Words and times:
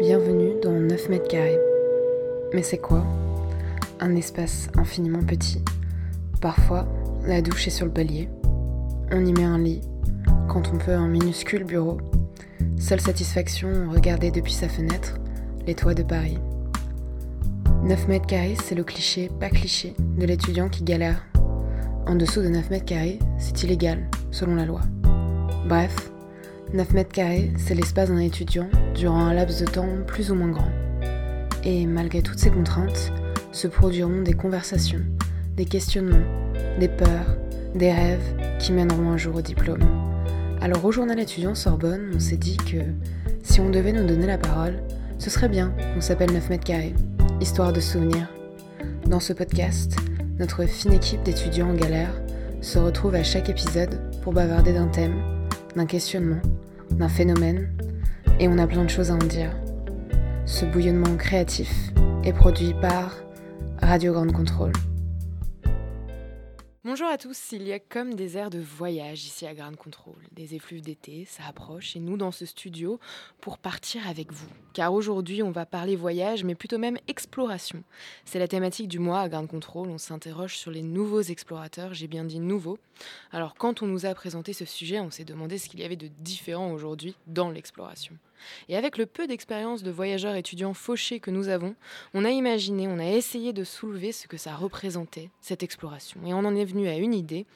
Bienvenue 0.00 0.58
dans 0.62 0.72
9 0.72 1.10
mètres 1.10 1.28
carrés. 1.28 1.60
Mais 2.54 2.62
c'est 2.62 2.78
quoi? 2.78 3.04
Un 4.00 4.16
espace 4.16 4.70
infiniment 4.78 5.22
petit. 5.22 5.62
Parfois, 6.40 6.88
la 7.26 7.42
douche 7.42 7.66
est 7.66 7.70
sur 7.70 7.84
le 7.84 7.92
palier. 7.92 8.30
On 9.12 9.22
y 9.26 9.34
met 9.34 9.44
un 9.44 9.58
lit, 9.58 9.82
quand 10.48 10.72
on 10.72 10.78
peut 10.78 10.94
un 10.94 11.06
minuscule 11.06 11.64
bureau. 11.64 11.98
Seule 12.78 13.02
satisfaction, 13.02 13.90
regarder 13.90 14.30
depuis 14.30 14.54
sa 14.54 14.70
fenêtre 14.70 15.18
les 15.66 15.74
toits 15.74 15.92
de 15.92 16.02
Paris. 16.02 16.38
9 17.82 18.08
mètres 18.08 18.26
carrés, 18.26 18.56
c'est 18.64 18.74
le 18.74 18.84
cliché, 18.84 19.30
pas 19.38 19.50
cliché, 19.50 19.94
de 19.98 20.24
l'étudiant 20.24 20.70
qui 20.70 20.82
galère. 20.82 21.26
En 22.06 22.14
dessous 22.14 22.40
de 22.40 22.48
9 22.48 22.70
mètres 22.70 22.86
carrés, 22.86 23.18
c'est 23.36 23.64
illégal, 23.64 24.08
selon 24.30 24.54
la 24.54 24.64
loi. 24.64 24.80
Bref, 25.68 26.10
9 26.72 26.92
mètres 26.92 27.10
carrés, 27.10 27.50
c'est 27.56 27.74
l'espace 27.74 28.10
d'un 28.10 28.18
étudiant 28.18 28.68
durant 28.94 29.18
un 29.18 29.34
laps 29.34 29.60
de 29.60 29.66
temps 29.66 29.88
plus 30.06 30.30
ou 30.30 30.36
moins 30.36 30.50
grand. 30.50 30.70
Et 31.64 31.84
malgré 31.84 32.22
toutes 32.22 32.38
ces 32.38 32.50
contraintes, 32.50 33.12
se 33.50 33.66
produiront 33.66 34.22
des 34.22 34.34
conversations, 34.34 35.00
des 35.56 35.64
questionnements, 35.64 36.24
des 36.78 36.86
peurs, 36.86 37.36
des 37.74 37.92
rêves 37.92 38.36
qui 38.60 38.72
mèneront 38.72 39.10
un 39.10 39.16
jour 39.16 39.34
au 39.34 39.42
diplôme. 39.42 39.82
Alors 40.60 40.84
au 40.84 40.92
journal 40.92 41.18
étudiant 41.18 41.56
Sorbonne, 41.56 42.12
on 42.14 42.20
s'est 42.20 42.36
dit 42.36 42.56
que 42.56 42.78
si 43.42 43.60
on 43.60 43.70
devait 43.70 43.92
nous 43.92 44.06
donner 44.06 44.28
la 44.28 44.38
parole, 44.38 44.78
ce 45.18 45.28
serait 45.28 45.48
bien 45.48 45.72
qu'on 45.92 46.00
s'appelle 46.00 46.32
9 46.32 46.50
mètres 46.50 46.64
carrés, 46.64 46.94
histoire 47.40 47.72
de 47.72 47.80
souvenirs. 47.80 48.28
Dans 49.06 49.20
ce 49.20 49.32
podcast, 49.32 49.96
notre 50.38 50.66
fine 50.66 50.92
équipe 50.92 51.24
d'étudiants 51.24 51.70
en 51.70 51.74
galère 51.74 52.14
se 52.60 52.78
retrouve 52.78 53.16
à 53.16 53.24
chaque 53.24 53.48
épisode 53.48 54.00
pour 54.22 54.32
bavarder 54.32 54.72
d'un 54.72 54.86
thème, 54.86 55.20
d'un 55.74 55.86
questionnement, 55.86 56.40
d'un 56.90 57.08
phénomène, 57.08 57.72
et 58.38 58.48
on 58.48 58.58
a 58.58 58.66
plein 58.66 58.84
de 58.84 58.90
choses 58.90 59.10
à 59.10 59.14
en 59.14 59.18
dire. 59.18 59.50
Ce 60.46 60.64
bouillonnement 60.64 61.16
créatif 61.16 61.92
est 62.24 62.32
produit 62.32 62.74
par 62.80 63.16
Radio 63.80 64.12
Grande 64.12 64.32
Contrôle. 64.32 64.72
Bonjour 66.82 67.08
à 67.08 67.18
tous, 67.18 67.52
il 67.52 67.64
y 67.64 67.74
a 67.74 67.78
comme 67.78 68.14
des 68.14 68.38
airs 68.38 68.48
de 68.48 68.58
voyage 68.58 69.26
ici 69.26 69.46
à 69.46 69.52
Grande 69.52 69.76
Contrôle, 69.76 70.26
des 70.32 70.54
effluves 70.54 70.80
d'été, 70.80 71.26
ça 71.26 71.42
approche, 71.46 71.94
et 71.94 72.00
nous 72.00 72.16
dans 72.16 72.30
ce 72.30 72.46
studio 72.46 72.98
pour 73.42 73.58
partir 73.58 74.08
avec 74.08 74.32
vous. 74.32 74.48
Car 74.72 74.94
aujourd'hui 74.94 75.42
on 75.42 75.50
va 75.50 75.66
parler 75.66 75.94
voyage, 75.94 76.42
mais 76.42 76.54
plutôt 76.54 76.78
même 76.78 76.96
exploration. 77.06 77.84
C'est 78.24 78.38
la 78.38 78.48
thématique 78.48 78.88
du 78.88 78.98
mois 78.98 79.20
à 79.20 79.28
Grande 79.28 79.48
Contrôle, 79.48 79.90
on 79.90 79.98
s'interroge 79.98 80.56
sur 80.56 80.70
les 80.70 80.82
nouveaux 80.82 81.20
explorateurs, 81.20 81.92
j'ai 81.92 82.08
bien 82.08 82.24
dit 82.24 82.40
nouveaux. 82.40 82.78
Alors 83.30 83.56
quand 83.56 83.82
on 83.82 83.86
nous 83.86 84.06
a 84.06 84.14
présenté 84.14 84.54
ce 84.54 84.64
sujet, 84.64 85.00
on 85.00 85.10
s'est 85.10 85.26
demandé 85.26 85.58
ce 85.58 85.68
qu'il 85.68 85.80
y 85.80 85.84
avait 85.84 85.96
de 85.96 86.08
différent 86.20 86.72
aujourd'hui 86.72 87.14
dans 87.26 87.50
l'exploration. 87.50 88.16
Et 88.68 88.76
avec 88.76 88.98
le 88.98 89.06
peu 89.06 89.26
d'expérience 89.26 89.82
de 89.82 89.90
voyageurs 89.90 90.34
étudiants 90.34 90.74
fauchés 90.74 91.20
que 91.20 91.30
nous 91.30 91.48
avons, 91.48 91.74
on 92.14 92.24
a 92.24 92.30
imaginé, 92.30 92.88
on 92.88 92.98
a 92.98 93.06
essayé 93.06 93.52
de 93.52 93.64
soulever 93.64 94.12
ce 94.12 94.26
que 94.26 94.36
ça 94.36 94.54
représentait, 94.54 95.30
cette 95.40 95.62
exploration. 95.62 96.20
Et 96.26 96.34
on 96.34 96.38
en 96.38 96.54
est 96.54 96.64
venu 96.64 96.88
à 96.88 96.96
une 96.96 97.14
idée, 97.14 97.46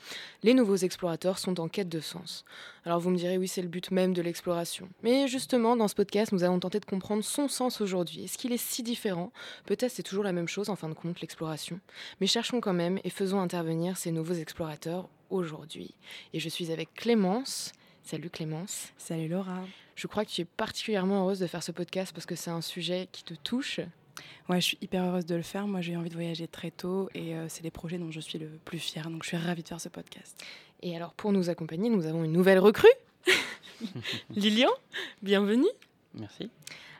les 0.42 0.54
nouveaux 0.54 0.76
explorateurs 0.76 1.38
sont 1.38 1.60
en 1.60 1.68
quête 1.68 1.88
de 1.88 2.00
sens. 2.00 2.44
Alors 2.84 3.00
vous 3.00 3.10
me 3.10 3.16
direz, 3.16 3.38
oui, 3.38 3.48
c'est 3.48 3.62
le 3.62 3.68
but 3.68 3.90
même 3.90 4.12
de 4.12 4.22
l'exploration. 4.22 4.88
Mais 5.02 5.26
justement, 5.26 5.76
dans 5.76 5.88
ce 5.88 5.94
podcast, 5.94 6.32
nous 6.32 6.44
allons 6.44 6.60
tenter 6.60 6.80
de 6.80 6.84
comprendre 6.84 7.24
son 7.24 7.48
sens 7.48 7.80
aujourd'hui. 7.80 8.24
Est-ce 8.24 8.36
qu'il 8.36 8.52
est 8.52 8.58
si 8.58 8.82
différent? 8.82 9.32
Peut-être 9.64 9.90
c'est 9.90 10.02
toujours 10.02 10.24
la 10.24 10.32
même 10.32 10.48
chose, 10.48 10.68
en 10.68 10.76
fin 10.76 10.88
de 10.88 10.94
compte, 10.94 11.20
l'exploration. 11.20 11.80
Mais 12.20 12.26
cherchons 12.26 12.60
quand 12.60 12.74
même 12.74 12.98
et 13.04 13.10
faisons 13.10 13.40
intervenir 13.40 13.96
ces 13.96 14.12
nouveaux 14.12 14.34
explorateurs 14.34 15.08
aujourd'hui. 15.30 15.94
Et 16.32 16.40
je 16.40 16.48
suis 16.48 16.70
avec 16.70 16.92
Clémence. 16.94 17.72
Salut 18.04 18.28
Clémence. 18.28 18.92
Salut 18.98 19.28
Laura. 19.28 19.60
Je 19.96 20.06
crois 20.06 20.26
que 20.26 20.30
tu 20.30 20.42
es 20.42 20.44
particulièrement 20.44 21.22
heureuse 21.22 21.38
de 21.38 21.46
faire 21.46 21.62
ce 21.62 21.72
podcast 21.72 22.12
parce 22.12 22.26
que 22.26 22.34
c'est 22.34 22.50
un 22.50 22.60
sujet 22.60 23.08
qui 23.10 23.24
te 23.24 23.32
touche. 23.32 23.80
Ouais, 24.50 24.60
je 24.60 24.66
suis 24.66 24.78
hyper 24.82 25.04
heureuse 25.04 25.24
de 25.24 25.34
le 25.34 25.40
faire. 25.42 25.66
Moi, 25.66 25.80
j'ai 25.80 25.96
envie 25.96 26.10
de 26.10 26.14
voyager 26.14 26.46
très 26.46 26.70
tôt 26.70 27.08
et 27.14 27.34
euh, 27.34 27.46
c'est 27.48 27.62
les 27.62 27.70
projets 27.70 27.96
dont 27.96 28.10
je 28.10 28.20
suis 28.20 28.38
le 28.38 28.48
plus 28.66 28.78
fière. 28.78 29.08
Donc, 29.08 29.22
je 29.22 29.28
suis 29.28 29.38
ravie 29.38 29.62
de 29.62 29.68
faire 29.68 29.80
ce 29.80 29.88
podcast. 29.88 30.38
Et 30.82 30.94
alors, 30.94 31.14
pour 31.14 31.32
nous 31.32 31.48
accompagner, 31.48 31.88
nous 31.88 32.04
avons 32.04 32.24
une 32.24 32.32
nouvelle 32.32 32.58
recrue. 32.58 32.92
Lilian, 34.36 34.70
bienvenue. 35.22 35.64
Merci. 36.12 36.50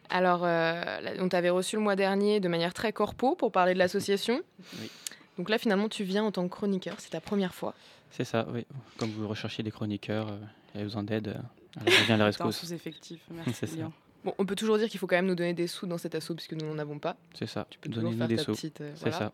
Alors, 0.08 0.40
euh, 0.44 1.16
on 1.18 1.28
t'avait 1.28 1.50
reçu 1.50 1.76
le 1.76 1.82
mois 1.82 1.96
dernier 1.96 2.40
de 2.40 2.48
manière 2.48 2.72
très 2.72 2.94
corpo 2.94 3.34
pour 3.36 3.52
parler 3.52 3.74
de 3.74 3.78
l'association. 3.78 4.40
Oui. 4.80 4.90
Donc 5.36 5.50
là, 5.50 5.58
finalement, 5.58 5.88
tu 5.88 6.04
viens 6.04 6.24
en 6.24 6.30
tant 6.30 6.44
que 6.44 6.54
chroniqueur. 6.54 6.94
C'est 6.98 7.10
ta 7.10 7.20
première 7.20 7.52
fois. 7.52 7.74
C'est 8.10 8.24
ça, 8.24 8.46
oui. 8.54 8.64
Comme 8.96 9.10
vous 9.10 9.26
recherchez 9.26 9.64
des 9.64 9.72
chroniqueurs, 9.72 10.28
euh, 10.28 10.38
il 10.74 10.78
y 10.78 10.80
a 10.80 10.84
besoin 10.84 11.02
d'aide. 11.02 11.28
euh, 11.28 11.34
alors 11.80 11.88
je 12.00 12.04
viens 12.04 12.14
à 12.14 12.18
la 12.18 12.24
rescousse. 12.26 12.56
sous-effectif. 12.58 13.20
C'est 13.28 13.34
Merci. 13.34 13.52
ça. 13.54 13.66
Lilian. 13.66 13.92
Bon, 14.24 14.34
on 14.38 14.46
peut 14.46 14.54
toujours 14.56 14.78
dire 14.78 14.88
qu'il 14.88 14.98
faut 14.98 15.06
quand 15.06 15.16
même 15.16 15.26
nous 15.26 15.34
donner 15.34 15.52
des 15.52 15.66
sous 15.66 15.86
dans 15.86 15.98
cet 15.98 16.14
assaut 16.14 16.34
puisque 16.34 16.54
nous 16.54 16.66
n'en 16.66 16.78
avons 16.78 16.98
pas. 16.98 17.16
C'est 17.34 17.46
ça. 17.46 17.66
Tu 17.68 17.78
peux 17.78 17.90
Donnez-nous 17.90 18.16
faire 18.16 18.28
des 18.28 18.36
ta 18.36 18.42
sous. 18.44 18.52
petite. 18.52 18.80
euh, 18.80 18.90
C'est 18.94 19.10
voilà. 19.10 19.18
ça. 19.18 19.32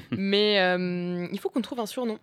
Mais 0.10 0.60
euh, 0.60 1.26
il 1.32 1.38
faut 1.40 1.48
qu'on 1.48 1.62
trouve 1.62 1.80
un 1.80 1.86
surnom. 1.86 2.18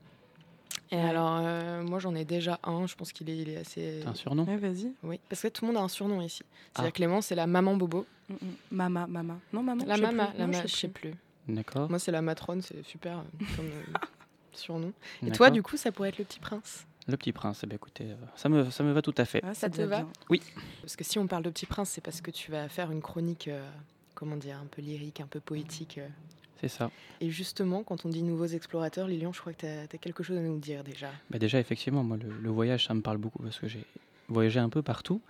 Et 0.92 0.96
Ouais. 0.96 1.02
alors, 1.02 1.40
euh, 1.42 1.82
moi, 1.84 1.98
j'en 2.00 2.14
ai 2.16 2.24
déjà 2.24 2.60
un. 2.64 2.86
Je 2.88 2.96
pense 2.96 3.12
qu'il 3.12 3.30
est, 3.30 3.38
il 3.38 3.50
est 3.50 3.58
assez. 3.58 4.02
T'as 4.04 4.12
un 4.12 4.14
surnom? 4.14 4.44
Ouais, 4.46 4.58
vas-y. 4.58 4.94
Oui, 5.04 5.20
parce 5.28 5.42
que 5.42 5.48
tout 5.50 5.66
le 5.66 5.72
monde 5.74 5.82
a 5.82 5.84
un 5.84 5.88
surnom 5.90 6.22
ici. 6.22 6.44
C'est-à-dire 6.74 6.90
Ah. 6.90 6.92
Clément, 6.92 7.22
c'est 7.22 7.36
la 7.36 7.48
maman 7.48 7.76
bobo. 7.76 8.06
Mm, 8.30 8.34
mm. 8.34 8.38
Mama, 8.72 9.08
mama. 9.08 9.40
Non, 9.52 9.64
maman. 9.64 9.84
la 9.86 9.98
mama, 9.98 10.28
plus. 10.28 10.38
la 10.38 10.46
Non, 10.48 10.54
ma- 10.54 10.62
je 10.62 10.68
sais 10.68 10.88
plus. 10.88 11.14
D'accord. 11.48 11.90
Moi, 11.90 11.98
c'est 12.00 12.12
la 12.12 12.22
matrone, 12.22 12.62
c'est 12.62 12.84
super 12.86 13.24
comme 13.56 13.70
surnom. 14.54 14.94
Et 15.26 15.32
toi, 15.32 15.50
du 15.50 15.64
coup, 15.64 15.78
ça 15.78 15.92
pourrait 15.92 16.10
être 16.10 16.20
le 16.20 16.26
petit 16.26 16.40
prince. 16.40 16.86
Le 17.08 17.16
petit 17.16 17.32
prince, 17.32 17.62
eh 17.64 17.68
bien, 17.68 17.76
écoutez, 17.78 18.06
euh, 18.12 18.16
ça 18.36 18.50
me, 18.50 18.70
ça 18.70 18.84
me 18.84 18.92
va 18.92 19.02
tout 19.02 19.14
à 19.18 19.26
fait. 19.26 19.42
Ah, 19.44 19.54
Ça 19.54 19.70
te 19.70 19.82
va 19.82 20.04
bien. 20.04 20.10
Parce 20.82 20.96
que 20.98 21.04
si 21.04 21.18
on 21.20 21.28
parle 21.28 21.44
de 21.44 21.50
petit 21.50 21.66
prince, 21.66 21.90
c'est 21.92 22.02
parce 22.02 22.20
que 22.22 22.32
tu 22.32 22.52
vas 22.52 22.68
faire 22.68 22.92
une 22.92 23.02
chronique, 23.02 23.48
euh, 23.48 23.66
comment 24.14 24.36
dire, 24.36 24.58
un 24.62 24.66
peu 24.66 24.82
lyrique, 24.82 25.22
un 25.22 25.28
peu 25.28 25.40
poétique. 25.40 26.00
euh. 26.00 26.08
C'est 26.60 26.68
ça. 26.68 26.90
Et 27.22 27.30
justement, 27.30 27.84
quand 27.84 28.06
on 28.06 28.10
dit 28.10 28.24
nouveaux 28.24 28.48
explorateurs, 28.48 29.08
Lilian, 29.08 29.32
je 29.32 29.40
crois 29.40 29.54
que 29.54 29.60
tu 29.60 29.68
as, 29.68 29.88
quelque 30.00 30.24
chose 30.24 30.38
à 30.38 30.42
nous 30.42 30.58
dire 30.58 30.84
déjà. 30.84 31.12
Bah, 31.30 31.38
déjà, 31.38 31.60
effectivement, 31.60 32.04
moi, 32.04 32.18
le, 32.18 32.30
le 32.30 32.50
voyage, 32.50 32.88
ça 32.88 32.94
me 32.94 33.02
parle 33.02 33.18
beaucoup 33.18 33.42
parce 33.44 33.60
que 33.60 33.68
j'ai 33.68 33.86
voyagé 34.30 34.60
un 34.60 34.70
peu 34.70 34.82
partout. 34.82 35.22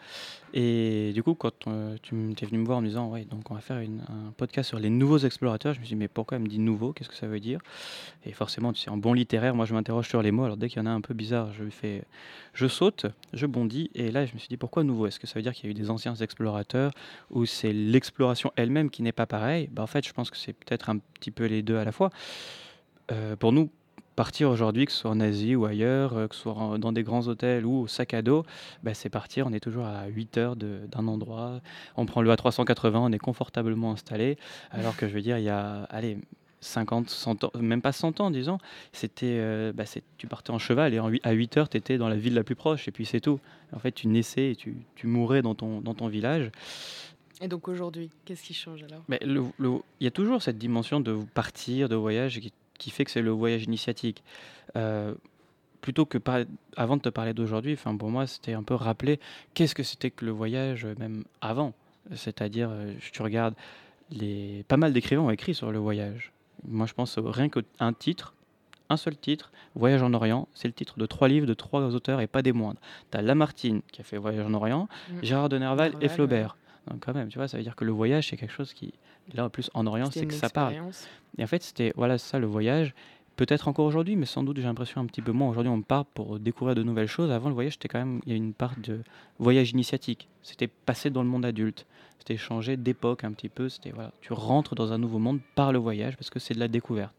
Et 0.53 1.11
du 1.13 1.21
coup, 1.23 1.35
quand 1.35 1.67
euh, 1.67 1.97
tu 2.01 2.33
t'es 2.35 2.45
venu 2.45 2.59
me 2.59 2.65
voir 2.65 2.79
en 2.79 2.81
me 2.81 2.87
disant, 2.87 3.09
ouais, 3.09 3.25
donc 3.25 3.51
on 3.51 3.53
va 3.53 3.61
faire 3.61 3.77
un 3.77 4.31
podcast 4.37 4.69
sur 4.69 4.79
les 4.79 4.89
nouveaux 4.89 5.19
explorateurs, 5.19 5.73
je 5.73 5.79
me 5.79 5.85
suis 5.85 5.95
dit, 5.95 5.99
mais 5.99 6.07
pourquoi 6.07 6.37
elle 6.37 6.43
me 6.43 6.47
dit 6.47 6.59
nouveau? 6.59 6.93
Qu'est-ce 6.93 7.09
que 7.09 7.15
ça 7.15 7.27
veut 7.27 7.39
dire? 7.39 7.59
Et 8.25 8.31
forcément, 8.31 8.73
tu 8.73 8.81
sais, 8.81 8.89
en 8.89 8.97
bon 8.97 9.13
littéraire, 9.13 9.55
moi, 9.55 9.65
je 9.65 9.73
m'interroge 9.73 10.07
sur 10.07 10.21
les 10.21 10.31
mots. 10.31 10.45
Alors, 10.45 10.57
dès 10.57 10.69
qu'il 10.69 10.77
y 10.77 10.81
en 10.81 10.85
a 10.85 10.91
un 10.91 11.01
peu 11.01 11.13
bizarre, 11.13 11.51
je 11.53 11.69
fais, 11.69 12.03
je 12.53 12.67
saute, 12.67 13.05
je 13.33 13.45
bondis. 13.45 13.91
Et 13.93 14.11
là, 14.11 14.25
je 14.25 14.33
me 14.33 14.39
suis 14.39 14.49
dit, 14.49 14.57
pourquoi 14.57 14.83
nouveau? 14.83 15.07
Est-ce 15.07 15.19
que 15.19 15.27
ça 15.27 15.35
veut 15.35 15.43
dire 15.43 15.53
qu'il 15.53 15.65
y 15.65 15.67
a 15.67 15.71
eu 15.71 15.75
des 15.75 15.89
anciens 15.89 16.15
explorateurs 16.15 16.91
ou 17.29 17.45
c'est 17.45 17.73
l'exploration 17.73 18.51
elle-même 18.55 18.89
qui 18.89 19.03
n'est 19.03 19.11
pas 19.11 19.25
pareille? 19.25 19.69
Bah, 19.71 19.83
En 19.83 19.87
fait, 19.87 20.07
je 20.07 20.13
pense 20.13 20.31
que 20.31 20.37
c'est 20.37 20.53
peut-être 20.53 20.89
un 20.89 20.97
petit 20.97 21.31
peu 21.31 21.45
les 21.45 21.61
deux 21.61 21.77
à 21.77 21.83
la 21.83 21.91
fois. 21.91 22.09
Euh, 23.11 23.35
pour 23.35 23.51
nous, 23.53 23.69
partir 24.17 24.49
aujourd'hui, 24.49 24.85
que 24.85 24.91
ce 24.91 24.97
soit 24.97 25.11
en 25.11 25.19
Asie 25.21 25.55
ou 25.55 25.63
ailleurs, 25.65 26.17
euh, 26.17 26.27
que 26.27 26.35
ce 26.35 26.41
soit 26.41 26.53
en- 26.53 26.77
dans 26.77 26.91
des 26.91 27.03
grands 27.03 27.25
hôtels 27.29 27.65
ou 27.65 27.83
au 27.83 27.87
sac 27.87 28.13
à 28.13 28.21
dos, 28.21 28.43
bah, 28.83 28.93
c'est 28.93 29.09
partir. 29.09 29.47
On 29.47 29.53
est 29.53 29.61
toujours 29.61 29.85
à 29.85 30.07
8 30.07 30.37
heures 30.37 30.57
de- 30.57 30.81
d'un 30.91 31.07
endroit. 31.07 31.61
On 31.95 32.05
prend 32.05 32.21
le 32.21 32.29
A380, 32.31 32.99
on 32.99 33.11
est 33.13 33.19
confortablement 33.19 33.91
installé. 33.93 34.37
Alors 34.71 34.97
que 34.97 35.07
je 35.07 35.13
veux 35.13 35.21
dire, 35.21 35.37
il 35.37 35.45
y 35.45 35.49
a, 35.49 35.83
allez, 35.83 36.17
50, 36.59 37.09
100 37.11 37.43
ans, 37.43 37.51
même 37.59 37.83
pas 37.83 37.91
100 37.91 38.19
ans, 38.19 38.31
disons, 38.31 38.57
c'était, 38.91 39.37
euh, 39.39 39.71
bah, 39.71 39.85
c'est- 39.85 40.03
tu 40.17 40.25
partais 40.25 40.49
en 40.49 40.57
cheval 40.57 40.93
et 40.95 40.99
en 40.99 41.11
à 41.23 41.31
8 41.31 41.55
heures, 41.55 41.69
tu 41.69 41.77
étais 41.77 41.99
dans 41.99 42.09
la 42.09 42.15
ville 42.17 42.33
la 42.33 42.43
plus 42.43 42.55
proche 42.55 42.87
et 42.87 42.91
puis 42.91 43.05
c'est 43.05 43.21
tout. 43.21 43.39
En 43.71 43.79
fait, 43.79 43.91
tu 43.91 44.07
naissais 44.07 44.51
et 44.51 44.55
tu, 44.55 44.75
tu 44.95 45.05
mourais 45.05 45.43
dans 45.43 45.53
ton, 45.53 45.79
dans 45.81 45.93
ton 45.93 46.07
village. 46.07 46.49
Et 47.39 47.47
donc 47.47 47.67
aujourd'hui, 47.67 48.09
qu'est-ce 48.25 48.41
qui 48.41 48.55
change 48.55 48.81
alors? 48.81 49.03
Mais 49.07 49.19
le- 49.23 49.43
le- 49.59 49.77
il 49.99 50.05
y 50.05 50.07
a 50.07 50.11
toujours 50.11 50.41
cette 50.41 50.57
dimension 50.57 50.99
de 50.99 51.19
partir, 51.35 51.87
de 51.87 51.95
voyage, 51.95 52.39
qui, 52.39 52.51
qui 52.77 52.89
fait 52.91 53.05
que 53.05 53.11
c'est 53.11 53.21
le 53.21 53.31
voyage 53.31 53.63
initiatique. 53.63 54.23
Euh, 54.75 55.13
plutôt 55.81 56.05
que 56.05 56.17
par- 56.17 56.41
avant 56.75 56.97
de 56.97 57.01
te 57.01 57.09
parler 57.09 57.33
d'aujourd'hui, 57.33 57.73
enfin 57.73 57.95
pour 57.95 58.09
moi 58.09 58.27
c'était 58.27 58.53
un 58.53 58.63
peu 58.63 58.73
rappeler 58.73 59.19
qu'est-ce 59.53 59.75
que 59.75 59.83
c'était 59.83 60.11
que 60.11 60.25
le 60.25 60.31
voyage 60.31 60.85
euh, 60.85 60.95
même 60.99 61.23
avant. 61.41 61.73
C'est-à-dire, 62.13 62.69
euh, 62.71 62.93
tu 63.11 63.21
regardes 63.21 63.53
les 64.11 64.63
pas 64.67 64.77
mal 64.77 64.93
d'écrivains 64.93 65.21
ont 65.21 65.29
écrit 65.29 65.53
sur 65.53 65.71
le 65.71 65.77
voyage. 65.79 66.31
Moi 66.67 66.85
je 66.87 66.93
pense 66.93 67.17
rien 67.19 67.49
qu'un 67.49 67.93
titre, 67.93 68.33
un 68.89 68.97
seul 68.97 69.17
titre, 69.17 69.51
Voyage 69.75 70.01
en 70.01 70.13
Orient, 70.13 70.47
c'est 70.55 70.67
le 70.67 70.73
titre 70.73 70.97
de 70.97 71.05
trois 71.05 71.27
livres 71.27 71.45
de 71.45 71.53
trois 71.53 71.81
auteurs 71.93 72.19
et 72.21 72.27
pas 72.27 72.41
des 72.41 72.53
moindres. 72.53 72.79
Tu 73.11 73.17
as 73.17 73.21
Lamartine 73.21 73.81
qui 73.91 74.01
a 74.01 74.03
fait 74.03 74.17
Voyage 74.17 74.45
en 74.45 74.53
Orient, 74.53 74.87
Mm. 75.11 75.23
Gérard 75.23 75.49
de 75.49 75.57
Nerval 75.57 75.93
et 76.01 76.07
Flaubert. 76.09 76.57
Donc 76.89 77.05
quand 77.05 77.13
même, 77.13 77.27
tu 77.27 77.37
vois, 77.37 77.47
ça 77.49 77.57
veut 77.57 77.63
dire 77.63 77.75
que 77.75 77.83
le 77.85 77.91
voyage 77.91 78.29
c'est 78.29 78.37
quelque 78.37 78.53
chose 78.53 78.73
qui 78.73 78.93
là 79.33 79.45
en 79.45 79.49
plus 79.49 79.69
en 79.73 79.85
Orient, 79.87 80.09
c'est 80.11 80.25
que 80.25 80.33
ça 80.33 80.49
parle. 80.49 80.75
Et 81.37 81.43
en 81.43 81.47
fait, 81.47 81.63
c'était 81.63 81.93
voilà 81.95 82.17
ça 82.17 82.39
le 82.39 82.47
voyage. 82.47 82.93
Peut-être 83.35 83.67
encore 83.67 83.85
aujourd'hui, 83.85 84.15
mais 84.15 84.25
sans 84.25 84.41
doute 84.41 84.57
j'ai 84.57 84.63
l'impression 84.63 84.99
un 84.99 85.05
petit 85.05 85.21
peu 85.21 85.31
moins. 85.31 85.49
Aujourd'hui, 85.49 85.71
on 85.71 85.81
part 85.83 86.05
pour 86.05 86.39
découvrir 86.39 86.75
de 86.75 86.81
nouvelles 86.81 87.07
choses. 87.07 87.29
Avant 87.31 87.49
le 87.49 87.53
voyage, 87.53 87.73
c'était 87.73 87.87
quand 87.87 87.99
même 87.99 88.19
il 88.25 88.31
y 88.31 88.33
a 88.33 88.35
une 88.35 88.53
part 88.53 88.73
de 88.81 89.01
voyage 89.37 89.71
initiatique. 89.71 90.27
C'était 90.41 90.67
passer 90.67 91.11
dans 91.11 91.21
le 91.21 91.29
monde 91.29 91.45
adulte. 91.45 91.85
C'était 92.17 92.35
changer 92.35 92.77
d'époque 92.77 93.23
un 93.23 93.31
petit 93.31 93.49
peu. 93.49 93.69
C'était 93.69 93.91
voilà, 93.91 94.11
tu 94.21 94.33
rentres 94.33 94.73
dans 94.73 94.91
un 94.91 94.97
nouveau 94.97 95.19
monde 95.19 95.39
par 95.53 95.71
le 95.71 95.77
voyage 95.77 96.17
parce 96.17 96.31
que 96.31 96.39
c'est 96.39 96.55
de 96.55 96.59
la 96.59 96.67
découverte. 96.67 97.13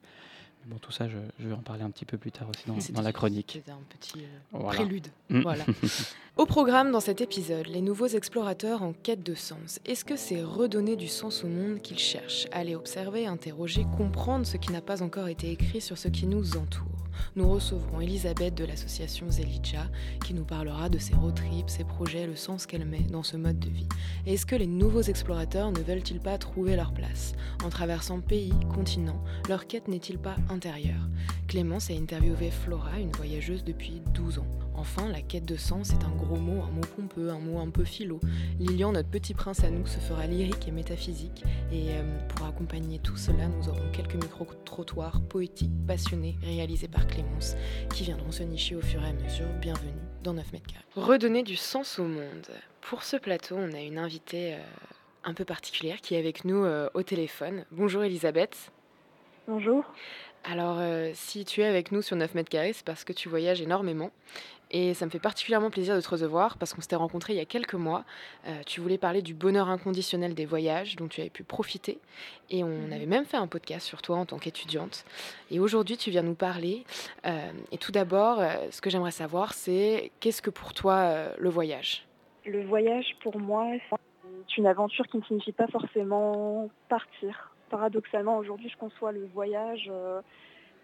Bon, 0.69 0.77
tout 0.77 0.93
ça, 0.93 1.09
je, 1.09 1.17
je 1.41 1.49
vais 1.49 1.55
en 1.55 1.63
parler 1.63 1.83
un 1.83 1.91
petit 1.91 2.05
peu 2.05 2.19
plus 2.19 2.31
tard 2.31 2.47
aussi 2.51 2.93
dans, 2.93 3.01
la 3.01 3.13
chronique. 3.13 3.53
C'était 3.55 3.71
un 3.71 3.81
petit 3.89 4.19
euh, 4.19 4.39
Voilà. 4.53 4.69
prélude. 4.79 5.07
Mm. 5.31 5.41
Voilà. 5.41 5.65
Au 6.37 6.45
programme 6.45 6.93
dans 6.93 7.01
cet 7.01 7.23
épisode, 7.23 7.67
les 7.69 7.81
nouveaux 7.81 8.07
explorateurs 8.07 8.83
en 8.83 8.93
quête 8.93 9.23
de 9.23 9.35
sens. 9.35 9.81
Est-ce 9.87 10.05
que 10.05 10.17
c'est 10.17 10.43
redonner 10.43 10.97
du 10.97 11.09
sens 11.09 11.43
au 11.43 11.49
monde 11.49 11.81
qu'ils 11.81 11.99
cherchent? 11.99 12.47
Aller 12.53 12.75
observer, 12.77 13.27
interroger, 13.27 13.87
comprendre 13.97 14.45
ce 14.47 14.59
qui 14.59 14.71
n'a 14.71 14.83
pas 14.83 15.03
encore 15.03 15.29
été 15.29 15.51
écrit 15.51 15.81
sur 15.81 15.97
ce 15.97 16.09
qui 16.09 16.27
nous 16.27 16.57
entoure. 16.59 16.98
Nous 17.37 17.49
recevrons 17.49 18.01
Elisabeth 18.01 18.55
de 18.55 18.65
l'association 18.65 19.31
Zelidja 19.31 19.87
qui 20.25 20.35
nous 20.35 20.45
parlera 20.45 20.89
de 20.89 20.99
ses 20.99 21.15
road 21.15 21.35
trips, 21.35 21.71
ses 21.71 21.85
projets, 21.85 22.27
le 22.27 22.37
sens 22.37 22.67
qu'elle 22.67 22.85
met 22.85 23.03
dans 23.03 23.23
ce 23.23 23.37
mode 23.37 23.59
de 23.59 23.71
vie. 23.71 23.89
Est-ce 24.27 24.47
que 24.47 24.57
les 24.57 24.67
nouveaux 24.67 25.03
explorateurs 25.03 25.73
ne 25.73 25.81
veulent-ils 25.81 26.21
pas 26.21 26.39
trouver 26.39 26.77
leur 26.77 26.93
place 26.93 27.35
En 27.65 27.69
traversant 27.69 28.21
pays, 28.21 28.53
continents, 28.75 29.23
leur 29.49 29.67
quête 29.67 29.89
n'est-il 29.89 30.19
pas 30.19 30.37
intérieure? 30.49 31.09
Clémence 31.47 31.91
a 31.91 31.95
interviewé 31.95 32.51
Flora, 32.51 32.99
une 32.99 33.13
voyageuse 33.13 33.65
depuis 33.65 34.03
12 34.15 34.39
ans. 34.41 34.68
Enfin, 34.79 35.09
la 35.09 35.23
quête 35.23 35.45
de 35.45 35.57
sens 35.57 35.91
est 35.91 36.05
un 36.05 36.15
gros 36.17 36.37
mot, 36.37 36.63
un 36.63 36.71
mot 36.71 36.87
pompeux, 36.97 37.31
un 37.31 37.41
mot 37.41 37.59
un 37.59 37.69
peu 37.69 37.83
philo. 37.83 38.21
Lilian, 38.61 38.93
notre 38.93 39.09
petit 39.09 39.35
prince 39.35 39.65
à 39.65 39.71
nous, 39.71 39.85
se 39.89 39.99
fera 39.99 40.25
lyrique 40.29 40.69
et 40.69 40.71
métaphysique. 40.71 41.43
Et 41.73 41.89
euh, 41.89 42.03
pour 42.29 42.47
accompagner 42.47 43.01
tout 43.01 43.17
cela, 43.17 43.49
nous 43.49 43.69
aurons 43.69 43.91
quelques 43.93 44.15
micro-trottoirs 44.15 45.21
poétiques, 45.23 45.73
passionnés, 45.89 46.37
réalisés 46.45 46.87
par 46.87 47.09
Clémence, 47.09 47.57
qui 47.93 48.05
viendront 48.05 48.31
se 48.31 48.45
nicher 48.45 48.77
au 48.77 48.81
fur 48.81 49.03
et 49.03 49.09
à 49.09 49.13
mesure. 49.13 49.49
Bienvenue 49.61 49.91
dans 50.23 50.35
9 50.35 50.53
mètres 50.53 50.69
carrés. 50.69 50.85
Redonner 50.95 51.43
du 51.43 51.57
sens 51.57 51.99
au 51.99 52.05
monde. 52.05 52.47
Pour 52.81 53.03
ce 53.03 53.17
plateau, 53.17 53.57
on 53.59 53.73
a 53.73 53.81
une 53.81 53.99
invitée 53.99 54.55
euh, 54.55 54.59
un 55.25 55.35
peu 55.35 55.45
particulière 55.45 56.01
qui 56.01 56.15
est 56.15 56.19
avec 56.19 56.45
nous 56.45 56.65
euh, 56.65 56.89
au 56.95 57.03
téléphone. 57.03 57.65
Bonjour 57.73 58.05
Elisabeth. 58.05 58.71
Bonjour. 59.49 59.85
Alors, 60.45 60.77
euh, 60.79 61.11
si 61.15 61.45
tu 61.45 61.63
es 61.63 61.65
avec 61.65 61.93
nous 61.93 62.01
sur 62.01 62.17
9 62.17 62.35
mètres 62.35 62.49
carrés, 62.49 62.73
c'est 62.73 62.85
parce 62.85 63.05
que 63.05 63.13
tu 63.13 63.29
voyages 63.29 63.61
énormément. 63.61 64.11
Et 64.71 64.93
ça 64.95 65.07
me 65.07 65.11
fait 65.11 65.19
particulièrement 65.19 65.71
plaisir 65.71 65.97
de 65.97 66.01
te 66.01 66.09
recevoir 66.09 66.59
parce 66.59 66.75
qu'on 66.75 66.81
s'était 66.83 66.97
rencontrés 66.97 67.33
il 67.33 67.37
y 67.37 67.41
a 67.41 67.47
quelques 67.47 67.75
mois. 67.75 68.05
Euh, 68.47 68.63
tu 68.67 68.81
voulais 68.81 68.99
parler 68.99 69.23
du 69.23 69.33
bonheur 69.33 69.69
inconditionnel 69.69 70.35
des 70.35 70.45
voyages 70.45 70.97
dont 70.97 71.09
tu 71.09 71.21
avais 71.23 71.31
pu 71.31 71.43
profiter. 71.43 71.99
Et 72.51 72.63
on 72.63 72.69
Mhm. 72.69 72.93
avait 72.93 73.07
même 73.07 73.25
fait 73.25 73.39
un 73.39 73.47
podcast 73.47 73.87
sur 73.87 74.03
toi 74.03 74.17
en 74.19 74.27
tant 74.27 74.39
qu'étudiante. 74.39 75.05
Et 75.51 75.59
aujourd'hui, 75.59 75.97
tu 75.97 76.11
viens 76.11 76.23
nous 76.23 76.35
parler. 76.35 76.85
Euh, 77.25 77.51
et 77.73 77.79
tout 77.79 77.93
d'abord, 77.93 78.41
euh, 78.41 78.49
ce 78.71 78.81
que 78.83 78.91
j'aimerais 78.91 79.11
savoir, 79.11 79.55
c'est 79.55 80.11
qu'est-ce 80.21 80.43
que 80.43 80.51
pour 80.51 80.75
toi 80.75 81.29
le 81.39 81.49
voyage? 81.49 82.05
Le 82.45 82.65
voyage, 82.67 83.17
pour 83.23 83.39
moi, 83.39 83.67
c'est 83.91 84.57
une 84.59 84.67
aventure 84.67 85.07
qui 85.09 85.17
ne 85.19 85.23
signifie 85.25 85.53
pas 85.53 85.67
forcément 85.69 86.69
partir. 86.89 87.53
Paradoxalement, 87.71 88.39
aujourd'hui, 88.39 88.69
je 88.71 88.77
conçois 88.77 89.13
le 89.13 89.27
voyage 89.35 89.91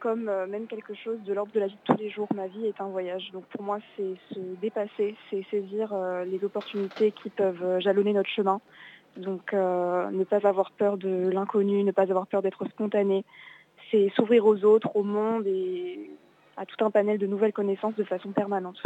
comme 0.05 0.29
euh, 0.29 0.47
même 0.47 0.67
quelque 0.67 0.93
chose 0.95 1.19
de 1.25 1.33
l'ordre 1.33 1.51
de 1.53 1.61
la 1.61 1.67
vie 1.67 1.79
de 1.83 1.93
tous 1.95 1.99
les 1.99 2.11
jours. 2.11 2.29
Ma 2.35 2.47
vie 2.47 2.67
est 2.67 2.79
un 2.81 2.89
voyage. 2.89 3.31
Donc 3.33 3.45
pour 3.47 3.63
moi, 3.63 3.79
c'est 3.97 4.15
se 4.35 4.39
dépasser, 4.61 5.17
c'est 5.31 5.43
saisir 5.51 5.93
euh, 5.95 6.25
les 6.27 6.45
opportunités 6.45 7.11
qui 7.11 7.31
peuvent 7.31 7.63
euh, 7.65 7.81
jalonner 7.81 8.13
notre 8.13 8.29
chemin. 8.29 8.61
Donc 9.17 9.53
ne 9.53 10.25
pas 10.25 10.47
avoir 10.47 10.73
peur 10.73 10.97
de 10.99 11.31
l'inconnu, 11.31 11.85
ne 11.85 11.93
pas 11.93 12.03
avoir 12.03 12.27
peur 12.27 12.43
d'être 12.43 12.65
spontané. 12.67 13.25
C'est 13.91 14.11
s'ouvrir 14.17 14.45
aux 14.45 14.65
autres, 14.65 14.91
au 14.97 15.05
monde 15.05 15.47
et 15.47 16.11
à 16.57 16.67
tout 16.67 16.85
un 16.85 16.91
panel 16.91 17.19
de 17.19 17.27
nouvelles 17.27 17.53
connaissances 17.53 17.95
de 17.95 18.05
façon 18.05 18.33
permanente. 18.33 18.81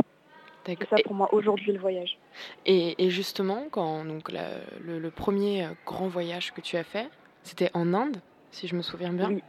C'est 0.67 0.89
ça 0.91 0.97
pour 1.03 1.15
moi 1.15 1.29
aujourd'hui 1.33 1.73
le 1.73 1.79
voyage. 1.81 2.19
Et, 2.67 3.03
et 3.03 3.09
justement, 3.09 3.65
quand 3.71 4.05
donc, 4.05 4.31
la- 4.31 4.59
le, 4.83 4.99
le 4.99 5.11
premier 5.11 5.67
grand 5.87 6.09
voyage 6.09 6.53
que 6.53 6.61
tu 6.61 6.77
as 6.77 6.85
fait, 6.85 7.09
c'était 7.43 7.71
en 7.73 7.95
Inde, 7.95 8.19
si 8.51 8.69
je 8.69 8.77
me 8.77 8.83
souviens 8.83 9.15
bien. 9.15 9.31
Oui, 9.31 9.43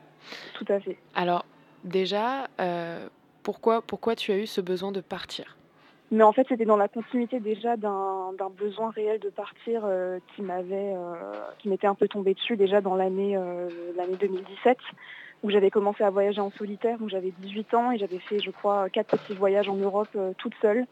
tout 0.54 0.66
à 0.70 0.80
fait. 0.80 0.98
Alors, 1.14 1.44
déjà, 1.90 2.48
euh, 2.60 3.08
pourquoi, 3.44 3.82
pourquoi 3.82 4.16
tu 4.16 4.32
as 4.32 4.38
eu 4.38 4.48
ce 4.48 4.62
besoin 4.62 4.92
de 4.92 5.02
partir? 5.02 5.58
Mais 6.12 6.24
en 6.24 6.32
fait, 6.32 6.48
c'était 6.50 6.66
dans 6.66 6.78
la 6.78 6.88
continuité 6.88 7.40
déjà 7.40 7.78
d'un 7.78 8.34
besoin 8.58 8.90
réel 8.90 9.20
de 9.20 9.30
partir 9.30 9.84
euh, 9.86 10.18
qui 10.34 10.42
m'avait, 10.42 10.94
euh, 10.96 11.16
qui 11.60 11.70
m'était 11.70 11.86
un 11.86 11.94
peu 11.94 12.08
tombé 12.08 12.34
dessus 12.34 12.58
déjà 12.58 12.82
dans 12.82 12.96
l'année 12.96 13.38
l'année 13.96 14.16
2017, 14.20 14.78
où 15.44 15.52
j'avais 15.52 15.70
commencé 15.70 16.04
à 16.04 16.10
voyager 16.10 16.42
en 16.42 16.52
solitaire, 16.52 16.98
où 17.02 17.10
j'avais 17.10 17.32
18 17.40 17.74
ans 17.76 17.92
et 17.92 18.00
j'avais 18.00 18.18
fait, 18.18 18.40
je 18.40 18.50
crois, 18.50 18.90
quatre 18.90 19.18
petits 19.18 19.36
voyages 19.36 19.70
en 19.70 19.76
Europe 19.76 20.10
toute 20.40 20.56
seule 20.62 20.86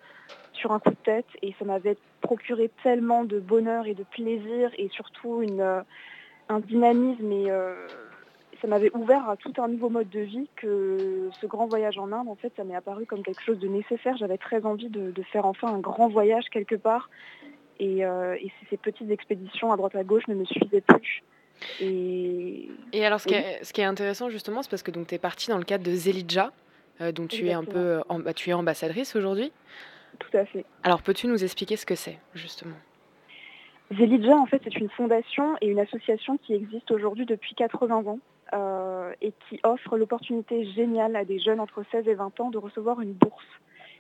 sur 0.54 0.72
un 0.72 0.80
coup 0.80 0.92
de 0.92 0.96
tête, 1.04 1.28
et 1.42 1.56
ça 1.58 1.66
m'avait 1.66 1.98
procuré 2.22 2.70
tellement 2.84 3.24
de 3.24 3.40
bonheur 3.40 3.88
et 3.88 3.96
de 3.96 4.04
plaisir 4.04 4.70
et 4.78 4.90
surtout 4.90 5.42
une, 5.42 5.84
un 6.50 6.60
dynamisme 6.60 7.32
et 7.32 7.52
ça 8.62 8.68
m'avait 8.68 8.92
ouvert 8.96 9.30
à 9.30 9.38
tout 9.38 9.54
un 9.58 9.68
nouveau 9.68 9.90
mode 9.90 10.10
de 10.10 10.20
vie 10.22 10.50
que 10.56 11.30
ce 11.40 11.46
grand 11.46 11.68
voyage 11.68 11.98
en 11.98 12.12
Inde, 12.12 12.28
en 12.28 12.36
fait, 12.36 12.52
ça 12.56 12.64
m'est 12.64 12.76
apparu 12.76 13.06
comme 13.06 13.24
quelque 13.24 13.44
chose 13.44 13.60
de 13.60 13.68
nécessaire. 13.68 14.18
J'avais 14.18 14.38
très 14.38 14.66
envie 14.66 14.90
de, 14.90 15.12
de 15.12 15.24
faire 15.24 15.46
enfin 15.46 15.74
un 15.74 15.80
grand 15.80 16.08
voyage 16.08 16.46
quelque 16.52 16.76
part. 16.76 17.10
Et, 17.80 18.04
euh, 18.06 18.36
et 18.42 18.52
ces- 18.70 18.78
petites 18.78 19.12
expéditions 19.12 19.72
à 19.72 19.78
droite 19.78 19.96
à 19.96 20.04
gauche 20.04 20.28
ne 20.28 20.34
me 20.36 20.46
suffisaient 20.46 20.82
plus. 20.82 21.24
Et 21.80 22.70
Et 22.94 23.06
alors, 23.06 23.20
ce 23.20 23.28
qui, 23.28 23.36
est, 23.36 23.64
ce 23.64 23.72
qui 23.74 23.82
est 23.82 23.86
intéressant, 23.86 24.30
justement, 24.30 24.64
c'est 24.64 24.70
parce 24.70 24.84
que 24.84 24.92
tu 24.92 25.16
es 25.16 25.20
partie 25.20 25.50
dans 25.50 25.58
le 25.60 25.64
cadre 25.64 25.84
de 25.84 25.92
Zelidja, 25.92 26.52
euh, 27.02 27.12
dont 27.12 27.28
tu 27.28 27.48
es 27.48 27.54
un 27.54 27.64
peu 27.64 28.02
tu 28.36 28.50
es 28.50 28.54
ambassadrice 28.54 29.16
aujourd'hui. 29.16 29.52
tout 30.20 30.36
à 30.36 30.46
fait. 30.46 30.66
Alors, 30.84 31.02
peux-tu 31.04 31.28
nous 31.28 31.44
expliquer 31.44 31.76
ce 31.76 31.86
que 31.86 31.96
c'est, 31.96 32.18
justement? 32.34 32.76
Zelidja, 33.92 34.36
en 34.36 34.46
fait, 34.46 34.62
c'est 34.64 34.76
une 34.76 34.90
fondation 34.90 35.56
et 35.62 35.68
une 35.68 35.80
association 35.80 36.38
qui 36.38 36.54
existe 36.54 36.92
aujourd'hui 36.92 37.26
depuis 37.26 37.56
80 37.56 38.06
ans 38.08 38.20
euh, 38.54 39.14
et 39.22 39.34
qui 39.48 39.60
offre 39.64 39.98
l'opportunité 39.98 40.66
géniale 40.66 41.16
à 41.16 41.26
des 41.26 41.40
jeunes 41.40 41.60
entre 41.60 41.84
16 41.92 42.08
et 42.08 42.14
20 42.14 42.40
ans 42.40 42.50
de 42.50 42.58
recevoir 42.58 43.02
une 43.02 43.14
bourse, 43.14 43.46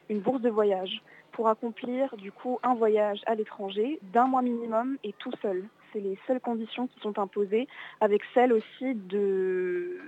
une 0.09 0.19
bourse 0.19 0.41
de 0.41 0.49
voyage, 0.49 1.01
pour 1.31 1.49
accomplir 1.49 2.15
du 2.17 2.31
coup 2.31 2.59
un 2.63 2.73
voyage 2.73 3.21
à 3.25 3.35
l'étranger 3.35 3.99
d'un 4.13 4.25
mois 4.25 4.41
minimum 4.41 4.97
et 5.03 5.13
tout 5.13 5.31
seul. 5.41 5.65
C'est 5.93 5.99
les 5.99 6.17
seules 6.25 6.39
conditions 6.39 6.87
qui 6.87 6.99
sont 6.99 7.19
imposées, 7.19 7.67
avec 8.01 8.21
celle 8.33 8.53
aussi 8.53 8.95
de 8.95 9.99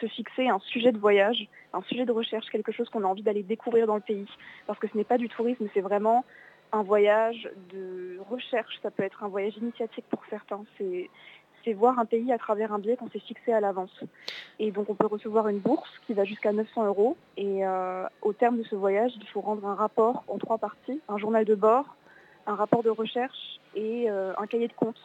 se 0.00 0.06
fixer 0.06 0.48
un 0.48 0.60
sujet 0.60 0.92
de 0.92 0.98
voyage, 0.98 1.48
un 1.72 1.82
sujet 1.82 2.04
de 2.04 2.12
recherche, 2.12 2.46
quelque 2.50 2.72
chose 2.72 2.88
qu'on 2.88 3.02
a 3.02 3.06
envie 3.06 3.22
d'aller 3.22 3.42
découvrir 3.42 3.86
dans 3.86 3.96
le 3.96 4.00
pays. 4.00 4.28
Parce 4.66 4.78
que 4.78 4.88
ce 4.88 4.96
n'est 4.96 5.04
pas 5.04 5.18
du 5.18 5.28
tourisme, 5.28 5.66
c'est 5.74 5.80
vraiment 5.80 6.24
un 6.72 6.82
voyage 6.82 7.48
de 7.72 8.18
recherche, 8.28 8.78
ça 8.82 8.90
peut 8.90 9.02
être 9.02 9.24
un 9.24 9.28
voyage 9.28 9.56
initiatique 9.56 10.04
pour 10.10 10.22
certains. 10.28 10.64
C'est 11.64 11.72
voir 11.72 11.98
un 11.98 12.04
pays 12.04 12.32
à 12.32 12.38
travers 12.38 12.72
un 12.72 12.78
biais 12.78 12.96
qu'on 12.96 13.08
s'est 13.10 13.18
fixé 13.18 13.52
à 13.52 13.60
l'avance. 13.60 14.04
Et 14.58 14.70
donc 14.70 14.88
on 14.90 14.94
peut 14.94 15.06
recevoir 15.06 15.48
une 15.48 15.58
bourse 15.58 15.90
qui 16.06 16.14
va 16.14 16.24
jusqu'à 16.24 16.52
900 16.52 16.86
euros. 16.86 17.16
Et 17.36 17.66
euh, 17.66 18.04
au 18.22 18.32
terme 18.32 18.58
de 18.58 18.64
ce 18.64 18.74
voyage, 18.74 19.12
il 19.16 19.26
faut 19.28 19.40
rendre 19.40 19.66
un 19.66 19.74
rapport 19.74 20.24
en 20.28 20.38
trois 20.38 20.58
parties, 20.58 21.00
un 21.08 21.18
journal 21.18 21.44
de 21.44 21.54
bord, 21.54 21.96
un 22.46 22.54
rapport 22.54 22.82
de 22.82 22.90
recherche 22.90 23.60
et 23.74 24.10
euh, 24.10 24.32
un 24.38 24.46
cahier 24.46 24.68
de 24.68 24.72
compte 24.72 25.00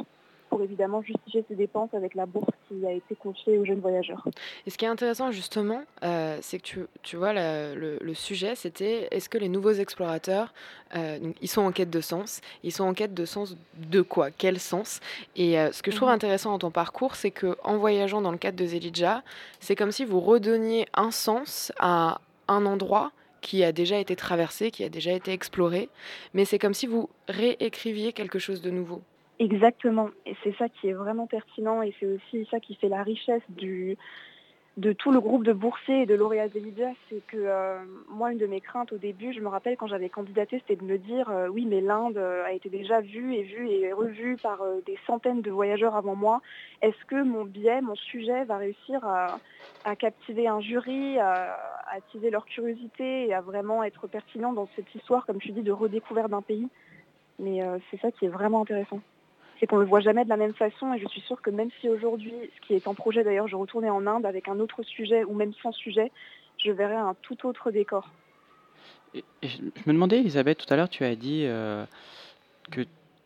pour 0.54 0.62
évidemment 0.64 1.02
justifier 1.02 1.44
ses 1.48 1.56
dépenses 1.56 1.92
avec 1.94 2.14
la 2.14 2.28
bourse 2.28 2.50
qui 2.68 2.86
a 2.86 2.92
été 2.92 3.16
confiée 3.16 3.58
aux 3.58 3.66
jeunes 3.66 3.80
voyageurs. 3.80 4.24
Et 4.68 4.70
ce 4.70 4.78
qui 4.78 4.86
est 4.86 4.88
intéressant, 4.88 5.32
justement, 5.32 5.82
euh, 6.04 6.38
c'est 6.42 6.60
que 6.60 6.64
tu, 6.64 6.80
tu 7.02 7.16
vois, 7.16 7.34
la- 7.34 7.74
le, 7.74 7.98
le 8.00 8.14
sujet, 8.14 8.54
c'était 8.56 9.08
est-ce 9.10 9.30
que 9.30 9.40
les 9.40 9.50
nouveaux 9.50 9.72
explorateurs, 9.72 10.54
euh, 10.96 11.18
donc, 11.18 11.36
ils 11.42 11.48
sont 11.48 11.62
en 11.64 11.72
quête 11.72 11.90
de 11.90 12.02
sens? 12.02 12.40
Ils 12.64 12.72
sont 12.72 12.84
en 12.84 12.94
quête 12.94 13.16
de 13.16 13.26
sens 13.26 13.58
de 13.90 14.02
quoi? 14.04 14.30
Quel 14.30 14.60
sens? 14.60 15.00
Et 15.36 15.60
euh, 15.60 15.72
ce 15.72 15.82
que 15.82 15.90
je 15.90 15.96
trouve 15.96 16.10
Mhm. 16.10 16.16
intéressant 16.16 16.52
dans 16.52 16.60
ton 16.60 16.72
parcours, 16.72 17.16
c'est 17.16 17.32
que 17.32 17.58
en 17.64 17.78
voyageant 17.78 18.22
dans 18.22 18.32
le 18.32 18.38
cadre 18.38 18.58
de 18.58 18.66
Zelidja, 18.66 19.24
c'est 19.60 19.76
comme 19.76 19.92
si 19.92 20.06
vous 20.06 20.20
redonniez 20.20 20.86
un 20.94 21.10
sens 21.10 21.72
à 21.80 22.22
un 22.48 22.66
endroit 22.68 23.12
qui 23.42 23.64
a 23.64 23.72
déjà 23.72 23.98
été 23.98 24.16
traversé, 24.16 24.70
qui 24.72 24.84
a 24.86 24.90
déjà 24.90 25.12
été 25.14 25.32
exploré, 25.34 25.90
mais 26.34 26.46
c'est 26.46 26.60
comme 26.60 26.74
si 26.76 26.86
vous 26.88 27.10
réécriviez 27.28 28.14
quelque 28.14 28.40
chose 28.40 28.62
de 28.62 28.70
nouveau. 28.70 29.02
Exactement. 29.44 30.10
Et 30.26 30.36
c'est 30.42 30.56
ça 30.56 30.70
qui 30.70 30.88
est 30.88 30.94
vraiment 30.94 31.28
pertinent 31.28 31.82
et 31.82 31.94
c'est 32.00 32.06
aussi 32.06 32.48
ça 32.50 32.62
qui 32.62 32.76
fait 32.76 32.88
la 32.88 33.04
richesse 33.04 33.42
de 34.78 34.94
tout 34.94 35.12
le 35.12 35.20
groupe 35.20 35.44
de 35.44 35.52
boursiers 35.52 36.04
et 36.04 36.06
de 36.06 36.16
lauréats 36.16 36.48
Zelidja. 36.48 36.92
C'est 37.10 37.22
que 37.28 37.36
euh, 37.36 37.84
moi, 38.08 38.32
une 38.32 38.38
de 38.38 38.46
mes 38.46 38.62
craintes 38.62 38.94
au 38.94 38.98
début, 38.98 39.34
je 39.34 39.42
me 39.42 39.50
rappelle 39.50 39.76
quand 39.76 39.88
j'avais 39.88 40.08
candidaté, 40.08 40.60
c'était 40.60 40.82
de 40.82 40.90
me 40.90 40.98
dire 40.98 41.30
euh, 41.30 41.50
oui, 41.50 41.66
mais 41.66 41.82
l'Inde 41.82 42.16
euh, 42.16 42.46
a 42.46 42.54
été 42.54 42.70
déjà 42.70 43.02
vue 43.02 43.36
et 43.36 43.44
vue 43.44 43.68
et 43.68 43.92
revue 43.92 44.38
par 44.38 44.60
des 44.86 44.98
centaines 45.06 45.42
de 45.42 45.52
voyageurs 45.52 45.98
avant 45.98 46.16
moi. 46.16 46.42
Est-ce 46.82 47.04
que 47.08 47.22
mon 47.22 47.44
biais, 47.44 47.82
mon 47.82 47.96
sujet 47.96 48.46
va 48.46 48.56
réussir 48.56 49.06
à, 49.06 49.40
captiver 49.98 50.48
un 50.48 50.62
jury, 50.62 51.20
à, 51.20 51.58
à 51.86 51.98
attiser 51.98 52.30
leur 52.30 52.46
curiosité 52.46 53.28
et 53.28 53.34
à 53.34 53.42
vraiment 53.42 53.84
être 53.84 54.08
pertinent 54.08 54.54
dans 54.54 54.70
cette 54.78 54.96
histoire, 54.96 55.26
comme 55.26 55.40
tu 55.40 55.52
dis, 55.52 55.64
de 55.64 55.74
redécouverte 55.74 56.30
d'un 56.30 56.42
pays? 56.42 56.70
Mais 57.40 57.60
c'est 57.92 58.00
ça 58.00 58.10
qui 58.12 58.26
est 58.26 58.30
vraiment 58.30 58.62
intéressant 58.62 59.02
c'est 59.64 59.68
qu'on 59.68 59.78
ne 59.78 59.84
le 59.84 59.88
voit 59.88 60.02
jamais 60.02 60.26
de 60.26 60.30
la 60.30 60.36
même 60.36 60.54
façon 60.54 60.94
et 60.94 61.00
je 61.00 61.08
suis 61.08 61.22
sûre 61.22 61.42
que 61.42 61.50
même 61.50 61.70
si 61.80 61.88
aujourd'hui, 61.88 62.34
ce 62.54 62.68
qui 62.68 62.74
est 62.74 62.86
en 62.86 62.94
projet 62.94 63.24
d'ailleurs, 63.24 63.48
je 63.48 63.56
retournais 63.56 63.90
en 63.90 64.06
Inde 64.06 64.26
avec 64.26 64.50
un 64.50 64.60
autre 64.60 64.84
sujet 64.84 65.24
ou 65.24 65.34
même 65.34 65.54
sans 65.62 65.72
sujet, 65.72 66.12
je 66.58 66.70
verrais 66.70 66.98
un 66.98 67.16
tout 67.22 67.48
autre 67.48 67.72
décor. 67.72 68.10
Et- 69.14 69.24
je 69.42 69.62
me 69.86 69.94
demandais, 69.94 70.20
Elisabeth, 70.20 70.58
tout 70.58 70.74
à 70.74 70.76
l'heure, 70.76 70.90
tu 70.90 71.06
as 71.06 71.16
dit 71.16 71.46
euh, 71.46 71.86
que 72.72 72.82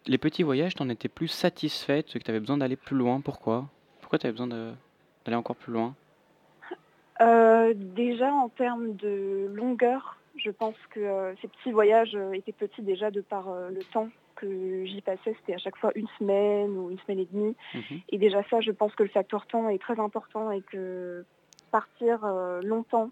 les 0.06 0.20
petits 0.20 0.44
voyages, 0.44 0.76
t'en 0.76 0.90
étais 0.90 1.08
plus 1.08 1.28
satisfaite, 1.28 2.14
que 2.14 2.20
tu 2.20 2.30
avais 2.30 2.40
besoin 2.40 2.58
d'aller 2.58 2.76
plus 2.76 2.96
loin. 2.96 3.20
Pourquoi? 3.20 3.66
Pourquoi 4.02 4.20
tu 4.20 4.28
avais 4.28 4.34
besoin 4.34 4.46
d'aller 4.46 5.38
encore 5.38 5.56
plus 5.56 5.74
loin? 5.74 5.96
Euh, 7.20 7.74
déjà 7.76 8.32
en 8.32 8.50
termes 8.50 8.96
de 8.96 9.48
longueur, 9.56 10.20
je 10.36 10.52
pense 10.52 10.78
que 10.92 11.00
euh, 11.00 11.34
ces 11.42 11.48
petits 11.48 11.72
voyages 11.72 12.16
étaient 12.34 12.52
petits 12.52 12.84
déjà 12.84 13.10
de 13.10 13.22
par 13.22 13.50
le 13.72 13.84
temps 13.92 14.10
que 14.38 14.86
j'y 14.86 15.02
passais. 15.02 15.36
C'était 15.40 15.56
à 15.56 15.58
chaque 15.58 15.78
fois 15.78 15.92
une 15.96 16.08
semaine 16.20 16.78
ou 16.78 16.90
une 16.92 17.00
semaine 17.00 17.20
et 17.20 17.28
demie. 17.32 17.56
Mhm. 17.74 18.02
Et 18.10 18.18
déjà 18.18 18.44
ça, 18.50 18.62
je 18.62 18.72
pense 18.72 18.94
que 18.96 19.04
le 19.04 19.10
facteur 19.10 19.46
temps 19.48 19.68
est 19.70 19.82
très 19.82 20.00
important 20.00 20.52
et 20.52 20.62
que 20.62 21.26
partir 21.72 22.26
longtemps, 22.64 23.12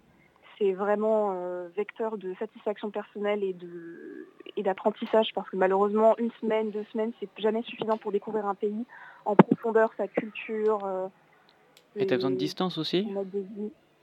c'est 0.56 0.72
vraiment 0.72 1.36
vecteur 1.76 2.16
de 2.16 2.34
satisfaction 2.38 2.90
personnelle 2.90 3.44
et 3.44 3.52
de 3.52 4.28
et 4.56 4.62
d'apprentissage 4.62 5.28
parce 5.34 5.50
que 5.50 5.56
malheureusement 5.56 6.16
une 6.16 6.30
semaine, 6.40 6.70
deux 6.70 6.86
semaines, 6.92 7.12
c'est 7.20 7.28
jamais 7.36 7.62
suffisant 7.62 7.98
pour 7.98 8.12
découvrir 8.12 8.46
un 8.46 8.54
pays 8.54 8.86
en 9.26 9.36
profondeur, 9.36 9.90
sa 9.98 10.08
culture. 10.08 11.10
et 11.96 12.06
tu 12.06 12.14
as 12.14 12.16
besoin 12.16 12.30
de 12.30 12.36
distance 12.36 12.78
aussi? 12.78 13.06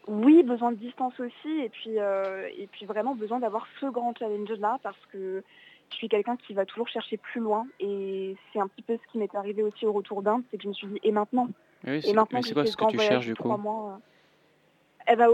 oui, 0.07 0.43
besoin 0.43 0.71
de 0.71 0.77
distance 0.77 1.17
aussi, 1.19 1.49
et 1.49 1.69
puis, 1.69 1.99
euh, 1.99 2.49
et 2.57 2.67
puis 2.67 2.85
vraiment 2.85 3.15
besoin 3.15 3.39
d'avoir 3.39 3.67
ce 3.79 3.85
grand 3.85 4.13
challenge-là, 4.17 4.79
parce 4.83 4.99
que 5.11 5.43
je 5.91 5.95
suis 5.95 6.09
quelqu'un 6.09 6.35
qui 6.37 6.53
va 6.53 6.65
toujours 6.65 6.87
chercher 6.87 7.17
plus 7.17 7.41
loin, 7.41 7.65
et 7.79 8.35
c'est 8.51 8.59
un 8.59 8.67
petit 8.67 8.81
peu 8.81 8.97
ce 8.97 9.11
qui 9.11 9.17
m'est 9.17 9.33
arrivé 9.35 9.63
aussi 9.63 9.85
au 9.85 9.93
retour 9.93 10.21
d'Inde, 10.21 10.43
c'est 10.49 10.57
que 10.57 10.63
je 10.63 10.69
me 10.69 10.73
suis 10.73 10.87
dit, 10.87 10.99
et 11.03 11.11
maintenant 11.11 11.49
Et 11.85 12.13
maintenant 12.13 12.41
c'est 12.41 12.53
quoi 12.53 12.65
ce 12.65 12.75
que 12.75 12.89
tu 12.89 12.99
cherches 12.99 13.25
du 13.25 13.35
coup 13.35 13.55
mois, 13.57 13.99
eh 15.11 15.15
ben, 15.15 15.27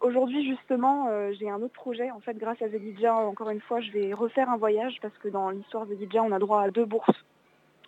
Aujourd'hui, 0.00 0.48
justement, 0.48 1.08
euh, 1.08 1.32
j'ai 1.38 1.50
un 1.50 1.60
autre 1.60 1.72
projet. 1.72 2.10
En 2.10 2.20
fait, 2.20 2.38
grâce 2.38 2.60
à 2.62 2.68
Zelidja, 2.68 3.14
encore 3.14 3.50
une 3.50 3.60
fois, 3.60 3.80
je 3.80 3.90
vais 3.90 4.12
refaire 4.12 4.48
un 4.48 4.56
voyage 4.56 4.98
parce 5.02 5.16
que 5.18 5.28
dans 5.28 5.50
l'histoire 5.50 5.86
Zelidja, 5.86 6.22
on 6.22 6.32
a 6.32 6.38
droit 6.38 6.62
à 6.62 6.70
deux 6.70 6.84
bourses. 6.84 7.24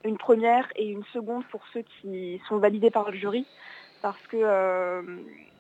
Une 0.05 0.19
première 0.19 0.67
et 0.77 0.89
une 0.89 1.05
seconde 1.13 1.45
pour 1.51 1.63
ceux 1.73 1.83
qui 1.83 2.41
sont 2.49 2.59
validés 2.59 2.91
par 2.91 3.11
le 3.11 3.17
jury. 3.17 3.47
Parce 4.03 4.21
que 4.29 4.39
euh, 4.41 5.03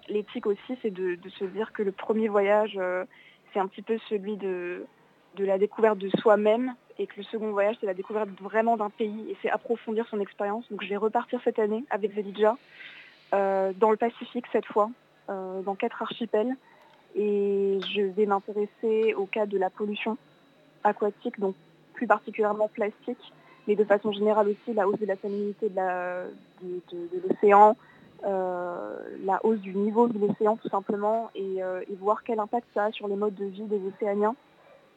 l'éthique 0.08 0.46
aussi, 0.46 0.78
c'est 0.82 0.90
de, 0.90 1.18
se 1.38 1.44
dire 1.44 1.72
que 1.72 1.82
le 1.82 1.92
premier 1.92 2.28
voyage, 2.28 2.76
euh, 2.76 3.04
c'est 3.52 3.60
un 3.60 3.66
petit 3.66 3.82
peu 3.82 3.98
celui 4.08 4.36
de, 4.36 4.84
de 5.36 5.44
la 5.44 5.58
découverte 5.58 5.98
de 5.98 6.08
soi-même 6.18 6.74
et 6.98 7.06
que 7.06 7.14
le 7.16 7.22
second 7.22 7.50
voyage, 7.50 7.76
c'est 7.80 7.86
la 7.86 7.94
découverte 7.94 8.28
vraiment 8.40 8.76
d'un 8.76 8.90
pays 8.90 9.30
et 9.30 9.36
c'est 9.42 9.50
approfondir 9.50 10.06
son 10.08 10.20
expérience. 10.20 10.64
Donc 10.70 10.82
je 10.82 10.88
vais 10.88 10.96
repartir 10.96 11.40
cette 11.44 11.58
année 11.58 11.84
avec 11.90 12.14
Velidja 12.14 12.56
euh, 13.32 13.72
dans 13.78 13.90
le 13.90 13.96
Pacifique 13.96 14.46
cette 14.52 14.66
fois, 14.66 14.90
euh, 15.28 15.62
dans 15.62 15.74
quatre 15.74 16.02
archipels. 16.02 16.56
Et 17.16 17.78
je 17.92 18.02
vais 18.02 18.26
m'intéresser 18.26 19.14
au 19.14 19.26
cas 19.26 19.46
de 19.46 19.58
la 19.58 19.70
pollution 19.70 20.16
aquatique, 20.84 21.40
donc 21.40 21.54
plus 21.94 22.06
particulièrement 22.06 22.68
plastique, 22.68 23.32
mais 23.66 23.74
de 23.74 23.84
façon 23.84 24.12
générale 24.12 24.48
aussi 24.48 24.74
la 24.74 24.86
hausse 24.86 25.00
de 25.00 25.06
la 25.06 25.16
salinité 25.16 25.68
de 25.70 27.28
l'océan, 27.28 27.76
euh, 28.26 28.98
la 29.24 29.40
hausse 29.44 29.60
du 29.60 29.74
niveau 29.74 30.06
de 30.06 30.18
l'océan 30.18 30.56
tout 30.56 30.68
simplement 30.68 31.30
euh, 31.38 31.80
et, 31.88 31.94
voir 31.94 32.22
quel 32.22 32.38
impact 32.38 32.66
ça 32.74 32.84
a 32.86 32.92
sur 32.92 33.08
les 33.08 33.16
modes 33.16 33.34
de 33.34 33.46
vie 33.46 33.62
des 33.62 33.80
océaniens 33.86 34.34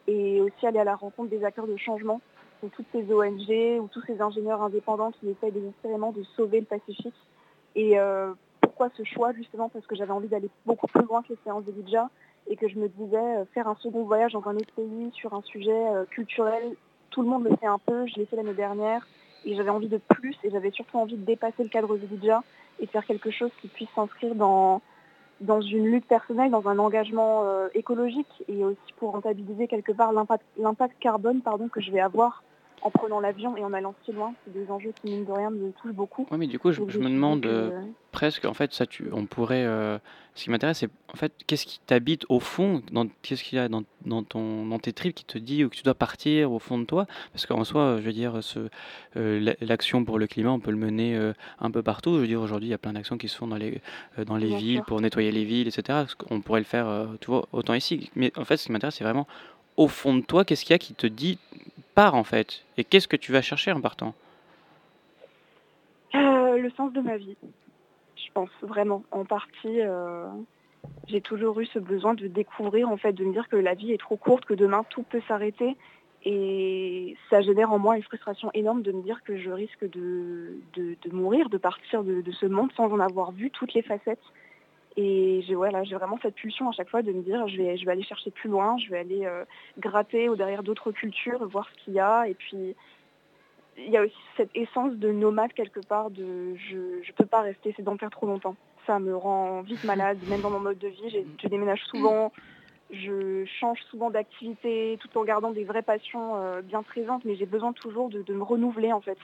et 0.07 0.41
aussi 0.41 0.65
aller 0.65 0.79
à 0.79 0.83
la 0.83 0.95
rencontre 0.95 1.29
des 1.29 1.43
acteurs 1.43 1.67
de 1.67 1.77
changement, 1.77 2.21
donc 2.61 2.71
toutes 2.73 2.85
ces 2.91 3.11
ONG 3.11 3.81
ou 3.81 3.87
tous 3.87 4.01
ces 4.07 4.21
ingénieurs 4.21 4.61
indépendants 4.61 5.11
qui 5.11 5.29
essayent 5.29 5.51
désespérément 5.51 6.11
de 6.11 6.23
sauver 6.35 6.59
le 6.59 6.65
Pacifique. 6.65 7.15
Et 7.75 7.99
euh, 7.99 8.33
pourquoi 8.61 8.89
ce 8.95 9.03
choix 9.03 9.33
Justement? 9.33 9.69
Parce 9.69 9.85
que 9.85 9.95
j'avais 9.95 10.11
envie 10.11 10.27
d'aller 10.27 10.49
beaucoup 10.65 10.87
plus 10.87 11.03
loin 11.03 11.21
que 11.23 11.29
les 11.29 11.39
séances 11.43 11.65
de 11.65 11.73
et 12.49 12.55
que 12.57 12.67
je 12.67 12.77
me 12.77 12.89
disais 12.89 13.45
faire 13.53 13.67
un 13.67 13.75
second 13.75 14.03
voyage 14.03 14.33
dans 14.33 14.45
un 14.47 14.55
autre 14.55 14.73
pays 14.75 15.11
sur 15.13 15.33
un 15.33 15.41
sujet 15.43 15.81
culturel, 16.09 16.75
tout 17.09 17.21
le 17.21 17.27
monde 17.27 17.45
le 17.45 17.55
fait 17.55 17.67
un 17.67 17.79
peu, 17.79 18.05
je 18.07 18.15
l'ai 18.15 18.25
fait 18.25 18.35
l'année 18.35 18.53
dernière 18.53 19.07
et 19.45 19.55
j'avais 19.55 19.69
envie 19.69 19.87
de 19.87 19.97
plus 19.97 20.35
et 20.43 20.49
j'avais 20.49 20.71
surtout 20.71 20.97
envie 20.97 21.15
de 21.15 21.25
dépasser 21.25 21.63
le 21.63 21.69
cadre 21.69 21.97
de 21.97 22.07
et 22.79 22.87
faire 22.87 23.05
quelque 23.05 23.31
chose 23.31 23.51
qui 23.61 23.67
puisse 23.67 23.89
s'inscrire 23.95 24.35
dans, 24.35 24.81
dans 25.41 25.61
une 25.61 25.87
lutte 25.87 26.05
personnelle, 26.05 26.51
dans 26.51 26.67
un 26.67 26.79
engagement 26.79 27.43
euh, 27.43 27.67
écologique 27.73 28.43
et 28.47 28.63
aussi 28.63 28.93
pour 28.97 29.11
rentabiliser 29.11 29.67
quelque 29.67 29.91
part 29.91 30.11
l'impact 30.13 30.95
carbone 30.99 31.41
pardon, 31.41 31.67
que 31.67 31.81
je 31.81 31.91
vais 31.91 31.99
avoir 31.99 32.43
en 32.83 32.91
prenant 32.91 33.19
l'avion 33.19 33.55
et 33.57 33.63
en 33.63 33.73
allant 33.73 33.95
si 34.05 34.11
loin. 34.11 34.33
C'est 34.45 34.53
des 34.53 34.69
enjeux 34.69 34.93
qui, 35.01 35.09
mine 35.09 35.25
de 35.25 35.31
rien, 35.31 35.49
me 35.49 35.71
touchent 35.71 35.93
beaucoup. 35.93 36.27
Oui, 36.31 36.37
mais 36.37 36.47
du 36.47 36.59
coup, 36.59 36.71
je, 36.71 36.81
me 36.81 37.09
demande 37.09 37.45
euh, 37.45 37.81
presque, 38.11 38.45
en 38.45 38.53
fait, 38.53 38.73
ça, 38.73 38.85
tu, 38.85 39.09
on 39.11 39.25
pourrait. 39.25 39.65
Euh, 39.65 39.97
ce 40.35 40.45
qui 40.45 40.49
m'intéresse, 40.49 40.79
c'est 40.79 40.89
en 41.13 41.15
fait, 41.15 41.31
qu'est-ce 41.45 41.67
qui 41.67 41.79
t'habite 41.85 42.25
au 42.27 42.39
fond 42.39 42.81
Qu'est-ce 43.21 43.43
qu'il 43.43 43.57
y 43.57 43.61
a 43.61 43.69
dans, 43.69 43.83
dans, 44.03 44.23
ton, 44.23 44.65
dans 44.65 44.79
tes 44.79 44.91
tripes 44.91 45.13
qui 45.13 45.25
te 45.25 45.37
dit 45.37 45.59
que 45.59 45.75
tu 45.75 45.83
dois 45.83 45.93
partir 45.93 46.51
au 46.51 46.57
fond 46.57 46.79
de 46.79 46.85
toi? 46.85 47.05
Parce 47.31 47.45
qu'en 47.45 47.63
soi, 47.63 47.97
je 47.99 48.01
veux 48.01 48.13
dire, 48.13 48.43
ce, 48.43 48.67
euh, 49.15 49.53
l'action 49.61 50.03
pour 50.03 50.17
le 50.17 50.25
climat, 50.25 50.49
on 50.49 50.59
peut 50.59 50.71
le 50.71 50.77
mener 50.77 51.33
un 51.59 51.69
peu 51.69 51.83
partout. 51.83 52.15
Je 52.15 52.21
veux 52.21 52.27
dire, 52.27 52.41
aujourd'hui, 52.41 52.69
il 52.69 52.71
y 52.71 52.75
a 52.75 52.79
plein 52.79 52.93
d'actions 52.93 53.19
qui 53.19 53.27
se 53.27 53.37
font 53.37 53.45
dans 53.45 53.57
les, 53.57 53.79
dans 54.25 54.37
les 54.37 54.55
villes 54.55 54.81
pour 54.81 54.99
nettoyer 55.01 55.31
les 55.31 55.45
villes, 55.45 55.67
etc. 55.67 56.05
On 56.31 56.41
pourrait 56.41 56.61
le 56.61 56.65
faire, 56.65 57.07
tu 57.21 57.27
vois, 57.27 57.47
autant 57.51 57.75
ici. 57.75 58.09
Mais 58.15 58.31
en 58.35 58.43
fait, 58.43 58.57
ce 58.57 58.65
qui 58.65 58.71
m'intéresse, 58.71 58.95
c'est 58.95 59.03
vraiment 59.03 59.27
au 59.77 59.87
fond 59.87 60.15
de 60.15 60.21
toi, 60.21 60.45
qu'est-ce 60.45 60.65
qu'il 60.65 60.73
y 60.73 60.75
a 60.75 60.79
qui 60.79 60.93
te 60.93 61.07
dit 61.07 61.37
en 61.97 62.23
fait 62.23 62.65
Et 62.77 62.83
qu'est-ce 62.83 63.07
que 63.07 63.15
tu 63.15 63.31
vas 63.31 63.41
chercher 63.41 63.71
en 63.71 63.81
partant? 63.81 64.13
Euh, 66.15 66.57
Le 66.57 66.69
sens 66.71 66.91
de 66.93 67.01
ma 67.01 67.17
vie, 67.17 67.37
je 68.15 68.31
pense 68.33 68.49
vraiment. 68.61 69.03
En 69.11 69.25
partie, 69.25 69.81
euh, 69.81 70.27
j'ai 71.07 71.21
toujours 71.21 71.59
eu 71.59 71.65
ce 71.67 71.79
besoin 71.79 72.13
de 72.13 72.27
découvrir, 72.27 72.89
en 72.89 72.97
fait, 72.97 73.13
de 73.13 73.23
me 73.23 73.33
dire 73.33 73.47
que 73.49 73.55
la 73.55 73.73
vie 73.73 73.91
est 73.91 73.99
trop 73.99 74.17
courte, 74.17 74.45
que 74.45 74.53
demain 74.53 74.83
tout 74.89 75.03
peut 75.03 75.21
s'arrêter. 75.27 75.75
Et 76.25 77.17
ça 77.29 77.41
génère 77.41 77.71
en 77.73 77.79
moi 77.79 77.97
une 77.97 78.03
frustration 78.03 78.49
énorme 78.53 78.81
de 78.81 78.93
me 78.93 79.01
dire 79.01 79.23
que 79.23 79.37
je 79.37 79.49
risque 79.49 79.89
de, 79.89 80.57
mourir, 81.11 81.49
de 81.49 81.57
partir 81.57 82.03
de, 82.03 82.23
ce 82.31 82.45
monde 82.45 82.71
sans 82.77 82.91
en 82.91 82.99
avoir 82.99 83.31
vu 83.31 83.51
toutes 83.51 83.73
les 83.73 83.81
facettes. 83.81 84.23
Et 84.95 85.43
j'ai 85.47 85.55
voilà, 85.55 85.81
vraiment 85.83 86.19
cette 86.21 86.35
pulsion 86.35 86.69
à 86.69 86.71
chaque 86.71 86.89
fois 86.89 87.01
de 87.01 87.11
me 87.11 87.23
dire 87.23 87.47
je 87.47 87.57
vais, 87.57 87.77
je 87.77 87.85
vais 87.85 87.91
aller 87.91 88.03
chercher 88.03 88.29
plus 88.29 88.49
loin, 88.49 88.77
je 88.77 88.89
vais 88.89 88.99
aller 88.99 89.25
euh, 89.25 89.43
gratter 89.79 90.29
au 90.29 90.35
derrière 90.35 90.61
d'autres 90.61 90.91
cultures, 90.91 91.45
voir 91.47 91.67
ce 91.69 91.83
qu'il 91.83 91.93
y 91.93 91.99
a. 91.99 92.27
Et 92.27 92.35
puis 92.35 92.75
il 93.77 93.89
y 93.89 93.97
a 93.97 94.03
aussi 94.03 94.15
cette 94.37 94.51
essence 94.53 94.93
de 94.93 95.11
nomade 95.11 95.51
quelque 95.53 95.79
part 95.79 96.11
de 96.11 96.55
je 96.69 96.77
ne 96.77 97.13
peux 97.15 97.25
pas 97.25 97.41
rester 97.41 97.73
sédentaire 97.73 98.11
trop 98.11 98.27
longtemps. 98.27 98.55
Ça 98.85 98.99
me 98.99 99.15
rend 99.15 99.61
vite 99.61 99.83
malade, 99.83 100.19
même 100.29 100.41
dans 100.41 100.51
mon 100.51 100.59
mode 100.59 100.77
de 100.77 100.89
vie. 100.89 101.25
Je 101.41 101.47
déménage 101.47 101.81
souvent, 101.85 102.31
je 102.91 103.45
change 103.59 103.79
souvent 103.89 104.11
d'activité 104.11 104.99
tout 105.01 105.17
en 105.17 105.23
gardant 105.23 105.51
des 105.51 105.63
vraies 105.63 105.81
passions 105.81 106.35
euh, 106.35 106.61
bien 106.61 106.83
présentes, 106.83 107.25
mais 107.25 107.35
j'ai 107.35 107.47
besoin 107.47 107.73
toujours 107.73 108.09
de, 108.09 108.21
de 108.21 108.33
me 108.33 108.43
renouveler 108.43 108.93
en 108.93 109.01
fait, 109.01 109.17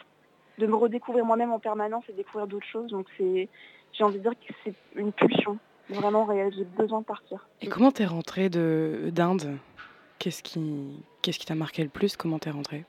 de 0.57 0.65
me 0.65 0.75
redécouvrir 0.75 1.25
moi-même 1.25 1.51
en 1.51 1.59
permanence 1.59 2.05
et 2.09 2.13
découvrir 2.13 2.47
d'autres 2.47 2.65
choses. 2.65 2.89
Donc 2.89 3.05
c'est 3.17 3.47
j'ai 3.93 4.03
envie 4.03 4.17
de 4.17 4.23
dire 4.23 4.33
que 4.33 4.53
c'est 4.63 4.73
une 4.95 5.11
pulsion 5.11 5.57
vraiment 5.89 6.25
réelle. 6.25 6.53
J'ai 6.55 6.65
besoin 6.65 7.01
de 7.01 7.05
partir. 7.05 7.47
Et 7.61 7.67
comment 7.67 7.91
t'es 7.91 8.05
rentrée 8.05 8.49
d'Inde? 8.49 9.57
Qu'est-ce 10.19 10.43
qui 10.43 11.03
qu'est-ce 11.21 11.39
qui 11.39 11.45
t'a 11.45 11.55
marqué 11.55 11.83
le 11.83 11.89
plus? 11.89 12.17
Comment 12.17 12.39
t'es 12.39 12.49
rentrée? 12.49 12.85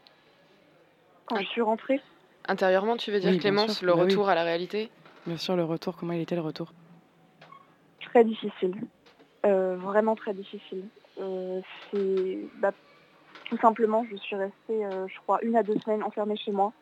Quand 1.26 1.38
je 1.38 1.46
suis 1.46 1.62
rentrée 1.62 2.00
Intérieurement, 2.48 2.96
tu 2.96 3.12
veux 3.12 3.20
dire 3.20 3.38
Clémence, 3.38 3.82
le 3.82 3.92
bah 3.92 4.02
retour 4.02 4.28
à 4.28 4.34
la 4.34 4.42
réalité? 4.42 4.90
Bien 5.26 5.36
sûr, 5.36 5.54
le 5.54 5.64
retour. 5.64 5.96
Comment 5.96 6.12
il 6.14 6.20
était 6.20 6.34
le 6.34 6.40
retour? 6.40 6.72
Très 8.00 8.24
difficile. 8.24 8.74
Euh, 9.46 9.76
vraiment 9.76 10.16
très 10.16 10.34
difficile. 10.34 10.84
Euh, 11.20 11.60
c'est 11.90 12.38
bah, 12.60 12.72
tout 13.44 13.58
simplement, 13.58 14.04
je 14.10 14.16
suis 14.16 14.36
restée, 14.36 14.84
euh, 14.84 15.06
je 15.06 15.18
crois, 15.20 15.38
une 15.42 15.56
à 15.56 15.62
deux 15.62 15.78
semaines 15.78 16.02
enfermée 16.02 16.36
chez 16.36 16.50
moi 16.50 16.72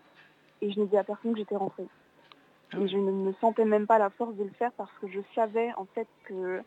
et 0.61 0.71
je 0.71 0.81
n'ai 0.81 0.87
dit 0.87 0.97
à 0.97 1.05
personne 1.05 1.33
que 1.33 1.39
j'étais 1.39 1.57
rentrée. 1.57 1.87
Et 2.77 2.89
je 2.89 2.97
ne 2.97 3.11
me 3.11 3.33
sentais 3.41 3.65
même 3.65 3.87
pas 3.87 3.99
la 3.99 4.11
force 4.11 4.35
de 4.35 4.45
le 4.45 4.51
faire 4.51 4.73
parce 4.73 4.91
que 5.01 5.09
je 5.09 5.21
savais 5.35 5.71
en 5.77 5.87
fait 5.95 6.07
que, 6.25 6.61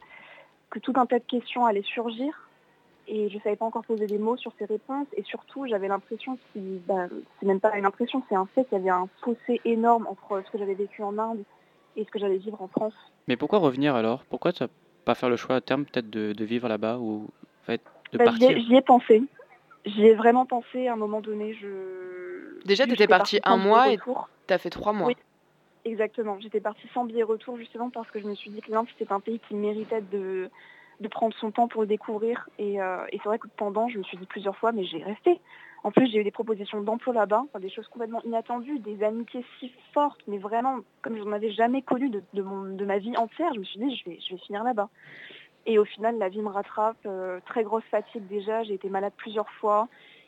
que 0.70 0.80
tout 0.80 0.94
un 0.96 1.06
tas 1.06 1.20
de 1.20 1.26
questions 1.26 1.66
allaient 1.66 1.84
surgir 1.84 2.48
et 3.08 3.30
je 3.30 3.36
ne 3.36 3.42
savais 3.42 3.56
pas 3.56 3.66
encore 3.66 3.84
poser 3.84 4.08
des 4.08 4.18
mots 4.18 4.38
sur 4.38 4.52
ces 4.58 4.66
réponses 4.66 5.08
et 5.16 5.24
surtout 5.24 5.68
j'avais 5.68 5.88
l'impression 5.88 6.38
bah, 6.56 7.08
c'est 7.40 7.46
même 7.46 7.60
pas 7.60 7.78
une 7.78 7.86
impression, 7.86 8.24
c'est 8.30 8.36
un 8.36 8.48
fait 8.48 8.66
qu'il 8.66 8.78
y 8.78 8.82
avait 8.82 8.90
un 8.90 9.08
fossé 9.24 9.62
énorme 9.66 10.08
entre 10.08 10.42
ce 10.46 10.52
que 10.52 10.58
j'avais 10.58 10.74
vécu 10.74 11.04
en 11.04 11.18
Inde 11.18 11.44
et 11.96 12.06
ce 12.06 12.10
que 12.10 12.20
j'allais 12.20 12.38
vivre 12.38 12.62
en 12.62 12.68
France. 12.68 12.94
Mais 13.28 13.38
pourquoi 13.38 13.60
revenir 13.60 13.96
alors? 13.96 14.24
Pourquoi 14.26 14.54
tu 14.54 14.64
pas 15.04 15.16
faire 15.16 15.30
le 15.30 15.36
choix 15.36 15.56
à 15.56 15.62
terme 15.62 15.86
peut-être 15.86 16.10
de, 16.10 16.44
vivre 16.44 16.68
là-bas 16.68 16.98
ou 17.00 17.28
en 17.64 17.66
fait, 17.66 17.82
de 18.12 18.18
bah, 18.18 18.26
partir? 18.26 18.58
J'y 18.60 18.76
ai, 18.76 18.82
pensé. 18.82 19.24
J'y 19.86 20.06
ai 20.06 20.14
vraiment 20.14 20.46
pensé 20.46 20.88
à 20.88 20.94
un 20.94 20.96
moment 20.96 21.22
donné. 21.22 21.54
Je... 21.54 22.64
Déjà, 22.66 22.86
tu 22.86 22.94
étais 22.94 23.08
parti 23.08 23.40
un 23.44 23.58
mois 23.58 23.92
et 23.92 23.98
tu 23.98 24.54
as 24.54 24.58
fait 24.58 24.70
trois 24.70 24.94
mois. 24.94 25.12
Exactement. 25.84 26.40
J'étais 26.40 26.60
partie 26.60 26.88
sans 26.94 27.06
billet 27.06 27.24
retour 27.24 27.58
justement 27.58 27.90
parce 27.90 28.10
que 28.12 28.20
je 28.20 28.28
me 28.28 28.36
suis 28.36 28.52
dit 28.52 28.62
que 28.62 28.72
l'Inde 28.72 28.88
c'était 28.98 29.12
un 29.12 29.20
pays 29.20 29.40
qui 29.48 29.56
méritait 29.56 30.02
de, 30.02 30.50
prendre 31.10 31.36
son 31.38 31.52
temps 31.52 31.68
pour 31.68 31.82
le 31.82 31.88
découvrir. 31.88 32.48
Et, 32.60 32.80
euh, 32.82 33.06
et 33.12 33.18
c'est 33.18 33.30
vrai 33.30 33.40
que 33.40 33.48
pendant, 33.58 33.90
je 33.90 33.98
me 33.98 34.04
suis 34.04 34.18
dit 34.18 34.28
plusieurs 34.28 34.56
fois, 34.58 34.72
mais 34.72 34.84
j'ai 34.84 35.04
resté. 35.04 35.40
En 35.84 35.92
plus, 35.92 36.08
j'ai 36.12 36.20
eu 36.20 36.24
des 36.24 36.32
propositions 36.32 36.82
d'emploi 36.82 37.14
là-bas, 37.14 37.46
des 37.60 37.70
choses 37.70 37.88
complètement 37.88 38.22
inattendues, 38.24 38.78
des 38.80 39.04
amitiés 39.04 39.44
si 39.60 39.72
fortes, 39.94 40.22
mais 40.28 40.38
vraiment 40.38 40.82
comme 41.02 41.18
je 41.18 41.24
n'en 41.24 41.32
avais 41.32 41.52
jamais 41.52 41.82
connu 41.82 42.10
de, 42.12 42.86
ma 42.86 43.00
vie 43.00 43.18
entière. 43.18 43.52
Je 43.56 43.60
me 43.60 43.64
suis 43.64 43.80
dit, 43.80 43.96
je 43.96 44.10
vais, 44.10 44.20
je 44.20 44.36
vais 44.36 44.42
finir 44.42 44.64
là-bas. 44.64 44.90
Et 45.66 45.80
au 45.80 45.86
final, 45.86 46.18
la 46.20 46.30
vie 46.30 46.42
me 46.42 46.50
rattrape. 46.50 46.98
Euh, 47.06 47.40
très 47.46 47.64
grosse 47.64 47.84
fatigue 47.86 48.28
déjà. 48.28 48.64
J'ai 48.64 48.76
été 48.76 48.90
malade 48.90 49.14
plusieurs 49.18 49.50
fois. 49.50 49.88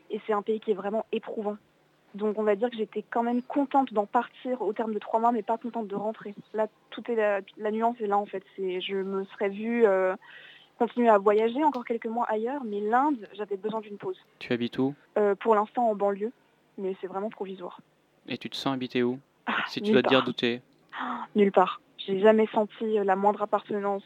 Et 0.09 0.19
c'est 0.25 0.33
un 0.33 0.41
pays 0.41 0.59
qui 0.59 0.71
est 0.71 0.75
vraiment 0.75 1.05
éprouvant 1.11 1.57
Donc 2.15 2.37
on 2.37 2.43
va 2.43 2.55
dire 2.55 2.69
que 2.69 2.77
j'étais 2.77 3.03
quand 3.09 3.23
même 3.23 3.41
contente 3.41 3.93
d'en 3.93 4.05
partir 4.05 4.61
au 4.61 4.71
terme 4.73 4.93
de 4.93 4.99
trois 4.99 5.19
mois, 5.19 5.31
mais 5.31 5.41
pas 5.41 5.57
contente 5.57 5.87
de 5.87 5.95
rentrer. 5.95 6.35
Là, 6.53 6.67
tout 6.91 7.03
est 7.09 7.15
la, 7.15 7.71
nuance 7.71 7.99
est 7.99 8.07
là 8.07 8.17
en 8.17 8.25
fait. 8.25 8.43
C'est, 8.55 8.81
je 8.81 8.95
me 8.95 9.23
serais 9.25 9.49
vue 9.49 9.85
euh, 9.85 10.15
continuer 10.77 11.09
à 11.09 11.17
voyager 11.17 11.63
encore 11.63 11.85
quelques 11.85 12.05
mois 12.05 12.25
ailleurs, 12.29 12.63
mais 12.63 12.81
l'Inde, 12.81 13.27
j'avais 13.33 13.57
besoin 13.57 13.81
d'une 13.81 13.97
pause. 13.97 14.17
Tu 14.39 14.53
habites 14.53 14.77
où? 14.77 14.93
Euh, 15.17 15.33
Pour 15.35 15.55
l'instant 15.55 15.89
en 15.89 15.95
banlieue, 15.95 16.31
mais 16.77 16.95
c'est 17.01 17.07
vraiment 17.07 17.29
provisoire. 17.29 17.79
Et 18.27 18.37
tu 18.37 18.49
te 18.49 18.55
sens 18.55 18.73
habiter 18.73 19.01
où? 19.01 19.19
Ah, 19.47 19.63
Si 19.67 19.81
tu 19.81 19.91
dois 19.91 20.03
te 20.03 20.09
dire 20.09 20.23
douter. 20.23 20.61
Nulle 21.35 21.51
part. 21.51 21.81
J'ai 21.97 22.19
jamais 22.19 22.47
senti 22.47 22.97
la 23.03 23.15
moindre 23.15 23.41
appartenance, 23.41 24.03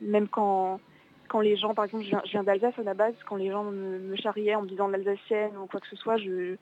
même 0.00 0.28
quand 0.28 0.80
quand 1.28 1.40
les 1.40 1.56
gens, 1.56 1.74
par 1.74 1.84
exemple, 1.84 2.04
je 2.04 2.30
viens, 2.30 2.42
d'Alsace 2.42 2.78
à 2.78 2.82
la 2.82 2.94
base, 2.94 3.14
quand 3.26 3.36
les 3.36 3.50
gens 3.50 3.64
me, 3.64 3.98
me 3.98 4.16
charriaient 4.16 4.54
en 4.54 4.62
me 4.62 4.68
disant 4.68 4.88
l'Alsacienne 4.88 5.56
ou 5.58 5.66
quoi 5.66 5.78
que 5.78 5.86
ce 5.86 5.96
soit, 5.96 6.16
je, 6.16 6.56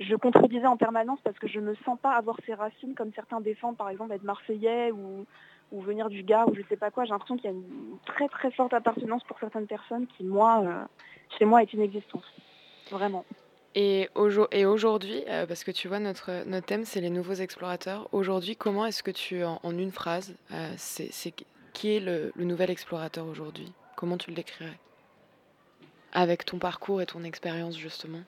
je 0.00 0.14
contredisais 0.14 0.66
en 0.66 0.76
permanence 0.76 1.18
parce 1.24 1.38
que 1.38 1.48
je 1.48 1.58
ne 1.58 1.70
me 1.70 1.74
sens 1.84 1.98
pas 2.00 2.12
avoir 2.12 2.36
ces 2.46 2.54
racines 2.54 2.94
comme 2.94 3.12
certains 3.14 3.40
défendent, 3.40 3.76
par 3.76 3.88
exemple, 3.88 4.12
être 4.12 4.22
marseillais 4.22 4.92
ou, 4.92 5.26
venir 5.72 6.08
du 6.08 6.22
Gard 6.22 6.48
ou 6.48 6.54
je 6.54 6.62
sais 6.68 6.76
pas 6.76 6.90
quoi. 6.90 7.04
J'ai 7.04 7.10
l'impression 7.10 7.36
qu'il 7.36 7.44
y 7.44 7.48
a 7.48 7.56
une 7.56 7.98
très 8.06 8.28
très 8.28 8.50
forte 8.50 8.72
appartenance 8.72 9.22
pour 9.24 9.38
certaines 9.38 9.66
personnes 9.66 10.06
qui, 10.06 10.24
moi, 10.24 10.62
euh, 10.64 10.84
chez 11.38 11.44
moi, 11.44 11.62
est 11.62 11.72
inexistante. 11.72 12.24
Vraiment. 12.90 13.24
Et, 13.74 14.08
aujourd'hui, 14.16 15.24
euh, 15.28 15.46
parce 15.46 15.62
que 15.64 15.70
tu 15.70 15.88
vois, 15.88 15.98
notre, 15.98 16.30
thème, 16.60 16.84
c'est 16.84 17.00
les 17.00 17.10
nouveaux 17.10 17.34
explorateurs. 17.34 18.08
Aujourd'hui, 18.12 18.56
comment 18.56 18.86
est-ce 18.86 19.02
que 19.02 19.10
tu, 19.10 19.44
en, 19.44 19.60
une 19.64 19.92
phrase, 19.92 20.34
euh, 20.52 20.72
c'est, 20.76 21.34
qui 21.74 21.94
est 21.94 22.00
le, 22.00 22.32
nouvel 22.36 22.70
explorateur 22.70 23.26
aujourd'hui? 23.26 23.70
Comment 23.94 24.16
tu 24.16 24.30
le 24.30 24.36
décrirais? 24.36 24.78
Avec 26.12 26.44
ton 26.46 26.58
parcours 26.58 27.02
et 27.02 27.06
ton 27.06 27.24
expérience, 27.24 27.76
justement 27.76 28.22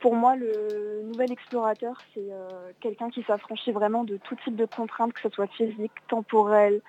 Pour 0.00 0.14
moi, 0.14 0.36
le 0.36 1.02
nouvel 1.02 1.32
explorateur, 1.32 2.00
c'est 2.14 2.30
euh, 2.30 2.70
quelqu'un 2.80 3.10
qui 3.10 3.22
s'affranchit 3.24 3.72
vraiment 3.72 4.04
de 4.04 4.16
tout 4.16 4.36
type 4.44 4.54
de 4.54 4.64
contraintes, 4.64 5.12
que 5.12 5.20
ce 5.20 5.28
soit 5.28 5.48
physique, 5.48 5.92
temporelle, 6.06 6.80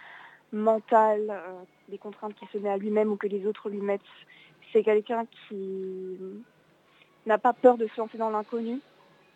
mentale, 0.53 1.27
euh, 1.29 1.63
des 1.89 1.97
contraintes 1.97 2.35
qu'il 2.35 2.47
se 2.49 2.57
met 2.59 2.69
à 2.69 2.77
lui-même 2.77 3.11
ou 3.11 3.15
que 3.15 3.27
les 3.27 3.47
autres 3.47 3.69
lui 3.69 3.81
mettent. 3.81 4.01
C'est 4.71 4.83
quelqu'un 4.83 5.25
qui 5.25 6.17
n'a 7.25 7.39
pas 7.39 7.53
peur 7.53 7.77
de 7.77 7.87
se 7.87 7.99
lancer 7.99 8.19
dans 8.19 8.29
l'inconnu, 8.29 8.79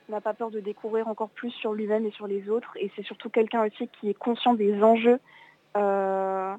n'a 0.10 0.22
pas 0.22 0.34
peur 0.34 0.52
de 0.52 0.60
découvrir 0.60 1.08
encore 1.08 1.30
plus 1.30 1.52
sur 1.52 1.74
lui-même 1.74 2.06
et 2.06 2.12
sur 2.12 2.28
les 2.28 2.50
autres. 2.50 2.72
Et 2.76 2.92
c'est 2.96 3.04
surtout 3.04 3.30
quelqu'un 3.30 3.66
aussi 3.66 3.88
qui 3.88 4.10
est 4.10 4.14
conscient 4.14 4.54
des 4.54 4.84
enjeux 4.84 5.20
euh, 5.76 6.56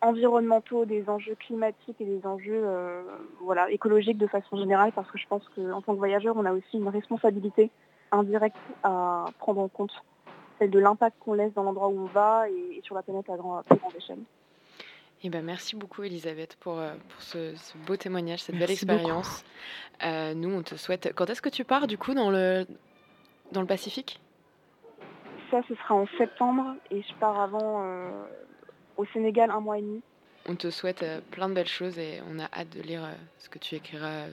environnementaux, 0.00 0.84
des 0.84 1.08
enjeux 1.08 1.34
climatiques 1.34 2.00
et 2.00 2.04
des 2.04 2.26
enjeux 2.26 2.62
euh, 2.64 3.02
voilà, 3.40 3.70
écologiques 3.70 4.18
de 4.18 4.26
façon 4.26 4.56
générale, 4.56 4.92
parce 4.92 5.10
que 5.10 5.18
je 5.18 5.26
pense 5.26 5.42
qu'en 5.54 5.80
tant 5.80 5.94
que 5.94 5.98
voyageur, 5.98 6.36
on 6.36 6.44
a 6.44 6.52
aussi 6.52 6.76
une 6.76 6.88
responsabilité 6.88 7.70
indirecte 8.12 8.56
à 8.82 9.26
prendre 9.38 9.60
en 9.60 9.68
compte, 9.68 9.92
celle 10.58 10.70
de 10.70 10.78
l'impact 10.78 11.16
qu'on 11.20 11.34
laisse 11.34 11.52
dans 11.54 11.62
l'endroit 11.62 11.88
où 11.88 12.00
on 12.02 12.06
va 12.06 12.48
et, 12.48 12.80
sur 12.84 12.94
la 12.94 13.02
planète 13.02 13.28
à, 13.28 13.36
grand, 13.36 13.62
plus 13.62 13.76
grande 13.76 13.96
échelle. 13.96 14.18
Eh 15.26 15.30
ben, 15.30 15.42
merci 15.42 15.74
beaucoup 15.74 16.02
Elisabeth 16.02 16.56
pour, 16.60 16.78
euh, 16.78 16.92
pour 17.08 17.22
ce, 17.22 17.54
beau 17.86 17.96
témoignage, 17.96 18.42
cette 18.42 18.58
belle 18.58 18.70
expérience. 18.70 19.44
nous, 20.02 20.50
on 20.50 20.62
te 20.62 20.74
souhaite... 20.76 21.12
Quand 21.14 21.30
est-ce 21.30 21.42
que 21.42 21.48
tu 21.48 21.64
pars 21.64 21.86
du 21.86 21.96
coup 21.96 22.14
dans 22.14 22.30
le, 22.30 22.66
dans 23.52 23.62
le 23.62 23.66
Pacifique? 23.66 24.20
Ça, 25.50 25.60
ce 25.68 25.74
sera 25.74 25.94
en 25.94 26.06
septembre 26.18 26.74
et 26.90 27.02
je 27.02 27.14
pars 27.20 27.40
avant 27.40 27.84
euh, 27.84 28.10
au 28.96 29.04
Sénégal 29.12 29.50
un 29.50 29.60
mois 29.60 29.78
et 29.78 29.82
demi. 29.82 30.00
On 30.48 30.54
te 30.54 30.70
souhaite 30.70 31.02
euh, 31.02 31.20
plein 31.30 31.48
de 31.48 31.54
belles 31.54 31.66
choses 31.66 31.98
et 31.98 32.20
on 32.30 32.38
a 32.38 32.44
hâte 32.44 32.68
de 32.76 32.82
lire 32.82 33.02
euh, 33.04 33.12
ce 33.38 33.48
que 33.48 33.58
tu 33.58 33.74
écriras 33.74 34.24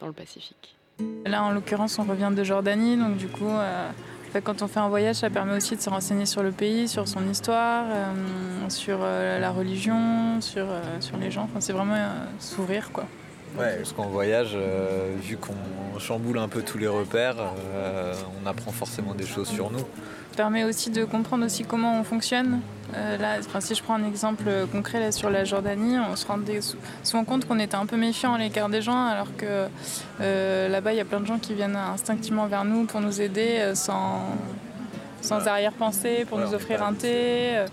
dans 0.00 0.06
le 0.06 0.12
Pacifique. 0.12 0.76
Là, 1.24 1.42
en 1.42 1.50
l'occurrence, 1.50 1.98
on 1.98 2.04
revient 2.04 2.32
de 2.34 2.44
Jordanie, 2.44 2.96
donc 2.96 3.16
du 3.16 3.28
coup, 3.28 3.50
quand 4.44 4.62
on 4.62 4.66
fait 4.66 4.80
un 4.80 4.88
voyage, 4.88 5.16
ça 5.16 5.28
permet 5.28 5.54
aussi 5.54 5.76
de 5.76 5.80
se 5.82 5.90
renseigner 5.90 6.24
sur 6.24 6.42
le 6.42 6.52
pays, 6.52 6.88
sur 6.88 7.06
son 7.06 7.28
histoire, 7.28 7.84
sur 8.68 9.00
la 9.00 9.50
religion, 9.50 10.40
sur, 10.40 10.66
sur 11.00 11.18
les 11.18 11.30
gens. 11.30 11.42
Enfin, 11.42 11.60
c'est 11.60 11.74
vraiment 11.74 12.02
s'ouvrir, 12.38 12.92
quoi. 12.92 13.04
Ouais, 13.58 13.76
parce 13.76 13.92
qu'en 13.92 14.08
voyage, 14.08 14.56
vu 15.22 15.36
qu'on 15.36 15.98
chamboule 15.98 16.38
un 16.38 16.48
peu 16.48 16.62
tous 16.62 16.78
les 16.78 16.88
repères, 16.88 17.36
on 18.42 18.46
apprend 18.46 18.70
forcément 18.70 19.14
des 19.14 19.26
choses 19.26 19.48
sur 19.48 19.70
nous 19.70 19.84
permet 20.36 20.62
aussi 20.62 20.90
de 20.90 21.04
comprendre 21.04 21.44
aussi 21.44 21.64
comment 21.64 21.98
on 21.98 22.04
fonctionne. 22.04 22.60
Euh, 22.94 23.16
là, 23.16 23.38
si 23.60 23.74
je 23.74 23.82
prends 23.82 23.94
un 23.94 24.04
exemple 24.04 24.44
concret 24.70 25.00
là, 25.00 25.10
sur 25.10 25.30
la 25.30 25.44
Jordanie, 25.44 25.96
on 25.98 26.14
se 26.14 26.26
rendait 26.26 26.60
souvent 27.02 27.24
compte 27.24 27.46
qu'on 27.46 27.58
était 27.58 27.74
un 27.74 27.86
peu 27.86 27.96
méfiant 27.96 28.34
à 28.34 28.38
l'égard 28.38 28.68
des 28.68 28.82
gens, 28.82 29.06
alors 29.06 29.34
que 29.36 29.66
euh, 30.20 30.68
là-bas, 30.68 30.92
il 30.92 30.98
y 30.98 31.00
a 31.00 31.04
plein 31.04 31.20
de 31.20 31.26
gens 31.26 31.38
qui 31.38 31.54
viennent 31.54 31.74
instinctivement 31.74 32.46
vers 32.46 32.64
nous 32.64 32.84
pour 32.84 33.00
nous 33.00 33.20
aider 33.20 33.56
euh, 33.58 33.74
sans, 33.74 34.20
sans 35.26 35.46
arrière-pensée, 35.46 36.24
pour 36.28 36.38
nous 36.38 36.54
offrir 36.54 36.82
un 36.82 36.94
thé. 36.94 37.64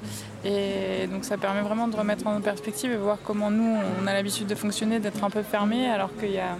Et 0.43 1.07
donc 1.07 1.23
ça 1.23 1.37
permet 1.37 1.61
vraiment 1.61 1.87
de 1.87 1.95
remettre 1.95 2.27
en 2.27 2.41
perspective 2.41 2.91
et 2.91 2.97
voir 2.97 3.17
comment 3.23 3.49
nous, 3.49 3.77
on 4.01 4.07
a 4.07 4.13
l'habitude 4.13 4.47
de 4.47 4.55
fonctionner, 4.55 4.99
d'être 4.99 5.23
un 5.23 5.29
peu 5.29 5.43
fermés, 5.43 5.87
alors 5.87 6.09
qu'il 6.17 6.31
y 6.31 6.39
a, 6.39 6.57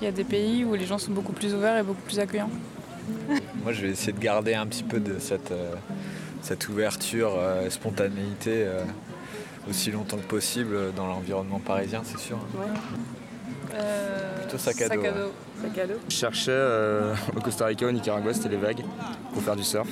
il 0.00 0.04
y 0.04 0.08
a 0.08 0.12
des 0.12 0.24
pays 0.24 0.64
où 0.64 0.74
les 0.74 0.86
gens 0.86 0.98
sont 0.98 1.12
beaucoup 1.12 1.32
plus 1.32 1.54
ouverts 1.54 1.78
et 1.78 1.82
beaucoup 1.82 2.02
plus 2.02 2.18
accueillants. 2.18 2.50
Moi, 3.62 3.72
je 3.72 3.82
vais 3.82 3.90
essayer 3.90 4.12
de 4.12 4.18
garder 4.18 4.54
un 4.54 4.66
petit 4.66 4.82
peu 4.82 5.00
de 5.00 5.18
cette, 5.18 5.52
euh, 5.52 5.74
cette 6.42 6.68
ouverture, 6.68 7.34
euh, 7.36 7.70
spontanéité 7.70 8.64
euh, 8.64 8.82
aussi 9.70 9.90
longtemps 9.90 10.16
que 10.16 10.26
possible 10.26 10.92
dans 10.94 11.06
l'environnement 11.06 11.60
parisien, 11.60 12.02
c'est 12.04 12.18
sûr. 12.18 12.38
Plutôt 14.40 14.58
sac 14.58 14.80
à, 14.82 14.88
dos, 14.88 15.02
Je 16.08 16.14
cherchais 16.14 16.58
au 17.36 17.40
Costa 17.40 17.66
Rica, 17.66 17.86
au 17.86 17.92
Nicaragua, 17.92 18.32
c'était 18.32 18.48
les 18.48 18.56
vagues 18.56 18.84
pour 19.32 19.42
faire 19.42 19.56
du 19.56 19.64
surf 19.64 19.88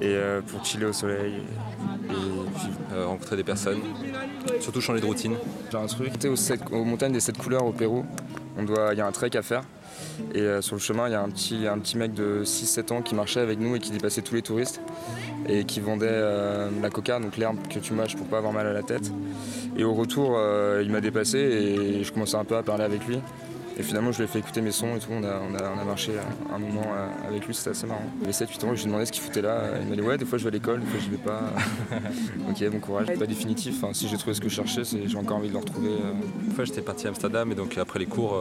et 0.00 0.16
pour 0.48 0.64
chiller 0.64 0.86
au 0.86 0.92
soleil 0.92 1.42
et 2.08 3.02
rencontrer 3.04 3.36
des 3.36 3.44
personnes, 3.44 3.80
surtout 4.60 4.80
changer 4.80 5.00
de 5.00 5.06
routine. 5.06 5.34
J'ai 5.70 5.78
un 5.78 5.86
truc, 5.86 6.12
aux, 6.24 6.74
aux 6.74 6.84
montagnes 6.84 7.12
des 7.12 7.20
sept 7.20 7.38
couleurs 7.38 7.64
au 7.64 7.72
Pérou, 7.72 8.04
il 8.58 8.98
y 8.98 9.00
a 9.00 9.06
un 9.06 9.12
trek 9.12 9.30
à 9.34 9.42
faire 9.42 9.62
et 10.34 10.40
euh, 10.40 10.62
sur 10.62 10.76
le 10.76 10.80
chemin, 10.80 11.08
il 11.08 11.12
y 11.12 11.14
a 11.14 11.22
un 11.22 11.28
petit, 11.28 11.66
un 11.66 11.78
petit 11.78 11.96
mec 11.96 12.14
de 12.14 12.42
6-7 12.44 12.92
ans 12.92 13.02
qui 13.02 13.14
marchait 13.14 13.40
avec 13.40 13.58
nous 13.58 13.76
et 13.76 13.78
qui 13.78 13.90
dépassait 13.90 14.22
tous 14.22 14.34
les 14.34 14.42
touristes 14.42 14.80
et 15.48 15.64
qui 15.64 15.80
vendait 15.80 16.08
euh, 16.10 16.70
la 16.82 16.90
coca, 16.90 17.18
donc 17.20 17.36
l'herbe 17.36 17.58
que 17.68 17.78
tu 17.78 17.92
mâches 17.92 18.16
pour 18.16 18.26
pas 18.26 18.38
avoir 18.38 18.52
mal 18.52 18.66
à 18.66 18.72
la 18.72 18.82
tête. 18.82 19.10
Et 19.78 19.84
au 19.84 19.94
retour, 19.94 20.34
euh, 20.36 20.82
il 20.84 20.90
m'a 20.90 21.00
dépassé 21.00 21.38
et 21.38 22.04
je 22.04 22.12
commençais 22.12 22.36
un 22.36 22.44
peu 22.44 22.56
à 22.56 22.62
parler 22.62 22.84
avec 22.84 23.06
lui. 23.06 23.18
Et 23.78 23.82
finalement, 23.82 24.10
je 24.10 24.18
lui 24.18 24.24
ai 24.24 24.26
fait 24.26 24.38
écouter 24.38 24.62
mes 24.62 24.70
sons 24.70 24.96
et 24.96 25.00
tout. 25.00 25.10
On 25.10 25.22
a, 25.22 25.84
marché 25.84 26.12
un 26.50 26.58
moment 26.58 26.86
avec 27.28 27.46
lui, 27.46 27.54
c'était 27.54 27.70
assez 27.70 27.86
marrant. 27.86 28.06
Il 28.22 28.24
avait 28.24 28.32
7-8 28.32 28.64
ans, 28.64 28.68
je 28.68 28.72
lui 28.72 28.80
ai 28.80 28.86
demandé 28.86 29.04
ce 29.04 29.12
qu'il 29.12 29.22
foutait 29.22 29.42
là. 29.42 29.64
Il 29.82 29.88
m'a 29.88 29.96
dit 29.96 30.00
Ouais, 30.00 30.16
des 30.16 30.24
fois 30.24 30.38
je 30.38 30.44
vais 30.44 30.48
à 30.48 30.52
l'école, 30.52 30.80
des 30.80 30.86
fois 30.86 30.98
je 31.04 31.10
vais 31.10 31.22
pas. 31.22 31.40
ok, 32.48 32.70
bon 32.70 32.80
courage. 32.80 33.06
Pas 33.18 33.26
définitif. 33.26 33.84
si 33.92 34.08
j'ai 34.08 34.16
trouvé 34.16 34.32
ce 34.32 34.40
que 34.40 34.48
je 34.48 34.54
cherchais, 34.54 34.82
j'ai 34.84 35.18
encore 35.18 35.36
envie 35.36 35.48
de 35.48 35.52
le 35.52 35.58
retrouver. 35.58 35.90
Une 36.46 36.52
fois, 36.52 36.64
j'étais 36.64 36.80
parti 36.80 37.06
à 37.06 37.10
Amsterdam 37.10 37.52
et 37.52 37.54
donc 37.54 37.76
après 37.76 37.98
les 37.98 38.06
cours, 38.06 38.34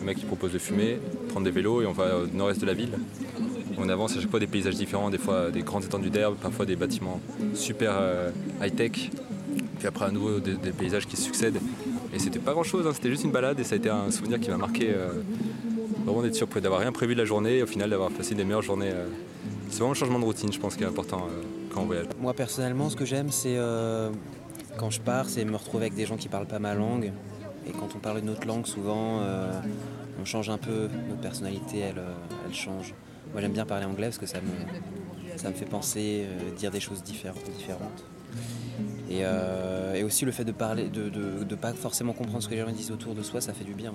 le 0.00 0.04
mec 0.04 0.18
qui 0.18 0.26
propose 0.26 0.52
de 0.52 0.58
fumer, 0.58 0.98
prendre 1.28 1.44
des 1.44 1.52
vélos 1.52 1.82
et 1.82 1.86
on 1.86 1.92
va 1.92 2.18
au 2.18 2.26
nord-est 2.26 2.60
de 2.60 2.66
la 2.66 2.74
ville. 2.74 2.98
On 3.80 3.88
avance 3.88 4.16
à 4.16 4.20
chaque 4.20 4.30
fois 4.30 4.40
des 4.40 4.48
paysages 4.48 4.74
différents, 4.74 5.08
des 5.08 5.18
fois 5.18 5.52
des 5.52 5.62
grandes 5.62 5.84
étendues 5.84 6.10
d'herbe, 6.10 6.34
parfois 6.36 6.66
des 6.66 6.74
bâtiments 6.74 7.20
super 7.54 7.92
euh, 7.94 8.30
high-tech, 8.60 9.10
puis 9.78 9.86
après 9.86 10.06
à 10.06 10.10
nouveau 10.10 10.40
des, 10.40 10.56
paysages 10.72 11.06
qui 11.06 11.16
se 11.16 11.22
succèdent. 11.22 11.60
Et 12.12 12.18
c'était 12.18 12.38
pas 12.38 12.52
grand-chose, 12.52 12.86
hein, 12.86 12.90
c'était 12.94 13.10
juste 13.10 13.24
une 13.24 13.30
balade 13.30 13.58
et 13.60 13.64
ça 13.64 13.74
a 13.74 13.78
été 13.78 13.88
un 13.88 14.10
souvenir 14.10 14.40
qui 14.40 14.50
m'a 14.50 14.56
marqué. 14.56 14.90
Euh, 14.90 15.10
vraiment 16.04 16.22
d'être 16.22 16.34
surpris 16.34 16.62
d'avoir 16.62 16.80
rien 16.80 16.90
prévu 16.90 17.14
de 17.14 17.18
la 17.18 17.26
journée 17.26 17.58
et 17.58 17.62
au 17.62 17.66
final 17.66 17.90
d'avoir 17.90 18.10
passé 18.10 18.34
des 18.34 18.44
meilleures 18.44 18.62
journées. 18.62 18.90
Euh. 18.90 19.08
c'est 19.68 19.78
vraiment 19.78 19.90
un 19.90 19.94
changement 19.94 20.18
de 20.18 20.24
routine, 20.24 20.50
je 20.50 20.58
pense, 20.58 20.74
qui 20.74 20.82
est 20.82 20.86
important 20.86 21.28
quand 21.72 21.82
on 21.82 21.84
voyage. 21.84 22.06
Moi 22.18 22.32
personnellement, 22.32 22.88
ce 22.88 22.96
que 22.96 23.04
j'aime, 23.04 23.30
c'est 23.30 23.58
quand 24.78 24.90
je 24.90 25.00
pars, 25.00 25.28
c'est 25.28 25.44
me 25.44 25.56
retrouver 25.56 25.86
avec 25.86 25.94
des 25.94 26.06
gens 26.06 26.16
qui 26.16 26.28
parlent 26.28 26.46
pas 26.46 26.58
ma 26.58 26.74
langue 26.74 27.12
et 27.68 27.72
quand 27.72 27.88
on 27.94 27.98
parle 27.98 28.20
une 28.20 28.30
autre 28.30 28.46
langue, 28.46 28.66
souvent, 28.66 29.20
euh, 29.20 29.60
on 30.20 30.24
change 30.24 30.48
un 30.48 30.56
peu, 30.56 30.88
notre 31.08 31.20
personnalité, 31.20 31.80
elle, 31.80 31.98
euh, 31.98 32.52
change. 32.52 32.94
Moi, 33.32 33.42
j'aime 33.42 33.52
bien 33.52 33.66
parler 33.66 33.84
anglais 33.84 34.06
parce 34.06 34.18
que 34.18 34.26
ça 34.26 34.40
me, 34.40 35.36
ça 35.38 35.50
me 35.50 35.54
fait 35.54 35.66
penser, 35.66 36.24
euh, 36.24 36.56
dire 36.56 36.70
des 36.70 36.80
choses 36.80 37.02
différentes. 37.02 38.04
Et, 39.10 39.22
et, 39.94 40.04
aussi 40.04 40.24
le 40.24 40.32
fait 40.32 40.44
de 40.44 40.52
parler, 40.52 40.90
pas 41.60 41.72
forcément 41.72 42.12
comprendre 42.12 42.42
ce 42.42 42.48
que 42.48 42.54
les 42.54 42.60
gens 42.60 42.70
disent 42.70 42.90
autour 42.90 43.14
de 43.14 43.22
soi, 43.22 43.40
ça 43.40 43.52
fait 43.52 43.64
du 43.64 43.74
bien. 43.74 43.94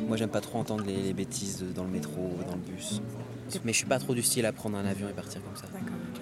Moi, 0.00 0.16
j'aime 0.16 0.30
pas 0.30 0.40
trop 0.40 0.58
entendre 0.58 0.84
les, 0.84 1.02
les 1.02 1.12
bêtises 1.12 1.64
dans 1.74 1.84
le 1.84 1.90
métro, 1.90 2.30
dans 2.46 2.56
le 2.56 2.60
bus. 2.60 3.00
Mais 3.64 3.72
je 3.72 3.78
suis 3.78 3.86
pas 3.86 3.98
trop 3.98 4.14
du 4.14 4.22
style 4.22 4.46
à 4.46 4.52
prendre 4.52 4.76
un 4.76 4.84
avion 4.84 5.08
et 5.08 5.12
partir 5.12 5.42
comme 5.42 5.56
ça. 5.56 5.66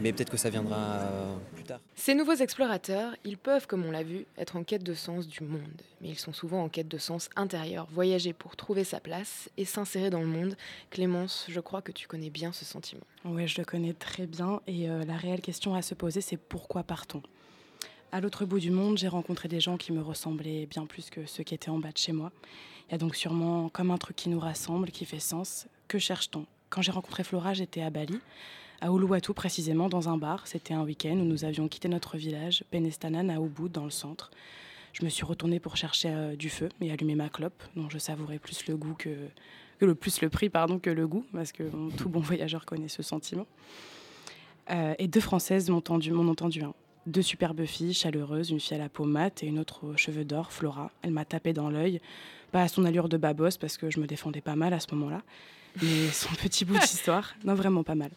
Mais 0.00 0.12
peut-être 0.12 0.30
que 0.30 0.36
ça 0.36 0.50
viendra 0.50 0.76
euh, 0.76 1.36
plus 1.54 1.64
tard. 1.64 1.80
Ces 1.94 2.14
nouveaux 2.14 2.34
explorateurs, 2.34 3.14
ils 3.24 3.38
peuvent, 3.38 3.66
comme 3.66 3.84
on 3.84 3.90
l'a 3.90 4.02
vu, 4.02 4.26
être 4.36 4.56
en 4.56 4.64
quête 4.64 4.82
de 4.82 4.94
sens 4.94 5.26
du 5.26 5.44
monde. 5.44 5.82
Mais 6.00 6.08
ils 6.08 6.18
sont 6.18 6.32
souvent 6.32 6.62
en 6.64 6.68
quête 6.68 6.88
de 6.88 6.98
sens 6.98 7.28
intérieur, 7.36 7.86
voyager 7.92 8.32
pour 8.32 8.56
trouver 8.56 8.84
sa 8.84 9.00
place 9.00 9.48
et 9.56 9.64
s'insérer 9.64 10.10
dans 10.10 10.20
le 10.20 10.26
monde. 10.26 10.56
Clémence, 10.90 11.46
je 11.48 11.60
crois 11.60 11.82
que 11.82 11.92
tu 11.92 12.08
connais 12.08 12.30
bien 12.30 12.52
ce 12.52 12.64
sentiment. 12.64 13.04
Oui, 13.24 13.46
je 13.46 13.58
le 13.58 13.64
connais 13.64 13.92
très 13.92 14.26
bien. 14.26 14.60
Et 14.66 14.90
euh, 14.90 15.04
la 15.04 15.16
réelle 15.16 15.40
question 15.40 15.74
à 15.74 15.82
se 15.82 15.94
poser, 15.94 16.20
c'est 16.20 16.36
pourquoi 16.36 16.82
partons 16.82 17.22
À 18.10 18.20
l'autre 18.20 18.44
bout 18.44 18.58
du 18.58 18.70
monde, 18.70 18.98
j'ai 18.98 19.08
rencontré 19.08 19.48
des 19.48 19.60
gens 19.60 19.76
qui 19.76 19.92
me 19.92 20.02
ressemblaient 20.02 20.66
bien 20.66 20.86
plus 20.86 21.10
que 21.10 21.26
ceux 21.26 21.44
qui 21.44 21.54
étaient 21.54 21.70
en 21.70 21.78
bas 21.78 21.92
de 21.92 21.98
chez 21.98 22.12
moi. 22.12 22.32
Il 22.88 22.92
y 22.92 22.94
a 22.96 22.98
donc 22.98 23.14
sûrement 23.14 23.68
comme 23.68 23.90
un 23.90 23.98
truc 23.98 24.16
qui 24.16 24.28
nous 24.28 24.40
rassemble, 24.40 24.90
qui 24.90 25.04
fait 25.04 25.20
sens. 25.20 25.66
Que 25.88 25.98
cherche-t-on? 25.98 26.46
Quand 26.72 26.80
j'ai 26.80 26.90
rencontré 26.90 27.22
Flora, 27.22 27.52
j'étais 27.52 27.82
à 27.82 27.90
Bali, 27.90 28.18
à 28.80 28.86
Uluwatu 28.86 29.34
précisément, 29.34 29.90
dans 29.90 30.08
un 30.08 30.16
bar. 30.16 30.46
C'était 30.46 30.72
un 30.72 30.82
week-end 30.82 31.12
où 31.12 31.24
nous 31.24 31.44
avions 31.44 31.68
quitté 31.68 31.86
notre 31.86 32.16
village, 32.16 32.64
Penestanan, 32.70 33.28
à 33.28 33.34
Ubud, 33.34 33.70
dans 33.70 33.84
le 33.84 33.90
centre. 33.90 34.30
Je 34.94 35.04
me 35.04 35.10
suis 35.10 35.24
retournée 35.24 35.60
pour 35.60 35.76
chercher 35.76 36.08
euh, 36.08 36.34
du 36.34 36.48
feu 36.48 36.70
et 36.80 36.90
allumer 36.90 37.14
ma 37.14 37.28
clope, 37.28 37.62
dont 37.76 37.90
je 37.90 37.98
savourais 37.98 38.38
plus 38.38 38.66
le 38.68 38.78
goût 38.78 38.94
que, 38.94 39.10
le 39.80 39.94
plus 39.94 40.22
le 40.22 40.30
prix 40.30 40.48
pardon 40.48 40.78
que 40.78 40.88
le 40.88 41.06
goût, 41.06 41.26
parce 41.34 41.52
que 41.52 41.64
tout 41.98 42.08
bon 42.08 42.20
voyageur 42.20 42.64
connaît 42.64 42.88
ce 42.88 43.02
sentiment. 43.02 43.46
Euh, 44.70 44.94
et 44.98 45.08
deux 45.08 45.20
Françaises 45.20 45.68
m'ont 45.68 45.76
entendu, 45.76 46.62
un. 46.62 46.74
Deux 47.04 47.20
superbes 47.20 47.66
filles, 47.66 47.92
chaleureuses, 47.92 48.48
une 48.48 48.60
fille 48.60 48.76
à 48.76 48.80
la 48.80 48.88
peau 48.88 49.04
mate 49.04 49.42
et 49.42 49.46
une 49.46 49.58
autre 49.58 49.84
aux 49.84 49.98
cheveux 49.98 50.24
d'or, 50.24 50.52
Flora. 50.52 50.90
Elle 51.02 51.10
m'a 51.10 51.26
tapé 51.26 51.52
dans 51.52 51.68
l'œil, 51.68 52.00
pas 52.50 52.62
à 52.62 52.68
son 52.68 52.86
allure 52.86 53.10
de 53.10 53.18
babos 53.18 53.58
parce 53.60 53.76
que 53.76 53.90
je 53.90 54.00
me 54.00 54.06
défendais 54.06 54.40
pas 54.40 54.56
mal 54.56 54.72
à 54.72 54.80
ce 54.80 54.94
moment-là, 54.94 55.22
mais 55.82 56.10
son 56.12 56.34
petit 56.34 56.64
bout 56.64 56.78
d'histoire, 56.78 57.34
non 57.44 57.54
vraiment 57.54 57.82
pas 57.82 57.94
mal, 57.94 58.10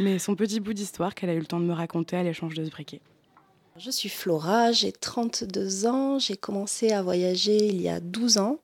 mais 0.00 0.18
son 0.18 0.34
petit 0.34 0.60
bout 0.60 0.72
d'histoire 0.72 1.14
qu'elle 1.14 1.30
a 1.30 1.34
eu 1.34 1.40
le 1.40 1.46
temps 1.46 1.60
de 1.60 1.64
me 1.64 1.74
raconter 1.74 2.16
à 2.16 2.22
l'échange 2.22 2.54
de 2.54 2.64
ce 2.64 2.70
briquet. 2.70 3.00
Je 3.78 3.90
suis 3.90 4.08
Flora, 4.08 4.72
j'ai 4.72 4.90
32 4.90 5.86
ans, 5.86 6.18
j'ai 6.18 6.36
commencé 6.36 6.92
à 6.92 7.02
voyager 7.02 7.66
il 7.66 7.80
y 7.80 7.90
a 7.90 8.00
12 8.00 8.38
ans. 8.38 8.58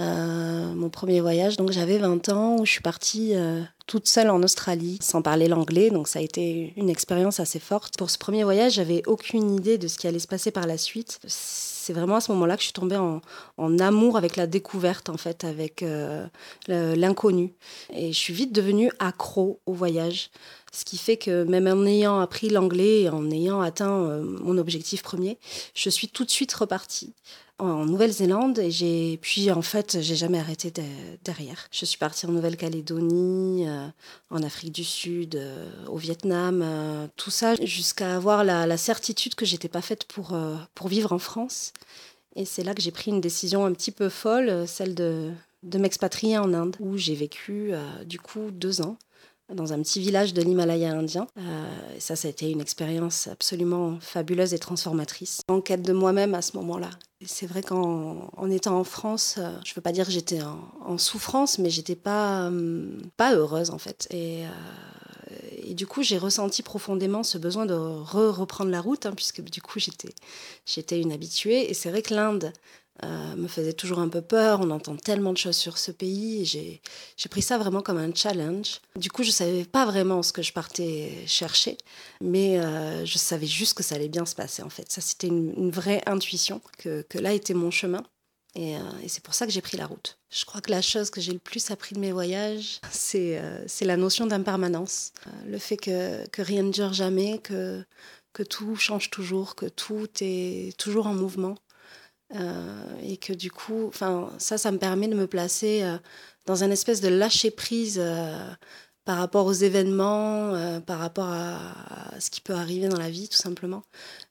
Euh, 0.00 0.74
mon 0.74 0.90
premier 0.90 1.20
voyage, 1.20 1.56
donc 1.56 1.70
j'avais 1.70 1.98
20 1.98 2.28
ans, 2.30 2.56
où 2.58 2.66
je 2.66 2.72
suis 2.72 2.80
partie 2.80 3.36
euh, 3.36 3.62
toute 3.86 4.08
seule 4.08 4.28
en 4.28 4.42
Australie, 4.42 4.98
sans 5.00 5.22
parler 5.22 5.46
l'anglais, 5.46 5.90
donc 5.90 6.08
ça 6.08 6.18
a 6.18 6.22
été 6.22 6.72
une 6.76 6.90
expérience 6.90 7.38
assez 7.38 7.60
forte. 7.60 7.96
Pour 7.96 8.10
ce 8.10 8.18
premier 8.18 8.42
voyage, 8.42 8.72
j'avais 8.72 9.02
aucune 9.06 9.54
idée 9.54 9.78
de 9.78 9.86
ce 9.86 9.96
qui 9.96 10.08
allait 10.08 10.18
se 10.18 10.26
passer 10.26 10.50
par 10.50 10.66
la 10.66 10.78
suite. 10.78 11.20
C'est 11.28 11.92
vraiment 11.92 12.16
à 12.16 12.20
ce 12.20 12.32
moment-là 12.32 12.56
que 12.56 12.62
je 12.62 12.66
suis 12.66 12.72
tombée 12.72 12.96
en, 12.96 13.20
en, 13.56 13.78
amour 13.78 14.16
avec 14.16 14.36
la 14.36 14.46
découverte, 14.46 15.08
en 15.08 15.16
fait, 15.16 15.44
avec 15.44 15.82
euh, 15.82 16.26
l'inconnu. 16.68 17.54
Et 17.92 18.12
je 18.12 18.18
suis 18.18 18.34
vite 18.34 18.52
devenue 18.52 18.90
accro 18.98 19.60
au 19.66 19.72
voyage. 19.72 20.30
Ce 20.72 20.84
qui 20.84 20.98
fait 20.98 21.16
que 21.16 21.44
même 21.44 21.68
en 21.68 21.86
ayant 21.86 22.18
appris 22.18 22.48
l'anglais 22.48 23.02
et 23.02 23.08
en 23.08 23.30
ayant 23.30 23.60
atteint 23.60 24.02
euh, 24.02 24.22
mon 24.22 24.58
objectif 24.58 25.02
premier, 25.02 25.38
je 25.74 25.88
suis 25.88 26.08
tout 26.08 26.24
de 26.24 26.30
suite 26.30 26.52
repartie 26.52 27.14
en 27.60 27.86
Nouvelle-Zélande 27.86 28.58
et 28.58 28.72
j'ai 28.72 29.16
puis 29.22 29.52
en 29.52 29.62
fait 29.62 29.98
j'ai 30.00 30.16
jamais 30.16 30.40
arrêté 30.40 30.72
de, 30.72 30.82
derrière. 31.22 31.68
Je 31.70 31.84
suis 31.84 31.98
partie 31.98 32.26
en 32.26 32.32
Nouvelle-Calédonie, 32.32 33.68
euh, 33.68 33.86
en 34.30 34.42
Afrique 34.42 34.72
du 34.72 34.82
Sud, 34.82 35.40
au 35.86 35.96
Vietnam, 35.96 37.08
tout 37.14 37.30
ça 37.30 37.54
jusqu'à 37.64 38.16
avoir 38.16 38.42
la, 38.42 38.66
la, 38.66 38.76
certitude 38.76 39.36
que 39.36 39.44
j'étais 39.46 39.68
pas 39.68 39.82
faite 39.82 40.02
pour 40.04 40.36
pour 40.74 40.88
vivre 40.88 41.12
en 41.12 41.20
France. 41.20 41.72
Et 42.36 42.44
c'est 42.44 42.64
là 42.64 42.74
que 42.74 42.82
j'ai 42.82 42.90
pris 42.90 43.10
une 43.10 43.20
décision 43.20 43.64
un 43.64 43.72
petit 43.72 43.92
peu 43.92 44.08
folle, 44.08 44.66
celle 44.66 44.94
de 44.94 45.32
m'expatrier 45.78 46.38
en 46.38 46.52
Inde 46.52 46.76
où 46.80 46.96
j'ai 46.96 47.14
vécu 47.14 47.72
du 48.06 48.18
coup 48.18 48.50
deux 48.50 48.80
ans 48.80 48.96
dans 49.52 49.72
un 49.72 49.82
petit 49.82 50.00
village 50.00 50.32
de 50.32 50.42
l'Himalaya 50.42 50.92
indien. 50.92 51.26
Euh, 51.38 51.66
ça, 51.98 52.16
ça 52.16 52.28
a 52.28 52.30
été 52.30 52.50
une 52.50 52.60
expérience 52.60 53.26
absolument 53.26 53.98
fabuleuse 54.00 54.54
et 54.54 54.58
transformatrice. 54.58 55.42
En 55.48 55.60
quête 55.60 55.82
de 55.82 55.92
moi-même 55.92 56.34
à 56.34 56.42
ce 56.42 56.56
moment-là. 56.56 56.90
C'est 57.26 57.46
vrai 57.46 57.62
qu'en 57.62 58.30
en 58.36 58.50
étant 58.50 58.78
en 58.78 58.84
France, 58.84 59.36
euh, 59.38 59.50
je 59.64 59.72
ne 59.72 59.74
veux 59.76 59.82
pas 59.82 59.92
dire 59.92 60.06
que 60.06 60.12
j'étais 60.12 60.40
en, 60.42 60.98
souffrance, 60.98 61.58
mais 61.58 61.70
j'étais 61.70 61.96
pas, 61.96 62.46
hum, 62.46 63.02
pas 63.16 63.34
heureuse 63.34 63.70
en 63.70 63.78
fait. 63.78 64.06
Et, 64.10 64.44
euh, 64.44 64.48
et 65.66 65.74
du 65.74 65.86
coup, 65.86 66.02
j'ai 66.02 66.18
ressenti 66.18 66.62
profondément 66.62 67.22
ce 67.22 67.38
besoin 67.38 67.66
de 67.66 67.74
re 67.74 68.34
reprendre 68.36 68.70
la 68.70 68.80
route, 68.80 69.06
hein, 69.06 69.12
puisque 69.14 69.40
du 69.42 69.60
coup, 69.62 69.78
j'étais, 69.78 71.00
une 71.00 71.12
habituée. 71.12 71.70
Et 71.70 71.74
c'est 71.74 71.90
vrai 71.90 72.02
que 72.02 72.14
l'Inde, 72.14 72.52
euh, 73.02 73.34
me 73.34 73.48
faisait 73.48 73.72
toujours 73.72 73.98
un 73.98 74.08
peu 74.08 74.22
peur. 74.22 74.60
On 74.60 74.70
entend 74.70 74.96
tellement 74.96 75.32
de 75.32 75.38
choses 75.38 75.56
sur 75.56 75.78
ce 75.78 75.90
pays. 75.90 76.44
J'ai, 76.44 76.80
j'ai 77.16 77.28
pris 77.28 77.42
ça 77.42 77.58
vraiment 77.58 77.82
comme 77.82 77.98
un 77.98 78.14
challenge. 78.14 78.80
Du 78.96 79.10
coup, 79.10 79.24
je 79.24 79.28
ne 79.28 79.32
savais 79.32 79.64
pas 79.64 79.84
vraiment 79.84 80.22
ce 80.22 80.32
que 80.32 80.42
je 80.42 80.52
partais 80.52 81.12
chercher, 81.26 81.76
mais 82.20 82.60
euh, 82.60 83.04
je 83.04 83.18
savais 83.18 83.46
juste 83.46 83.74
que 83.74 83.82
ça 83.82 83.96
allait 83.96 84.08
bien 84.08 84.24
se 84.26 84.36
passer 84.36 84.62
en 84.62 84.70
fait. 84.70 84.92
Ça, 84.92 85.00
c'était 85.00 85.26
une, 85.26 85.52
une 85.56 85.70
vraie 85.70 86.02
intuition 86.06 86.60
que, 86.78 87.02
que, 87.02 87.18
là 87.18 87.32
était 87.32 87.54
mon 87.54 87.72
chemin. 87.72 88.04
Et, 88.54 88.76
euh, 88.76 88.80
et, 89.02 89.08
c'est 89.08 89.22
pour 89.22 89.34
ça 89.34 89.46
que 89.46 89.52
j'ai 89.52 89.60
pris 89.60 89.76
la 89.76 89.86
route. 89.86 90.16
Je 90.30 90.44
crois 90.44 90.60
que 90.60 90.70
la 90.70 90.80
chose 90.80 91.10
que 91.10 91.20
j'ai 91.20 91.32
le 91.32 91.38
plus 91.40 91.70
appris 91.70 91.94
de 91.94 92.00
mes 92.00 92.12
voyages, 92.12 92.80
c'est, 92.90 93.38
euh, 93.38 93.66
la 93.80 93.96
notion 93.96 94.26
d'impermanence. 94.26 95.12
Euh, 95.26 95.30
le 95.48 95.58
fait 95.58 95.76
que, 95.76 96.26
que 96.28 96.42
rien 96.42 96.62
ne 96.62 96.70
dure 96.70 96.92
jamais, 96.92 97.38
que, 97.38 97.84
que 98.32 98.42
tout 98.42 98.76
change 98.76 99.10
toujours, 99.10 99.56
que 99.56 99.66
tout 99.66 100.08
est 100.20 100.76
toujours 100.78 101.06
en 101.06 101.14
mouvement. 101.14 101.56
Euh, 102.34 103.00
et 103.02 103.16
que 103.16 103.32
du 103.32 103.50
coup, 103.50 103.90
ça, 103.92 104.58
ça 104.58 104.72
me 104.72 104.78
permet 104.78 105.08
de 105.08 105.14
me 105.14 105.26
placer 105.26 105.84
dans 106.46 106.64
un 106.64 106.70
espèce 106.70 107.00
de 107.00 107.08
lâcher 107.08 107.50
prise 107.50 107.98
euh, 107.98 108.50
par 109.04 109.18
rapport 109.18 109.46
aux 109.46 109.52
événements, 109.52 110.80
par 110.86 110.98
rapport 110.98 111.28
à, 111.28 111.58
ce 112.18 112.30
qui 112.30 112.40
peut 112.40 112.54
arriver 112.54 112.88
dans 112.88 112.98
la 112.98 113.10
vie, 113.10 113.28
tout 113.28 113.36
simplement. 113.36 113.82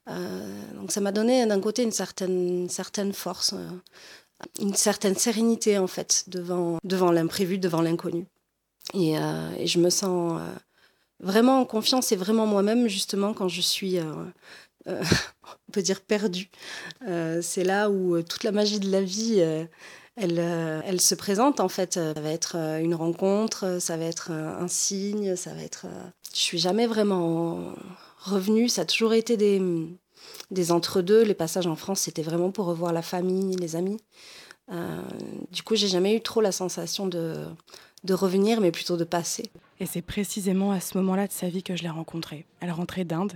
donc 0.08 0.90
ça 0.90 1.00
m'a 1.00 1.12
donné 1.12 1.46
d'un 1.46 1.60
côté 1.60 1.82
une 1.82 1.92
certaine, 1.92 3.12
force, 3.12 3.54
une 4.60 4.74
certaine 4.74 5.14
sérénité 5.14 5.78
en 5.78 5.86
fait 5.86 6.24
devant, 6.26 6.78
devant 6.82 7.12
l'imprévu, 7.12 7.58
devant 7.58 7.82
l'inconnu. 7.82 8.26
Et, 8.94 9.12
et, 9.12 9.66
je 9.66 9.78
me 9.78 9.90
sens 9.90 10.40
vraiment 11.20 11.60
en 11.60 11.64
confiance 11.64 12.10
et 12.10 12.16
vraiment 12.16 12.46
moi-même 12.46 12.88
justement 12.88 13.32
quand 13.32 13.48
je 13.48 13.60
suis 13.60 14.00
euh, 14.86 15.02
on 15.68 15.72
peut 15.72 15.82
dire 15.82 16.00
perdu. 16.00 16.50
Euh, 17.08 17.40
c'est 17.42 17.64
là 17.64 17.90
où 17.90 18.16
euh, 18.16 18.22
toute 18.22 18.44
la 18.44 18.52
magie 18.52 18.80
de 18.80 18.90
la 18.90 19.02
vie, 19.02 19.42
elle, 20.16 20.38
elle 20.38 21.00
se 21.00 21.14
présente 21.14 21.60
en 21.60 21.68
fait. 21.68 21.94
Ça 21.94 22.12
va 22.14 22.30
être 22.30 22.56
une 22.80 22.94
rencontre, 22.94 23.78
ça 23.80 23.96
va 23.96 24.04
être 24.04 24.30
un, 24.30 24.68
signe, 24.68 25.36
ça 25.36 25.54
va 25.54 25.62
être. 25.62 25.86
Je 26.32 26.40
suis 26.40 26.58
jamais 26.58 26.86
vraiment 26.86 27.72
revenue. 28.18 28.68
Ça 28.68 28.82
a 28.82 28.84
toujours 28.84 29.14
été 29.14 29.36
des, 29.36 29.60
des 30.50 30.72
entre-deux. 30.72 31.22
Les 31.22 31.34
passages 31.34 31.66
en 31.66 31.76
France, 31.76 32.00
c'était 32.00 32.22
vraiment 32.22 32.50
pour 32.50 32.66
revoir 32.66 32.92
la 32.92 33.02
famille, 33.02 33.56
les 33.56 33.76
amis. 33.76 34.00
du 35.50 35.62
coup, 35.62 35.74
j'ai 35.74 35.88
jamais 35.88 36.14
eu 36.14 36.20
trop 36.20 36.40
la 36.40 36.52
sensation 36.52 37.06
de, 37.06 37.46
de 38.04 38.14
revenir, 38.14 38.60
mais 38.60 38.70
plutôt 38.70 38.96
de 38.96 39.04
passer. 39.04 39.50
Et 39.80 39.86
c'est 39.86 40.02
précisément 40.02 40.70
à 40.70 40.80
ce 40.80 40.96
moment-là 40.98 41.26
de 41.26 41.32
sa 41.32 41.48
vie 41.48 41.62
que 41.62 41.74
je 41.74 41.82
l'ai 41.82 41.88
rencontrée. 41.88 42.46
Elle 42.60 42.70
rentrait 42.70 43.04
d'Inde. 43.04 43.32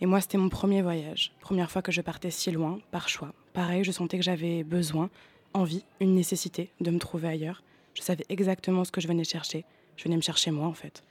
Et 0.00 0.06
moi, 0.06 0.20
c'était 0.20 0.38
mon 0.38 0.48
premier 0.48 0.82
voyage. 0.82 1.32
Première 1.40 1.70
fois 1.70 1.82
que 1.82 1.92
je 1.92 2.00
partais 2.00 2.30
si 2.30 2.50
loin, 2.50 2.78
par 2.90 3.08
choix. 3.08 3.32
Pareil, 3.52 3.84
je 3.84 3.92
sentais 3.92 4.16
que 4.16 4.24
j'avais 4.24 4.64
besoin, 4.64 5.10
envie, 5.54 5.84
une 6.00 6.14
nécessité 6.14 6.70
de 6.80 6.90
me 6.90 6.98
trouver 6.98 7.28
ailleurs. 7.28 7.62
Je 7.94 8.02
savais 8.02 8.24
exactement 8.28 8.84
ce 8.84 8.92
que 8.92 9.00
je 9.00 9.08
venais 9.08 9.24
chercher. 9.24 9.64
Je 9.96 10.04
venais 10.04 10.16
me 10.16 10.22
chercher 10.22 10.50
moi, 10.50 10.66
en 10.66 10.74
fait. 10.74 11.02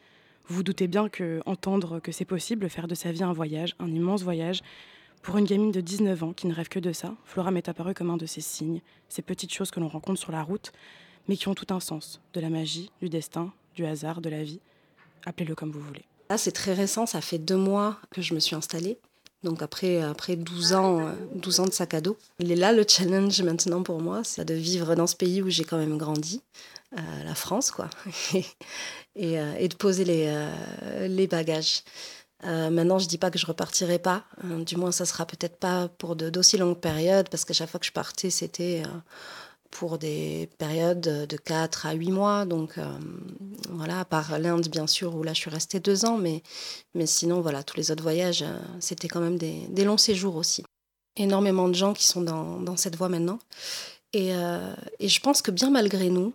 Vous 0.48 0.56
vous 0.56 0.64
doutez 0.64 0.88
bien 0.88 1.08
que 1.08 1.42
entendre 1.46 2.00
que 2.00 2.12
c'est 2.12 2.26
possible, 2.26 2.70
faire 2.70 2.88
de 2.88 2.96
sa 2.96 3.12
vie 3.12 3.24
un 3.24 3.32
voyage, 3.32 3.76
un 3.80 3.90
immense 3.90 4.24
voyage, 4.24 4.62
pour 5.22 5.38
une 5.38 5.46
gamine 5.46 5.72
de 5.72 5.80
19 5.80 6.22
ans 6.22 6.34
qui 6.34 6.48
ne 6.48 6.54
rêve 6.54 6.68
que 6.68 6.80
de 6.80 6.92
ça, 6.92 7.16
Flora 7.24 7.50
m'est 7.50 7.70
apparue 7.70 7.94
comme 7.94 8.10
un 8.10 8.18
de 8.18 8.26
ces 8.26 8.42
signes, 8.42 8.82
ces 9.08 9.22
petites 9.22 9.54
choses 9.54 9.72
que 9.72 9.80
l'on 9.80 9.88
rencontre 9.88 10.20
sur 10.20 10.34
la 10.34 10.44
route, 10.44 10.74
mais 11.30 11.38
qui 11.38 11.48
ont 11.48 11.56
tout 11.56 11.74
un 11.74 11.80
sens, 11.80 12.20
de 12.34 12.42
la 12.42 12.50
magie, 12.50 12.92
du 13.02 13.08
destin, 13.08 13.54
du 13.74 13.86
hasard, 13.86 14.20
de 14.20 14.30
la 14.30 14.44
vie. 14.44 14.60
Appelez-le 15.26 15.56
comme 15.56 15.72
vous 15.72 15.80
voulez. 15.80 16.04
Là, 16.30 16.38
c'est 16.38 16.52
très 16.52 16.74
récent, 16.74 17.06
ça 17.06 17.22
fait 17.22 17.38
deux 17.38 17.56
mois 17.56 18.00
que 18.12 18.22
je 18.22 18.34
me 18.34 18.40
suis 18.40 18.56
installée. 18.56 19.00
Donc 19.44 19.62
après, 19.62 20.02
après 20.02 20.36
12, 20.36 20.74
ans, 20.74 21.12
12 21.36 21.60
ans 21.60 21.66
de 21.66 21.72
sac 21.72 21.94
à 21.94 22.02
dos. 22.02 22.18
Il 22.40 22.52
est 22.52 22.56
là 22.56 22.72
le 22.72 22.86
challenge 22.88 23.42
maintenant 23.42 23.84
pour 23.84 24.02
moi, 24.02 24.22
c'est 24.24 24.46
de 24.46 24.54
vivre 24.54 24.96
dans 24.96 25.08
ce 25.08 25.16
pays 25.16 25.42
où 25.42 25.50
j'ai 25.50 25.64
quand 25.64 25.78
même 25.78 25.98
grandi, 25.98 26.42
euh, 26.98 27.24
la 27.26 27.36
France, 27.36 27.72
quoi. 27.72 27.90
et, 29.16 29.40
euh, 29.40 29.54
et, 29.58 29.68
de 29.68 29.76
poser 29.76 30.06
les, 30.06 30.26
euh, 30.28 31.08
les 31.08 31.28
bagages. 31.28 31.84
Euh, 32.46 32.70
maintenant, 32.70 33.00
je 33.00 33.08
dis 33.08 33.18
pas 33.18 33.32
que 33.32 33.40
je 33.40 33.46
repartirai 33.46 34.00
pas. 34.00 34.26
Hein, 34.44 34.60
du 34.60 34.76
moins, 34.76 34.92
ça 34.92 35.06
sera 35.06 35.26
peut-être 35.26 35.58
pas 35.58 35.88
pour 35.88 36.16
d'aussi 36.16 36.58
longues 36.58 36.80
périodes, 36.80 37.30
parce 37.30 37.46
qu'à 37.46 37.54
chaque 37.54 37.70
fois 37.70 37.80
que 37.80 37.86
je 37.86 37.92
partais, 37.92 38.30
c'était 38.30 38.84
pour 39.74 39.98
des 39.98 40.50
périodes 40.60 41.02
de 41.02 41.38
4 41.38 41.88
à 41.88 41.94
8 41.94 42.12
mois. 42.12 42.46
Donc 42.46 42.78
euh, 42.78 42.88
voilà, 43.70 44.02
à 44.02 44.06
part 44.06 44.38
l'Inde 44.38 44.68
bien 44.70 44.86
sûr, 44.88 45.16
où 45.16 45.24
là 45.24 45.34
je 45.34 45.40
suis 45.40 45.50
restée 45.50 45.80
deux 45.80 46.06
ans, 46.06 46.18
mais, 46.18 46.44
mais 46.94 47.08
sinon 47.08 47.42
voilà, 47.42 47.64
tous 47.64 47.78
les 47.78 47.90
autres 47.92 48.04
voyages, 48.04 48.44
euh, 48.44 48.60
c'était 48.80 49.08
quand 49.08 49.20
même 49.20 49.38
des, 49.38 49.84
longs 49.84 49.98
séjours 49.98 50.36
aussi. 50.36 50.64
Énormément 51.18 51.68
de 51.68 51.74
gens 51.74 51.94
qui 51.94 52.06
sont 52.06 52.22
dans, 52.22 52.60
dans 52.60 52.78
cette 52.78 52.96
voie 52.96 53.10
maintenant. 53.10 53.40
Et, 54.14 54.36
euh, 54.36 54.74
et, 55.00 55.10
je 55.10 55.20
pense 55.20 55.42
que 55.42 55.50
bien 55.50 55.72
malgré 55.72 56.10
nous, 56.10 56.34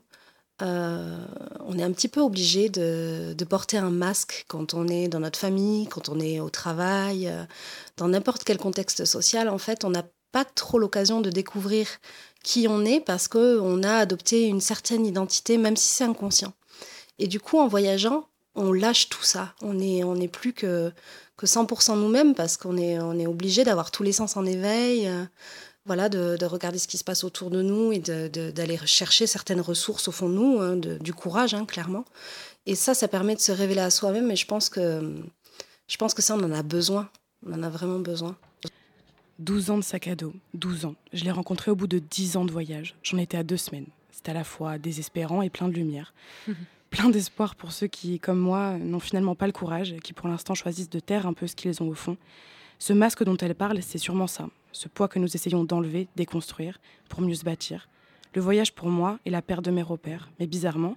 on 0.60 1.78
est 1.78 1.84
un 1.84 1.92
petit 1.92 2.08
peu 2.08 2.20
obligé 2.20 2.68
de, 2.68 3.44
porter 3.48 3.78
un 3.78 3.90
masque 3.90 4.44
quand 4.48 4.74
on 4.74 4.88
est 4.88 5.06
dans 5.06 5.20
notre 5.20 5.38
famille, 5.38 5.86
quand 5.86 6.08
on 6.08 6.18
est 6.18 6.40
au 6.40 6.50
travail, 6.50 7.32
dans 7.96 8.08
n'importe 8.08 8.42
quel 8.42 8.58
contexte 8.58 9.04
social. 9.04 9.48
En 9.48 9.58
fait, 9.58 9.84
on 9.84 9.90
n'a 9.90 10.02
pas 10.32 10.44
trop 10.44 10.80
l'occasion 10.80 11.20
de 11.20 11.30
découvrir 11.30 11.86
qui 12.42 12.66
on 12.68 12.84
est 12.84 13.00
parce 13.00 13.28
qu'on 13.28 13.82
a 13.82 13.96
adopté 13.96 14.46
une 14.46 14.60
certaine 14.60 15.04
identité, 15.06 15.58
même 15.58 15.76
si 15.76 15.88
c'est 15.88 16.04
inconscient. 16.04 16.52
Et 17.18 17.26
du 17.26 17.40
coup, 17.40 17.58
en 17.58 17.68
voyageant, 17.68 18.28
on 18.54 18.72
lâche 18.72 19.08
tout 19.08 19.22
ça. 19.22 19.54
On 19.62 19.74
n'est 19.74 20.04
on 20.04 20.16
plus 20.28 20.52
que, 20.52 20.92
que 21.36 21.46
100% 21.46 21.98
nous-mêmes 21.98 22.34
parce 22.34 22.56
qu'on 22.56 22.76
est, 22.76 22.98
on 23.00 23.18
est 23.18 23.26
obligé 23.26 23.64
d'avoir 23.64 23.90
tous 23.90 24.02
les 24.02 24.12
sens 24.12 24.36
en 24.36 24.44
éveil, 24.44 25.08
euh, 25.08 25.24
voilà, 25.86 26.08
de, 26.08 26.36
de, 26.36 26.46
regarder 26.46 26.78
ce 26.78 26.86
qui 26.86 26.98
se 26.98 27.04
passe 27.04 27.24
autour 27.24 27.50
de 27.50 27.62
nous 27.62 27.92
et 27.92 27.98
d'aller 27.98 28.78
chercher 28.84 29.26
certaines 29.26 29.60
ressources 29.60 30.08
au 30.08 30.12
fond 30.12 30.28
de 30.28 30.34
nous, 30.34 30.60
hein, 30.60 30.76
du 30.76 31.14
courage, 31.14 31.54
hein, 31.54 31.64
clairement. 31.64 32.04
Et 32.66 32.74
ça, 32.74 32.92
ça 32.92 33.08
permet 33.08 33.34
de 33.34 33.40
se 33.40 33.52
révéler 33.52 33.80
à 33.80 33.90
soi-même 33.90 34.30
et 34.30 34.36
je 34.36 34.46
pense, 34.46 34.68
que, 34.68 35.14
je 35.86 35.96
pense 35.96 36.12
que 36.12 36.20
ça, 36.20 36.34
on 36.34 36.42
en 36.42 36.52
a 36.52 36.62
besoin. 36.62 37.08
On 37.46 37.54
en 37.54 37.62
a 37.62 37.70
vraiment 37.70 38.00
besoin. 38.00 38.36
12 39.38 39.70
ans 39.70 39.76
de 39.76 39.82
sac 39.82 40.08
à 40.08 40.16
dos, 40.16 40.32
12 40.54 40.84
ans. 40.84 40.96
Je 41.12 41.22
l'ai 41.22 41.30
rencontré 41.30 41.70
au 41.70 41.76
bout 41.76 41.86
de 41.86 42.00
10 42.00 42.36
ans 42.36 42.44
de 42.44 42.50
voyage. 42.50 42.96
J'en 43.04 43.18
étais 43.18 43.36
à 43.36 43.44
deux 43.44 43.56
semaines. 43.56 43.86
C'était 44.10 44.32
à 44.32 44.34
la 44.34 44.42
fois 44.42 44.78
désespérant 44.78 45.42
et 45.42 45.50
plein 45.50 45.68
de 45.68 45.74
lumière. 45.74 46.12
plein 46.90 47.08
d'espoir 47.08 47.54
pour 47.54 47.70
ceux 47.70 47.86
qui, 47.86 48.18
comme 48.18 48.40
moi, 48.40 48.78
n'ont 48.78 48.98
finalement 48.98 49.36
pas 49.36 49.46
le 49.46 49.52
courage, 49.52 49.94
qui 50.02 50.12
pour 50.12 50.28
l'instant 50.28 50.54
choisissent 50.54 50.90
de 50.90 50.98
taire 50.98 51.24
un 51.24 51.34
peu 51.34 51.46
ce 51.46 51.54
qu'ils 51.54 51.80
ont 51.84 51.88
au 51.88 51.94
fond. 51.94 52.16
Ce 52.80 52.92
masque 52.92 53.22
dont 53.22 53.36
elle 53.36 53.54
parle, 53.54 53.80
c'est 53.80 53.98
sûrement 53.98 54.26
ça, 54.26 54.48
ce 54.72 54.88
poids 54.88 55.06
que 55.06 55.20
nous 55.20 55.36
essayons 55.36 55.62
d'enlever, 55.62 56.08
déconstruire, 56.16 56.80
pour 57.08 57.20
mieux 57.20 57.34
se 57.34 57.44
bâtir. 57.44 57.88
Le 58.34 58.40
voyage 58.40 58.72
pour 58.72 58.88
moi 58.88 59.20
est 59.24 59.30
la 59.30 59.42
perte 59.42 59.64
de 59.64 59.70
mes 59.70 59.82
repères, 59.82 60.30
mais 60.40 60.48
bizarrement, 60.48 60.96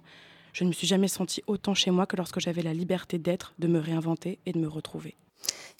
je 0.52 0.64
ne 0.64 0.68
me 0.68 0.72
suis 0.72 0.88
jamais 0.88 1.08
sentie 1.08 1.44
autant 1.46 1.74
chez 1.74 1.92
moi 1.92 2.06
que 2.06 2.16
lorsque 2.16 2.40
j'avais 2.40 2.62
la 2.62 2.74
liberté 2.74 3.18
d'être, 3.18 3.54
de 3.60 3.68
me 3.68 3.78
réinventer 3.78 4.40
et 4.46 4.52
de 4.52 4.58
me 4.58 4.68
retrouver. 4.68 5.14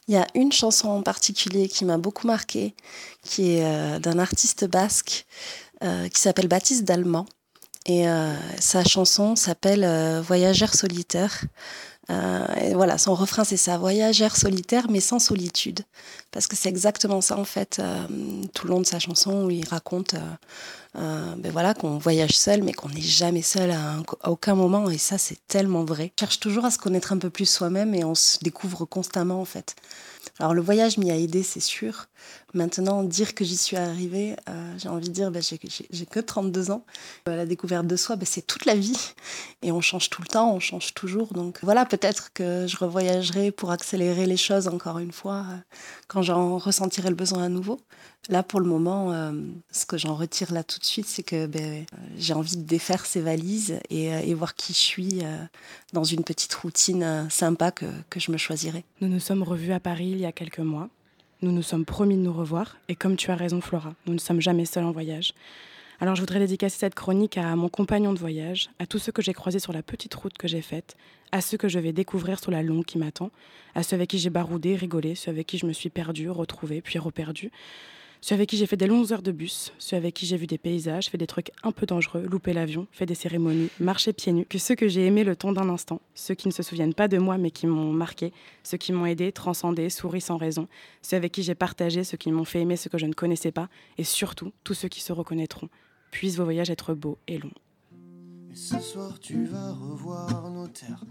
Il 0.08 0.14
y 0.14 0.16
a 0.16 0.26
une 0.34 0.52
chanson 0.52 0.88
en 0.88 1.02
particulier 1.02 1.68
qui 1.68 1.84
m'a 1.84 1.96
beaucoup 1.96 2.26
marquée, 2.26 2.74
qui 3.22 3.52
est 3.52 3.64
euh, 3.64 3.98
d'un 3.98 4.18
artiste 4.18 4.64
basque 4.64 5.26
euh, 5.82 6.08
qui 6.08 6.20
s'appelle 6.20 6.48
Baptiste 6.48 6.84
Dalman. 6.84 7.24
Et 7.86 8.08
euh, 8.08 8.34
sa 8.60 8.84
chanson 8.84 9.36
s'appelle 9.36 10.20
Voyageur 10.20 10.74
solitaire. 10.74 11.44
Euh, 12.12 12.46
et 12.60 12.74
voilà, 12.74 12.98
son 12.98 13.14
refrain 13.14 13.44
c'est 13.44 13.56
ça, 13.56 13.78
voyageur 13.78 14.36
solitaire 14.36 14.86
mais 14.90 15.00
sans 15.00 15.18
solitude. 15.18 15.80
Parce 16.30 16.46
que 16.46 16.56
c'est 16.56 16.68
exactement 16.68 17.20
ça 17.20 17.38
en 17.38 17.44
fait, 17.44 17.78
euh, 17.78 18.06
tout 18.54 18.66
le 18.66 18.72
long 18.72 18.80
de 18.80 18.86
sa 18.86 18.98
chanson 18.98 19.44
où 19.44 19.50
il 19.50 19.66
raconte 19.66 20.14
euh, 20.98 21.34
ben 21.36 21.50
voilà, 21.50 21.74
qu'on 21.74 21.98
voyage 21.98 22.36
seul 22.36 22.62
mais 22.62 22.72
qu'on 22.72 22.88
n'est 22.88 23.00
jamais 23.00 23.42
seul 23.42 23.70
à, 23.70 23.96
à, 24.20 24.30
aucun 24.30 24.54
moment. 24.54 24.90
Et 24.90 24.98
ça 24.98 25.16
c'est 25.18 25.38
tellement 25.46 25.84
vrai. 25.84 26.12
On 26.18 26.20
cherche 26.20 26.40
toujours 26.40 26.64
à 26.64 26.70
se 26.70 26.78
connaître 26.78 27.12
un 27.12 27.18
peu 27.18 27.30
plus 27.30 27.48
soi-même 27.48 27.94
et 27.94 28.04
on 28.04 28.14
se 28.14 28.38
découvre 28.42 28.84
constamment 28.84 29.40
en 29.40 29.46
fait. 29.46 29.74
Alors 30.38 30.54
le 30.54 30.62
voyage 30.62 30.98
m'y 30.98 31.10
a 31.10 31.16
aidé, 31.16 31.42
c'est 31.42 31.60
sûr. 31.60 32.06
Maintenant, 32.54 33.02
dire 33.02 33.34
que 33.34 33.44
j'y 33.44 33.56
suis 33.56 33.78
arrivée, 33.78 34.36
euh, 34.48 34.74
j'ai 34.76 34.88
envie 34.90 35.08
de 35.08 35.14
dire, 35.14 35.30
ben, 35.30 35.42
j'ai 35.42 36.06
que 36.06 36.20
32 36.20 36.70
ans. 36.70 36.84
Euh, 37.28 37.36
la 37.36 37.46
découverte 37.46 37.86
de 37.86 37.96
soi, 37.96 38.16
ben, 38.16 38.26
c'est 38.26 38.46
toute 38.46 38.66
la 38.66 38.74
vie. 38.74 39.14
Et 39.62 39.72
on 39.72 39.80
change 39.80 40.10
tout 40.10 40.20
le 40.20 40.28
temps, 40.28 40.54
on 40.54 40.60
change 40.60 40.92
toujours. 40.92 41.32
Donc 41.32 41.60
voilà, 41.62 41.86
peut-être 41.86 42.30
que 42.34 42.66
je 42.66 42.76
revoyagerai 42.76 43.52
pour 43.52 43.70
accélérer 43.70 44.26
les 44.26 44.36
choses 44.36 44.68
encore 44.68 44.98
une 44.98 45.12
fois, 45.12 45.46
euh, 45.48 45.56
quand 46.08 46.20
j'en 46.20 46.58
ressentirai 46.58 47.08
le 47.08 47.14
besoin 47.14 47.44
à 47.44 47.48
nouveau. 47.48 47.80
Là, 48.28 48.42
pour 48.42 48.60
le 48.60 48.66
moment, 48.66 49.12
ce 49.72 49.84
que 49.84 49.98
j'en 49.98 50.14
retire 50.14 50.52
là 50.52 50.62
tout 50.62 50.78
de 50.78 50.84
suite, 50.84 51.06
c'est 51.08 51.24
que 51.24 51.46
ben, 51.46 51.84
j'ai 52.16 52.34
envie 52.34 52.56
de 52.56 52.62
défaire 52.62 53.04
ces 53.04 53.20
valises 53.20 53.80
et, 53.90 54.32
voir 54.34 54.54
qui 54.54 54.72
je 54.72 54.78
suis 54.78 55.22
dans 55.92 56.04
une 56.04 56.22
petite 56.22 56.54
routine 56.54 57.26
sympa 57.30 57.72
que, 57.72 57.86
que 58.10 58.20
je 58.20 58.30
me 58.30 58.36
choisirai. 58.36 58.84
Nous 59.00 59.08
nous 59.08 59.18
sommes 59.18 59.42
revus 59.42 59.72
à 59.72 59.80
Paris 59.80 60.10
il 60.12 60.20
y 60.20 60.24
a 60.24 60.30
quelques 60.30 60.60
mois. 60.60 60.88
Nous 61.42 61.50
nous 61.50 61.62
sommes 61.62 61.84
promis 61.84 62.16
de 62.16 62.22
nous 62.22 62.32
revoir. 62.32 62.76
Et 62.88 62.94
comme 62.94 63.16
tu 63.16 63.32
as 63.32 63.34
raison, 63.34 63.60
Flora, 63.60 63.94
nous 64.06 64.14
ne 64.14 64.20
sommes 64.20 64.40
jamais 64.40 64.64
seuls 64.64 64.84
en 64.84 64.92
voyage. 64.92 65.34
Alors 65.98 66.14
je 66.14 66.20
voudrais 66.20 66.38
dédicacer 66.38 66.78
cette 66.78 66.94
chronique 66.94 67.36
à 67.36 67.56
mon 67.56 67.68
compagnon 67.68 68.12
de 68.12 68.18
voyage, 68.20 68.70
à 68.78 68.86
tous 68.86 69.00
ceux 69.00 69.10
que 69.10 69.22
j'ai 69.22 69.32
croisés 69.32 69.58
sur 69.58 69.72
la 69.72 69.82
petite 69.82 70.14
route 70.14 70.38
que 70.38 70.46
j'ai 70.46 70.62
faite, 70.62 70.96
à 71.32 71.40
ceux 71.40 71.56
que 71.56 71.68
je 71.68 71.80
vais 71.80 71.92
découvrir 71.92 72.38
sur 72.38 72.52
la 72.52 72.62
longue 72.62 72.84
qui 72.84 72.96
m'attend, 72.96 73.32
à 73.74 73.82
ceux 73.82 73.96
avec 73.96 74.10
qui 74.10 74.18
j'ai 74.18 74.30
baroudé, 74.30 74.76
rigolé, 74.76 75.16
ceux 75.16 75.32
avec 75.32 75.48
qui 75.48 75.58
je 75.58 75.66
me 75.66 75.72
suis 75.72 75.90
perdue, 75.90 76.30
retrouvée, 76.30 76.80
puis 76.80 77.00
reperdue, 77.00 77.50
ceux 78.24 78.36
avec 78.36 78.48
qui 78.48 78.56
j'ai 78.56 78.66
fait 78.66 78.76
des 78.76 78.86
longues 78.86 79.12
heures 79.12 79.20
de 79.20 79.32
bus, 79.32 79.72
ceux 79.78 79.96
avec 79.96 80.14
qui 80.14 80.26
j'ai 80.26 80.36
vu 80.36 80.46
des 80.46 80.56
paysages, 80.56 81.10
fait 81.10 81.18
des 81.18 81.26
trucs 81.26 81.50
un 81.64 81.72
peu 81.72 81.86
dangereux, 81.86 82.22
loupé 82.22 82.52
l'avion, 82.52 82.86
fait 82.92 83.04
des 83.04 83.16
cérémonies, 83.16 83.68
marché 83.80 84.12
pieds 84.12 84.32
nus, 84.32 84.46
que 84.46 84.58
ceux 84.58 84.76
que 84.76 84.86
j'ai 84.86 85.04
aimés 85.06 85.24
le 85.24 85.34
ton 85.34 85.50
d'un 85.50 85.68
instant, 85.68 86.00
ceux 86.14 86.34
qui 86.34 86.46
ne 86.46 86.52
se 86.52 86.62
souviennent 86.62 86.94
pas 86.94 87.08
de 87.08 87.18
moi 87.18 87.36
mais 87.36 87.50
qui 87.50 87.66
m'ont 87.66 87.92
marqué, 87.92 88.32
ceux 88.62 88.76
qui 88.76 88.92
m'ont 88.92 89.06
aidé, 89.06 89.32
transcendé, 89.32 89.90
souri 89.90 90.20
sans 90.20 90.36
raison, 90.36 90.68
ceux 91.02 91.16
avec 91.16 91.32
qui 91.32 91.42
j'ai 91.42 91.56
partagé, 91.56 92.04
ceux 92.04 92.16
qui 92.16 92.30
m'ont 92.30 92.44
fait 92.44 92.60
aimer 92.60 92.76
ce 92.76 92.88
que 92.88 92.96
je 92.96 93.06
ne 93.06 93.12
connaissais 93.12 93.50
pas, 93.50 93.68
et 93.98 94.04
surtout 94.04 94.52
tous 94.62 94.74
ceux 94.74 94.88
qui 94.88 95.00
se 95.00 95.12
reconnaîtront. 95.12 95.68
Puissent 96.12 96.36
vos 96.36 96.44
voyages 96.44 96.70
être 96.70 96.94
beaux 96.94 97.18
et 97.26 97.38
longs. 97.38 97.50
Ce 98.54 98.78
soir 98.78 99.18
tu 99.18 99.46
vas 99.46 99.72
revoir 99.72 100.48
nos 100.48 100.68
terres, 100.68 101.04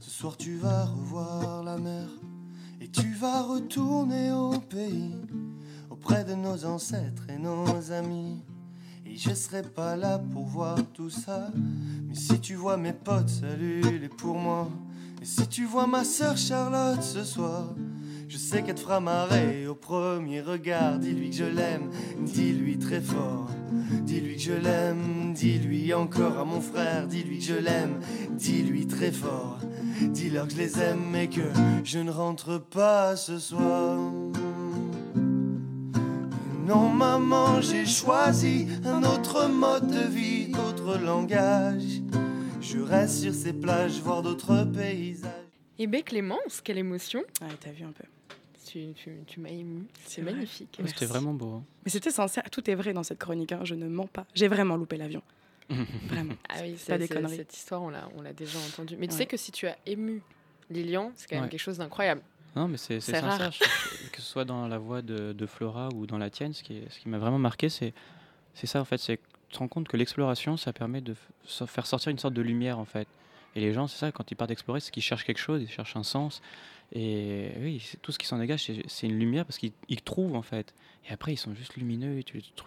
ce 0.00 0.10
soir 0.10 0.36
tu 0.36 0.56
vas 0.56 0.86
revoir 0.86 1.62
la 1.62 1.78
mer, 1.78 2.08
et 2.80 2.88
tu 2.88 3.12
vas 3.12 3.42
retourner 3.42 4.32
au 4.32 4.58
pays 4.58 5.14
auprès 6.08 6.24
de 6.24 6.34
nos 6.34 6.64
ancêtres 6.64 7.26
et 7.28 7.38
nos 7.38 7.92
amis. 7.92 8.42
Et 9.04 9.16
je 9.18 9.34
serai 9.34 9.60
pas 9.60 9.94
là 9.94 10.18
pour 10.32 10.46
voir 10.46 10.78
tout 10.94 11.10
ça. 11.10 11.50
Mais 11.54 12.14
si 12.14 12.40
tu 12.40 12.54
vois 12.54 12.78
mes 12.78 12.94
potes, 12.94 13.28
salut 13.28 13.82
les 14.00 14.08
pour 14.08 14.38
moi. 14.38 14.70
Et 15.20 15.26
si 15.26 15.46
tu 15.48 15.66
vois 15.66 15.86
ma 15.86 16.04
sœur 16.04 16.38
Charlotte 16.38 17.02
ce 17.02 17.24
soir, 17.24 17.74
je 18.26 18.38
sais 18.38 18.62
qu'elle 18.62 18.76
te 18.76 18.80
fera 18.80 19.00
marrer 19.00 19.66
au 19.66 19.74
premier 19.74 20.40
regard. 20.40 20.98
Dis-lui 20.98 21.28
que 21.28 21.36
je 21.36 21.44
l'aime, 21.44 21.90
dis-lui 22.22 22.78
très 22.78 23.02
fort. 23.02 23.50
Dis-lui 24.04 24.36
que 24.36 24.42
je 24.42 24.52
l'aime, 24.54 25.34
dis-lui 25.34 25.92
encore 25.92 26.38
à 26.38 26.44
mon 26.44 26.62
frère. 26.62 27.06
Dis-lui 27.06 27.38
que 27.38 27.44
je 27.44 27.54
l'aime, 27.54 28.00
dis-lui 28.32 28.86
très 28.86 29.12
fort. 29.12 29.58
Dis-leur 30.00 30.46
que 30.46 30.54
je 30.54 30.58
les 30.58 30.78
aime 30.80 31.14
et 31.14 31.28
que 31.28 31.52
je 31.84 31.98
ne 31.98 32.10
rentre 32.10 32.58
pas 32.58 33.14
ce 33.14 33.38
soir. 33.38 33.98
Non, 36.68 36.90
maman, 36.90 37.62
j'ai 37.62 37.86
choisi 37.86 38.66
un 38.84 39.02
autre 39.02 39.48
mode 39.48 39.86
de 39.86 40.06
vie, 40.06 40.48
d'autres 40.48 40.98
langages. 40.98 42.02
Je 42.60 42.78
reste 42.78 43.22
sur 43.22 43.32
ces 43.32 43.54
plages, 43.54 44.02
voir 44.02 44.20
d'autres 44.20 44.64
paysages. 44.64 45.32
Et 45.78 45.86
bien, 45.86 46.02
Clémence, 46.02 46.60
quelle 46.62 46.76
émotion 46.76 47.20
Ouais, 47.40 47.48
t'as 47.58 47.70
vu 47.70 47.84
un 47.86 47.92
peu. 47.92 48.04
Tu, 48.66 48.92
tu, 48.92 49.16
tu 49.26 49.40
m'as 49.40 49.48
ému. 49.48 49.86
C'est 50.04 50.20
magnifique. 50.20 50.78
C'était 50.84 51.06
vraiment 51.06 51.32
beau. 51.32 51.54
Hein. 51.54 51.64
Mais 51.86 51.90
c'était 51.90 52.10
sincère. 52.10 52.42
Tout 52.50 52.70
est 52.70 52.74
vrai 52.74 52.92
dans 52.92 53.02
cette 53.02 53.18
chronique. 53.18 53.52
Hein. 53.52 53.60
Je 53.62 53.74
ne 53.74 53.88
mens 53.88 54.06
pas. 54.06 54.26
J'ai 54.34 54.48
vraiment 54.48 54.76
loupé 54.76 54.98
l'avion. 54.98 55.22
vraiment. 55.70 56.34
Ah 56.50 56.56
oui, 56.60 56.74
c'est 56.76 56.92
pas 56.92 56.98
des 56.98 57.08
conneries. 57.08 57.36
Cette 57.36 57.56
histoire, 57.56 57.80
on 57.80 57.88
l'a, 57.88 58.10
on 58.14 58.20
l'a 58.20 58.34
déjà 58.34 58.58
entendue. 58.58 58.96
Mais 58.96 59.06
ouais. 59.06 59.08
tu 59.08 59.16
sais 59.16 59.24
que 59.24 59.38
si 59.38 59.52
tu 59.52 59.66
as 59.68 59.78
ému 59.86 60.20
Lilian, 60.68 61.12
c'est 61.16 61.30
quand 61.30 61.36
même 61.36 61.44
ouais. 61.44 61.50
quelque 61.50 61.60
chose 61.60 61.78
d'incroyable. 61.78 62.20
Non, 62.58 62.66
mais 62.66 62.76
c'est 62.76 62.98
sincère. 62.98 63.50
Que 64.12 64.20
ce 64.20 64.26
soit 64.26 64.44
dans 64.44 64.66
la 64.66 64.78
voix 64.78 65.00
de, 65.00 65.32
de, 65.32 65.46
Flora 65.46 65.88
ou 65.94 66.06
dans 66.06 66.18
la 66.18 66.28
tienne, 66.28 66.52
ce 66.52 66.64
qui, 66.64 66.82
ce 66.90 66.98
qui 66.98 67.08
m'a 67.08 67.18
vraiment 67.18 67.38
marqué, 67.38 67.68
c'est 67.68 67.94
ça 68.54 68.80
en 68.80 68.84
fait. 68.84 68.98
C'est 68.98 69.20
tu 69.48 69.54
te 69.54 69.58
rends 69.60 69.68
compte 69.68 69.86
que 69.86 69.96
l'exploration, 69.96 70.56
ça 70.56 70.72
permet 70.72 71.00
de 71.00 71.14
faire 71.44 71.86
sortir 71.86 72.10
une 72.10 72.18
sorte 72.18 72.34
de 72.34 72.42
lumière 72.42 72.80
en 72.80 72.84
fait. 72.84 73.06
Et 73.54 73.60
les 73.60 73.72
gens, 73.72 73.86
c'est 73.86 73.98
ça, 73.98 74.12
quand 74.12 74.30
ils 74.30 74.34
partent 74.34 74.50
explorer, 74.50 74.80
c'est 74.80 74.90
qu'ils 74.90 75.04
cherchent 75.04 75.24
quelque 75.24 75.38
chose, 75.38 75.62
ils 75.62 75.70
cherchent 75.70 75.96
un 75.96 76.02
sens. 76.02 76.42
Et 76.92 77.52
oui, 77.60 77.92
tout 78.02 78.10
ce 78.10 78.18
qui 78.18 78.26
s'en 78.26 78.38
dégage, 78.38 78.70
c'est 78.86 79.06
une 79.06 79.18
lumière 79.18 79.44
parce 79.46 79.58
qu'ils 79.58 80.02
trouvent 80.04 80.34
en 80.34 80.42
fait. 80.42 80.74
Et 81.08 81.12
après, 81.12 81.32
ils 81.32 81.38
sont 81.38 81.54
juste 81.54 81.76
lumineux, 81.76 82.22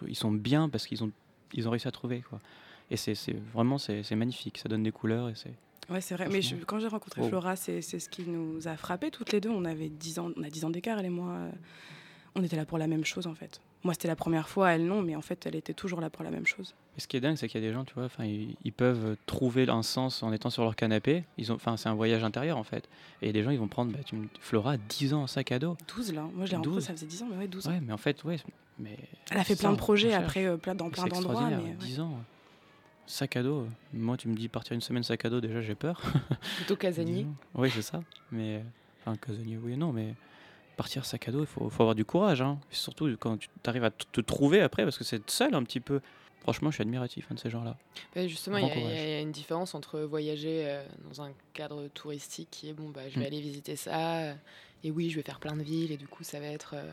ils 0.08 0.16
sont 0.16 0.32
bien 0.32 0.70
parce 0.70 0.86
qu'ils 0.86 1.04
ont, 1.04 1.10
ils 1.52 1.68
ont 1.68 1.70
réussi 1.70 1.86
à 1.86 1.92
trouver. 1.92 2.22
Quoi. 2.22 2.40
Et 2.90 2.96
c'est 2.96 3.14
vraiment, 3.52 3.76
c'est 3.76 4.16
magnifique, 4.16 4.56
ça 4.56 4.70
donne 4.70 4.84
des 4.84 4.92
couleurs 4.92 5.28
et 5.28 5.34
c'est. 5.34 5.52
Ouais, 5.90 6.00
c'est 6.00 6.14
vrai. 6.14 6.28
Mais 6.30 6.42
je, 6.42 6.56
quand 6.56 6.78
j'ai 6.78 6.88
rencontré 6.88 7.20
oh. 7.24 7.28
Flora, 7.28 7.56
c'est 7.56 7.82
ce 7.82 8.08
qui 8.08 8.22
nous 8.22 8.66
a 8.68 8.76
frappé 8.76 9.10
toutes 9.10 9.32
les 9.32 9.40
deux. 9.40 9.50
On 9.50 9.64
avait 9.64 9.88
10 9.88 10.18
ans, 10.18 10.30
on 10.36 10.42
a 10.42 10.50
10 10.50 10.64
ans 10.64 10.70
d'écart, 10.70 10.98
elle 10.98 11.06
et 11.06 11.10
moi. 11.10 11.38
On 12.34 12.42
était 12.42 12.56
là 12.56 12.64
pour 12.64 12.78
la 12.78 12.86
même 12.86 13.04
chose 13.04 13.26
en 13.26 13.34
fait. 13.34 13.60
Moi, 13.84 13.94
c'était 13.94 14.08
la 14.08 14.16
première 14.16 14.48
fois, 14.48 14.70
elle 14.70 14.86
non, 14.86 15.02
mais 15.02 15.16
en 15.16 15.22
fait, 15.22 15.44
elle 15.44 15.56
était 15.56 15.74
toujours 15.74 16.00
là 16.00 16.08
pour 16.08 16.22
la 16.22 16.30
même 16.30 16.46
chose. 16.46 16.74
Ce 16.98 17.08
qui 17.08 17.16
est 17.16 17.20
dingue, 17.20 17.36
c'est 17.36 17.48
qu'il 17.48 17.60
y 17.60 17.64
a 17.64 17.66
des 17.66 17.74
gens, 17.74 17.84
tu 17.84 17.94
vois, 17.94 18.08
ils, 18.20 18.54
ils, 18.64 18.72
peuvent 18.72 19.16
trouver 19.26 19.68
un 19.68 19.82
sens 19.82 20.22
en 20.22 20.32
étant 20.32 20.50
sur 20.50 20.62
leur 20.62 20.76
canapé. 20.76 21.24
C'est 21.38 21.86
un 21.86 21.94
voyage 21.94 22.22
intérieur 22.22 22.58
en 22.58 22.62
fait. 22.62 22.88
Et 23.22 23.32
des 23.32 23.42
gens, 23.42 23.50
ils 23.50 23.58
vont 23.58 23.66
prendre, 23.66 23.92
bah, 23.92 23.98
tu 24.04 24.14
me, 24.14 24.28
Flora, 24.40 24.76
10 24.76 25.14
ans 25.14 25.22
en 25.22 25.26
sac 25.26 25.50
à 25.50 25.58
dos. 25.58 25.76
12 25.96 26.12
là. 26.14 26.22
Moi, 26.32 26.46
je 26.46 26.52
l'ai 26.52 26.56
rencontrée, 26.58 26.80
ça 26.80 26.92
faisait 26.92 27.06
10 27.06 27.22
ans, 27.22 27.28
mais 27.30 27.38
ouais, 27.38 27.48
12 27.48 27.66
ans. 27.66 27.70
Ouais, 27.72 27.80
mais 27.84 27.92
en 27.92 27.98
fait, 27.98 28.22
ouais, 28.22 28.36
mais. 28.78 28.96
Elle 29.30 29.38
a 29.38 29.44
fait 29.44 29.56
plein 29.56 29.72
de 29.72 29.78
projets 29.78 30.14
après, 30.14 30.46
euh, 30.46 30.56
dans 30.74 30.90
plein 30.90 31.06
d'endroits. 31.06 31.48
Mais, 31.50 31.56
ouais. 31.56 31.76
10 31.80 32.00
ans. 32.00 32.20
Sac 33.06 33.36
à 33.36 33.42
dos. 33.42 33.66
Moi, 33.92 34.16
tu 34.16 34.28
me 34.28 34.34
dis 34.34 34.48
partir 34.48 34.74
une 34.74 34.80
semaine 34.80 35.02
sac 35.02 35.24
à 35.24 35.30
dos, 35.30 35.40
déjà, 35.40 35.60
j'ai 35.60 35.74
peur. 35.74 36.00
Plutôt 36.56 36.76
casanier. 36.76 37.26
oui, 37.54 37.70
c'est 37.70 37.82
ça. 37.82 38.02
Mais 38.30 38.64
enfin, 39.00 39.16
casanier, 39.16 39.58
oui 39.62 39.72
et 39.72 39.76
non, 39.76 39.92
mais 39.92 40.14
partir 40.76 41.04
sac 41.04 41.28
à 41.28 41.32
dos, 41.32 41.40
il 41.40 41.46
faut, 41.46 41.68
faut, 41.68 41.82
avoir 41.82 41.94
du 41.94 42.04
courage. 42.04 42.42
Hein. 42.42 42.58
Surtout 42.70 43.14
quand 43.18 43.38
tu 43.38 43.48
arrives 43.66 43.84
à 43.84 43.90
te 43.90 44.20
trouver 44.20 44.60
après, 44.60 44.84
parce 44.84 44.98
que 44.98 45.04
c'est 45.04 45.28
seul 45.30 45.54
un 45.54 45.62
petit 45.62 45.80
peu. 45.80 46.00
Franchement, 46.42 46.70
je 46.70 46.76
suis 46.76 46.82
admiratif 46.82 47.26
hein, 47.30 47.34
de 47.34 47.38
ces 47.38 47.50
gens-là. 47.50 47.76
Bah 48.16 48.26
justement, 48.26 48.56
il 48.56 48.66
y, 48.66 48.80
y, 48.80 49.14
a 49.14 49.20
une 49.20 49.30
différence 49.30 49.76
entre 49.76 50.00
voyager 50.00 50.64
euh, 50.66 50.84
dans 51.08 51.22
un 51.22 51.30
cadre 51.52 51.86
touristique 51.94 52.48
qui 52.50 52.68
est 52.68 52.72
bon, 52.72 52.88
bah, 52.88 53.02
je 53.08 53.14
vais 53.14 53.20
mmh. 53.20 53.26
aller 53.28 53.40
visiter 53.40 53.76
ça, 53.76 54.18
euh, 54.18 54.34
et 54.82 54.90
oui, 54.90 55.08
je 55.08 55.16
vais 55.16 55.22
faire 55.22 55.38
plein 55.38 55.54
de 55.54 55.62
villes, 55.62 55.92
et 55.92 55.96
du 55.96 56.08
coup, 56.08 56.24
ça 56.24 56.40
va 56.40 56.46
être 56.46 56.74
euh, 56.74 56.92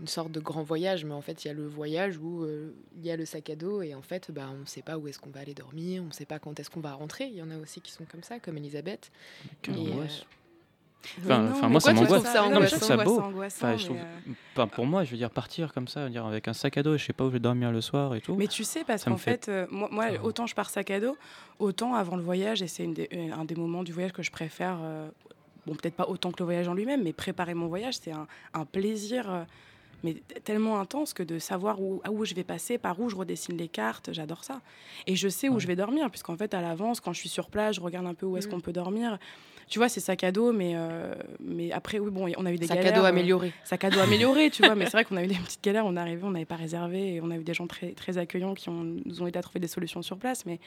une 0.00 0.06
sorte 0.08 0.30
de 0.32 0.40
grand 0.40 0.62
voyage, 0.62 1.04
mais 1.04 1.14
en 1.14 1.20
fait, 1.20 1.44
il 1.44 1.48
y 1.48 1.50
a 1.50 1.54
le 1.54 1.66
voyage 1.66 2.18
où 2.18 2.42
euh, 2.44 2.72
il 2.96 3.04
y 3.06 3.10
a 3.10 3.16
le 3.16 3.24
sac 3.24 3.50
à 3.50 3.56
dos 3.56 3.82
et 3.82 3.94
en 3.94 4.02
fait, 4.02 4.30
bah, 4.30 4.48
on 4.54 4.60
ne 4.60 4.66
sait 4.66 4.82
pas 4.82 4.96
où 4.98 5.08
est-ce 5.08 5.18
qu'on 5.18 5.30
va 5.30 5.40
aller 5.40 5.54
dormir, 5.54 6.02
on 6.02 6.06
ne 6.08 6.12
sait 6.12 6.24
pas 6.26 6.38
quand 6.38 6.58
est-ce 6.60 6.70
qu'on 6.70 6.80
va 6.80 6.92
rentrer. 6.94 7.26
Il 7.26 7.34
y 7.34 7.42
en 7.42 7.50
a 7.50 7.58
aussi 7.58 7.80
qui 7.80 7.92
sont 7.92 8.04
comme 8.10 8.22
ça, 8.22 8.38
comme 8.40 8.56
Elisabeth. 8.56 9.10
Quelle 9.62 9.76
Et, 9.78 9.92
angoisse. 9.92 10.20
euh, 10.20 10.24
Enfin, 11.22 11.38
non, 11.42 11.50
enfin, 11.52 11.68
moi, 11.68 11.80
ça 11.80 11.92
m'angoisse. 11.92 12.22
je 12.24 12.74
trouve 12.74 12.82
ça 12.88 12.96
beau. 12.96 13.20
angoissant, 13.20 13.66
Enfin, 13.68 13.76
je 13.76 13.84
trouve- 13.84 13.96
mais, 14.26 14.34
pas 14.56 14.66
pour 14.66 14.86
moi, 14.86 15.04
je 15.04 15.12
veux 15.12 15.16
dire 15.16 15.30
partir 15.30 15.72
comme 15.72 15.86
ça, 15.86 16.08
dire 16.08 16.26
avec 16.26 16.48
un 16.48 16.52
sac 16.52 16.76
à 16.78 16.82
dos, 16.82 16.94
et 16.94 16.98
je 16.98 17.04
sais 17.04 17.12
pas 17.12 17.22
où 17.24 17.28
je 17.28 17.34
vais 17.34 17.38
dormir 17.38 17.70
le 17.70 17.80
soir 17.80 18.14
et 18.16 18.20
tout. 18.20 18.34
Mais 18.34 18.48
tu 18.48 18.64
sais, 18.64 18.82
parce 18.82 19.04
qu'en 19.04 19.16
fait, 19.16 19.48
euh, 19.48 19.66
moi, 19.70 19.88
moi, 19.92 20.06
autant 20.24 20.46
je 20.46 20.54
pars 20.56 20.68
sac 20.68 20.90
à 20.90 20.98
dos, 20.98 21.16
autant 21.60 21.94
avant 21.94 22.16
le 22.16 22.22
voyage, 22.22 22.60
et 22.60 22.66
c'est 22.66 22.86
des- 22.88 23.08
euh, 23.12 23.30
un 23.32 23.44
des 23.44 23.54
moments 23.54 23.84
du 23.84 23.92
voyage 23.92 24.12
que 24.12 24.24
je 24.24 24.32
préfère, 24.32 24.78
euh, 24.82 25.08
bon, 25.64 25.76
peut-être 25.76 25.94
pas 25.94 26.08
autant 26.08 26.32
que 26.32 26.40
le 26.40 26.44
voyage 26.46 26.66
en 26.66 26.74
lui-même, 26.74 27.04
mais 27.04 27.12
préparer 27.12 27.54
mon 27.54 27.68
voyage, 27.68 27.94
c'est 28.02 28.10
un, 28.12 28.26
un 28.52 28.64
plaisir, 28.64 29.30
euh, 29.32 29.44
mais 30.04 30.14
tellement 30.44 30.78
intense 30.80 31.12
que 31.14 31.22
de 31.22 31.38
savoir 31.38 31.80
où, 31.80 32.00
à 32.04 32.10
où 32.10 32.24
je 32.24 32.34
vais 32.34 32.44
passer, 32.44 32.78
par 32.78 33.00
où 33.00 33.08
je 33.08 33.16
redessine 33.16 33.56
les 33.56 33.68
cartes, 33.68 34.10
j'adore 34.12 34.44
ça. 34.44 34.60
Et 35.06 35.16
je 35.16 35.28
sais 35.28 35.48
où 35.48 35.58
je 35.58 35.66
vais 35.66 35.76
dormir, 35.76 36.10
puisqu'en 36.10 36.36
fait, 36.36 36.54
à 36.54 36.60
l'avance, 36.60 37.00
quand 37.00 37.12
je 37.12 37.20
suis 37.20 37.28
sur 37.28 37.48
place, 37.48 37.76
je 37.76 37.80
regarde 37.80 38.06
un 38.06 38.14
peu 38.14 38.26
où 38.26 38.36
est-ce 38.36 38.46
Mm. 38.46 38.50
qu'on 38.50 38.60
peut 38.60 38.72
dormir. 38.72 39.18
Tu 39.68 39.80
vois, 39.80 39.88
c'est 39.88 39.98
sac 40.00 40.22
à 40.22 40.30
dos, 40.30 40.52
mais, 40.52 40.74
euh, 40.76 41.12
mais 41.40 41.72
après, 41.72 41.98
oui, 41.98 42.10
bon, 42.12 42.30
on 42.36 42.46
a 42.46 42.52
eu 42.52 42.56
des 42.56 42.68
Sac 42.68 42.78
à 42.78 42.82
galères. 42.84 43.00
dos 43.00 43.04
euh, 43.04 43.08
amélioré. 43.08 43.52
sac 43.64 43.82
à 43.82 43.90
dos 43.90 43.98
amélioré, 43.98 44.48
tu 44.50 44.62
vois, 44.62 44.76
mais 44.76 44.84
c'est 44.86 44.92
vrai 44.92 45.04
qu'on 45.04 45.16
a 45.16 45.24
eu 45.24 45.26
des 45.26 45.34
petites 45.34 45.64
galères, 45.64 45.86
on 45.86 45.96
est 45.96 46.00
arrivé, 46.00 46.22
on 46.22 46.30
n'avait 46.30 46.44
pas 46.44 46.54
réservé, 46.54 47.14
et 47.14 47.20
on 47.20 47.30
a 47.32 47.36
eu 47.36 47.42
des 47.42 47.54
gens 47.54 47.66
très, 47.66 47.90
très 47.90 48.16
accueillants 48.16 48.54
qui 48.54 48.68
ont, 48.68 48.84
nous 49.04 49.22
ont 49.22 49.26
aidé 49.26 49.38
à 49.40 49.42
trouver 49.42 49.58
des 49.58 49.66
solutions 49.66 50.02
sur 50.02 50.18
place, 50.18 50.46
mais, 50.46 50.60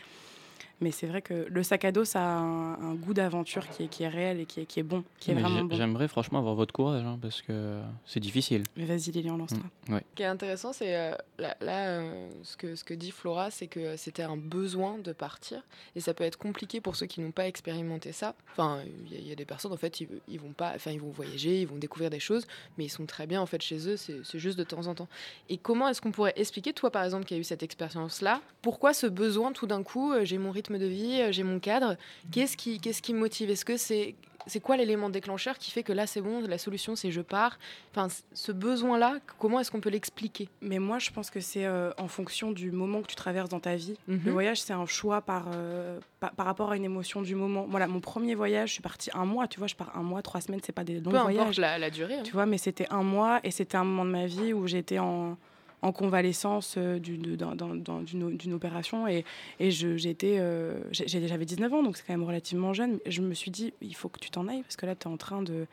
mais 0.81 0.91
c'est 0.91 1.07
vrai 1.07 1.21
que 1.21 1.45
le 1.49 1.63
sac 1.63 1.85
à 1.85 1.91
dos, 1.91 2.05
ça 2.05 2.21
a 2.21 2.37
un, 2.39 2.73
un 2.81 2.95
goût 2.95 3.13
d'aventure 3.13 3.67
qui 3.69 3.83
est, 3.83 3.87
qui 3.87 4.03
est 4.03 4.07
réel 4.07 4.39
et 4.39 4.45
qui 4.45 4.61
est, 4.61 4.65
qui 4.65 4.79
est 4.79 4.83
bon, 4.83 5.03
qui 5.19 5.31
est 5.31 5.35
Mais 5.35 5.41
vraiment 5.41 5.63
bon. 5.65 5.75
J'aimerais 5.75 6.07
franchement 6.07 6.39
avoir 6.39 6.55
votre 6.55 6.73
courage, 6.73 7.03
hein, 7.03 7.17
parce 7.21 7.41
que 7.41 7.79
c'est 8.05 8.19
difficile. 8.19 8.63
Mais 8.77 8.85
vas-y, 8.85 9.11
Lilian, 9.11 9.37
lance-toi. 9.37 9.59
Mm, 9.87 9.93
ouais. 9.93 10.03
Ce 10.11 10.15
qui 10.15 10.23
est 10.23 10.27
intéressant, 10.27 10.73
c'est 10.73 10.95
euh, 10.95 11.11
là, 11.37 11.55
là, 11.61 11.87
euh, 11.89 12.29
ce, 12.43 12.55
que, 12.57 12.75
ce 12.75 12.83
que 12.83 12.93
dit 12.93 13.11
Flora, 13.11 13.51
c'est 13.51 13.67
que 13.67 13.97
c'était 13.97 14.23
un 14.23 14.37
besoin 14.37 14.97
de 14.97 15.11
partir. 15.11 15.61
Et 15.95 15.99
ça 15.99 16.13
peut 16.13 16.23
être 16.23 16.37
compliqué 16.37 16.81
pour 16.81 16.95
ceux 16.95 17.05
qui 17.07 17.21
n'ont 17.21 17.31
pas 17.31 17.47
expérimenté 17.47 18.11
ça. 18.11 18.35
Enfin, 18.53 18.79
il 19.05 19.13
y, 19.13 19.17
a- 19.17 19.29
y 19.29 19.31
a 19.31 19.35
des 19.35 19.45
personnes, 19.45 19.73
en 19.73 19.77
fait, 19.77 20.01
ils, 20.01 20.07
ils 20.27 20.39
vont 20.39 20.53
pas, 20.53 20.71
enfin, 20.75 20.91
ils 20.91 20.99
vont 21.01 21.11
voyager, 21.11 21.61
ils 21.61 21.67
vont 21.67 21.77
découvrir 21.77 22.09
des 22.09 22.19
choses, 22.19 22.45
mais 22.77 22.85
ils 22.85 22.89
sont 22.89 23.05
très 23.05 23.27
bien, 23.27 23.41
en 23.41 23.45
fait, 23.45 23.61
chez 23.61 23.87
eux, 23.87 23.97
c'est 23.97 24.17
c'est 24.23 24.39
juste 24.39 24.57
de 24.57 24.63
temps 24.63 24.87
en 24.87 24.95
temps. 24.95 25.07
Et 25.49 25.57
comment 25.57 25.87
est-ce 25.87 26.01
qu'on 26.01 26.11
pourrait 26.11 26.33
expliquer, 26.35 26.73
toi, 26.73 26.91
par 26.91 27.03
exemple, 27.03 27.25
qui 27.25 27.33
as 27.33 27.37
eu 27.37 27.43
cette 27.43 27.63
expérience-là, 27.63 28.41
pourquoi 28.61 28.93
ce 28.93 29.07
besoin, 29.07 29.51
tout 29.53 29.65
d'un 29.67 29.81
coup, 29.83 30.11
euh, 30.13 30.25
j'ai 30.25 30.37
mon 30.37 30.51
rythme 30.51 30.68
de 30.77 30.85
vie, 30.85 31.21
euh, 31.21 31.31
j'ai 31.31 31.43
mon 31.43 31.59
cadre, 31.59 31.95
qu'est-ce 32.31 32.55
qui, 32.57 32.79
qu'est-ce 32.79 33.01
qui 33.01 33.13
me 33.13 33.19
motive? 33.19 33.49
Est-ce 33.49 33.65
que 33.65 33.77
c'est 33.77 34.15
c'est 34.47 34.61
quoi 34.61 34.77
l'élément 34.77 35.09
déclencheur 35.09 35.57
qui 35.59 35.69
fait 35.69 35.83
que 35.83 35.91
là 35.93 36.07
c'est 36.07 36.21
bon, 36.21 36.41
la 36.47 36.57
solution 36.57 36.95
c'est 36.95 37.11
je 37.11 37.21
pars? 37.21 37.59
Enfin, 37.91 38.07
ce 38.33 38.51
besoin-là, 38.51 39.17
comment 39.37 39.59
est-ce 39.59 39.69
qu'on 39.69 39.81
peut 39.81 39.89
l'expliquer? 39.89 40.47
Mais 40.61 40.79
moi, 40.79 40.97
je 40.97 41.11
pense 41.11 41.29
que 41.29 41.39
c'est 41.39 41.65
euh, 41.65 41.91
en 41.97 42.07
fonction 42.07 42.51
du 42.51 42.71
moment 42.71 43.01
que 43.01 43.07
tu 43.07 43.15
traverses 43.15 43.49
dans 43.49 43.59
ta 43.59 43.75
vie. 43.75 43.95
Mhm. 44.07 44.21
Le 44.25 44.31
voyage, 44.31 44.61
c'est 44.61 44.73
un 44.73 44.85
choix 44.87 45.21
par, 45.21 45.47
euh, 45.53 45.99
par, 46.19 46.31
par 46.31 46.45
rapport 46.47 46.71
à 46.71 46.77
une 46.77 46.85
émotion 46.85 47.21
du 47.21 47.35
moment. 47.35 47.67
Voilà, 47.69 47.87
mon 47.87 47.99
premier 47.99 48.33
voyage, 48.33 48.69
je 48.69 48.73
suis 48.75 48.81
partie 48.81 49.09
un 49.13 49.25
mois, 49.25 49.47
tu 49.47 49.59
vois, 49.59 49.67
je 49.67 49.75
pars 49.75 49.91
un 49.95 50.03
mois, 50.03 50.21
trois 50.21 50.41
semaines, 50.41 50.61
c'est 50.63 50.71
pas 50.71 50.85
des 50.85 50.99
longs 50.99 51.11
Peu 51.11 51.17
importe 51.17 51.33
voyages. 51.35 51.59
la, 51.59 51.77
la 51.77 51.89
durée. 51.91 52.15
hein. 52.15 52.23
Tu 52.23 52.31
vois, 52.31 52.45
mais 52.45 52.57
c'était 52.57 52.87
un 52.91 53.03
mois 53.03 53.41
et 53.43 53.51
c'était 53.51 53.77
un 53.77 53.83
moment 53.83 54.05
de 54.05 54.11
ma 54.11 54.25
vie 54.25 54.53
où 54.53 54.65
j'étais 54.67 54.99
en, 54.99 55.37
en 55.81 55.91
convalescence 55.91 56.75
euh, 56.77 56.99
d'une 56.99 57.35
d'un- 57.35 57.55
d'un- 57.55 57.75
d'un- 57.75 58.01
d'une 58.01 58.35
d'une 58.35 58.53
opération 58.53 59.07
et, 59.07 59.23
et 59.59 59.71
j'étais, 59.71 60.37
euh, 60.39 60.79
j'avais 60.91 61.45
19 61.45 61.73
ans, 61.73 61.83
donc 61.83 61.95
c'est 61.97 62.03
quand 62.05 62.13
même 62.13 62.23
relativement 62.25 62.73
jeune. 62.73 62.99
Je 63.05 63.21
me 63.21 63.33
suis 63.33 63.51
dit, 63.51 63.73
il 63.81 63.95
faut 63.95 64.09
que 64.09 64.19
tu 64.19 64.29
t'en 64.29 64.47
ailles 64.47 64.61
parce 64.63 64.75
que 64.75 64.85
là, 64.85 64.95
tu 64.95 65.07
es 65.07 65.11
en 65.11 65.17
train 65.17 65.41
de. 65.41 65.65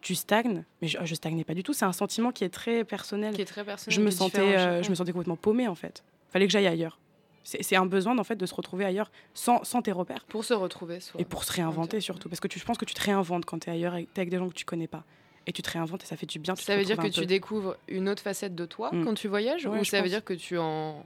Tu 0.00 0.14
stagnes, 0.16 0.64
mais 0.80 0.88
je, 0.88 0.98
je 1.04 1.14
stagnais 1.14 1.44
pas 1.44 1.54
du 1.54 1.62
tout. 1.62 1.72
C'est 1.72 1.84
un 1.84 1.92
sentiment 1.92 2.32
qui 2.32 2.42
est 2.42 2.48
très 2.48 2.82
personnel. 2.82 3.34
Qui 3.36 3.42
est 3.42 3.44
très 3.44 3.64
personnel, 3.64 3.96
Je 3.96 4.04
me 4.04 4.10
sentais, 4.10 4.56
euh, 4.58 4.82
je 4.82 4.90
me 4.90 4.96
sentais 4.96 5.12
complètement 5.12 5.36
paumée 5.36 5.68
en 5.68 5.76
fait. 5.76 6.02
Fallait 6.30 6.46
que 6.46 6.52
j'aille 6.52 6.66
ailleurs. 6.66 6.98
C'est 7.44 7.74
un 7.76 7.86
besoin 7.86 8.16
en 8.18 8.24
fait 8.24 8.36
de 8.36 8.46
se 8.46 8.54
retrouver 8.54 8.84
ailleurs 8.84 9.10
sans, 9.34 9.64
sans 9.64 9.82
tes 9.82 9.90
repères. 9.92 10.24
Pour 10.28 10.44
se 10.44 10.54
retrouver 10.54 11.00
soi. 11.00 11.20
Et 11.20 11.24
pour 11.24 11.42
se 11.44 11.52
réinventer 11.52 12.00
surtout. 12.00 12.28
Parce 12.28 12.38
que 12.40 12.46
tu, 12.48 12.58
je 12.60 12.64
pense 12.64 12.78
que 12.78 12.84
tu 12.84 12.94
te 12.94 13.02
réinventes 13.02 13.44
quand 13.44 13.58
tu 13.58 13.68
es 13.68 13.72
ailleurs 13.72 13.96
et 13.96 14.08
tu 14.14 14.20
avec 14.20 14.30
des 14.30 14.38
gens 14.38 14.48
que 14.48 14.54
tu 14.54 14.64
connais 14.64 14.86
pas. 14.86 15.04
Et 15.46 15.52
tu 15.52 15.62
te 15.62 15.70
réinventes 15.70 16.02
et 16.04 16.06
ça 16.06 16.16
fait 16.16 16.26
du 16.26 16.38
bien. 16.38 16.54
Ça 16.56 16.76
veut 16.76 16.84
dire 16.84 16.96
que 16.96 17.08
tu 17.08 17.26
découvres 17.26 17.76
une 17.88 18.08
autre 18.08 18.22
facette 18.22 18.54
de 18.54 18.64
toi 18.66 18.90
Mm. 18.92 19.04
quand 19.04 19.14
tu 19.14 19.28
voyages 19.28 19.66
Ouais, 19.66 19.80
Ou 19.80 19.84
ça 19.84 20.00
veut 20.02 20.08
dire 20.08 20.24
que 20.24 20.34
tu 20.34 20.56
en. 20.58 21.04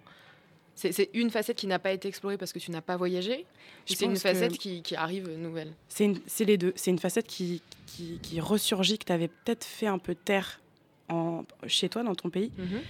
C'est 0.75 1.09
une 1.14 1.31
facette 1.31 1.57
qui 1.57 1.66
n'a 1.66 1.79
pas 1.79 1.92
été 1.92 2.07
explorée 2.07 2.37
parce 2.37 2.53
que 2.53 2.59
tu 2.59 2.70
n'as 2.70 2.83
pas 2.83 2.99
voyagé 2.99 3.46
c'est 3.87 4.05
une 4.05 4.16
facette 4.18 4.59
qui, 4.59 4.83
qui 4.83 4.94
arrive 4.94 5.31
nouvelle? 5.38 5.72
C'est 5.88 6.44
les 6.44 6.59
deux. 6.59 6.75
C'est 6.77 6.90
une 6.90 6.99
facette 6.99 7.27
qui, 7.27 7.62
qui, 7.87 8.18
qui 8.20 8.40
ressurgit, 8.40 8.99
que 8.99 9.05
tu 9.07 9.12
avais 9.12 9.29
peut-être 9.29 9.64
fait 9.64 9.87
un 9.87 9.99
peu 9.99 10.14
taire 10.14 10.61
en, 11.09 11.44
chez 11.66 11.88
toi, 11.88 12.03
dans 12.03 12.14
ton 12.14 12.29
pays, 12.29 12.53
Mhm. 12.59 12.81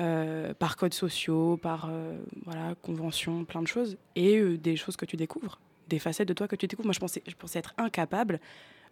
euh, 0.00 0.54
par 0.54 0.76
codes 0.78 0.94
sociaux, 0.94 1.58
par 1.58 1.88
euh, 1.90 2.16
voilà, 2.46 2.74
conventions, 2.82 3.44
plein 3.44 3.60
de 3.60 3.66
choses, 3.66 3.98
et 4.16 4.38
euh, 4.38 4.56
des 4.56 4.76
choses 4.76 4.96
que 4.96 5.04
tu 5.04 5.16
découvres, 5.16 5.58
des 5.88 5.98
facettes 5.98 6.28
de 6.28 6.34
toi 6.34 6.48
que 6.48 6.56
tu 6.56 6.66
découvres. 6.66 6.86
Moi, 6.86 6.94
je 6.94 7.00
pensais, 7.00 7.22
je 7.26 7.34
pensais 7.34 7.58
être 7.58 7.74
incapable 7.76 8.40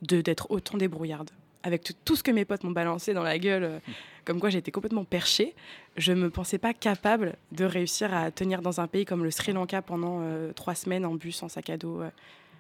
d'être 0.03 0.51
autant 0.51 0.77
débrouillarde. 0.77 1.31
Avec 1.67 1.83
tout, 1.83 1.93
tout 2.05 2.17
ce 2.17 2.23
que 2.23 2.31
mes 2.31 2.45
potes 2.45 2.63
m'ont 2.65 2.71
balancé 2.71 3.13
dans 3.13 3.23
la 3.25 3.39
gueule, 3.39 3.65
euh, 3.65 3.79
comme 4.25 4.39
quoi 4.41 4.51
j'étais 4.51 4.71
complètement 4.71 5.05
perchée, 5.05 5.55
je 5.97 6.13
me 6.13 6.31
pensais 6.31 6.59
pas 6.59 6.73
capable 6.73 7.35
de 7.53 7.65
réussir 7.65 8.15
à 8.15 8.31
tenir 8.31 8.63
dans 8.63 8.81
un 8.81 8.87
pays 8.87 9.05
comme 9.05 9.25
le 9.25 9.31
Sri 9.31 9.53
Lanka 9.53 9.83
pendant 9.83 10.21
euh, 10.23 10.53
trois 10.53 10.75
semaines 10.75 11.05
en 11.05 11.15
bus, 11.15 11.43
en 11.43 11.49
sac 11.49 11.69
à 11.71 11.77
dos. 11.77 12.01
euh, 12.03 12.11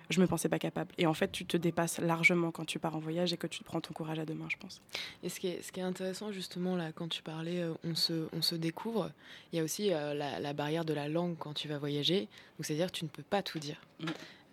je 0.08 0.20
me 0.20 0.26
pensais 0.26 0.48
pas 0.48 0.58
capable. 0.60 0.92
Et 0.98 1.06
en 1.06 1.14
fait, 1.14 1.32
tu 1.32 1.44
te 1.44 1.56
dépasses 1.56 1.98
largement 1.98 2.52
quand 2.52 2.64
tu 2.64 2.78
pars 2.78 2.94
en 2.94 3.00
voyage 3.00 3.32
et 3.32 3.36
que 3.36 3.48
tu 3.48 3.58
te 3.60 3.64
prends 3.64 3.80
ton 3.80 3.92
courage 3.92 4.18
à 4.20 4.24
deux 4.24 4.34
mains, 4.34 4.46
je 4.48 4.56
pense. 4.56 4.80
Et 5.24 5.28
ce 5.28 5.40
qui, 5.40 5.48
est, 5.48 5.62
ce 5.62 5.72
qui 5.72 5.80
est 5.80 5.84
intéressant 5.84 6.30
justement 6.32 6.76
là, 6.76 6.92
quand 6.94 7.08
tu 7.08 7.22
parlais, 7.22 7.60
euh, 7.62 7.72
on, 7.84 7.94
se, 7.94 8.28
on 8.32 8.42
se 8.42 8.54
découvre, 8.54 9.10
il 9.52 9.56
y 9.56 9.60
a 9.60 9.64
aussi 9.64 9.92
euh, 9.92 10.14
la, 10.14 10.38
la 10.38 10.52
barrière 10.52 10.84
de 10.84 10.94
la 10.94 11.08
langue 11.08 11.34
quand 11.38 11.54
tu 11.54 11.66
vas 11.68 11.78
voyager. 11.78 12.20
Donc 12.56 12.66
c'est-à-dire 12.66 12.86
que 12.92 12.96
tu 12.96 13.04
ne 13.04 13.10
peux 13.10 13.24
pas 13.24 13.42
tout 13.42 13.58
dire. 13.58 13.80
Mm. 14.00 14.06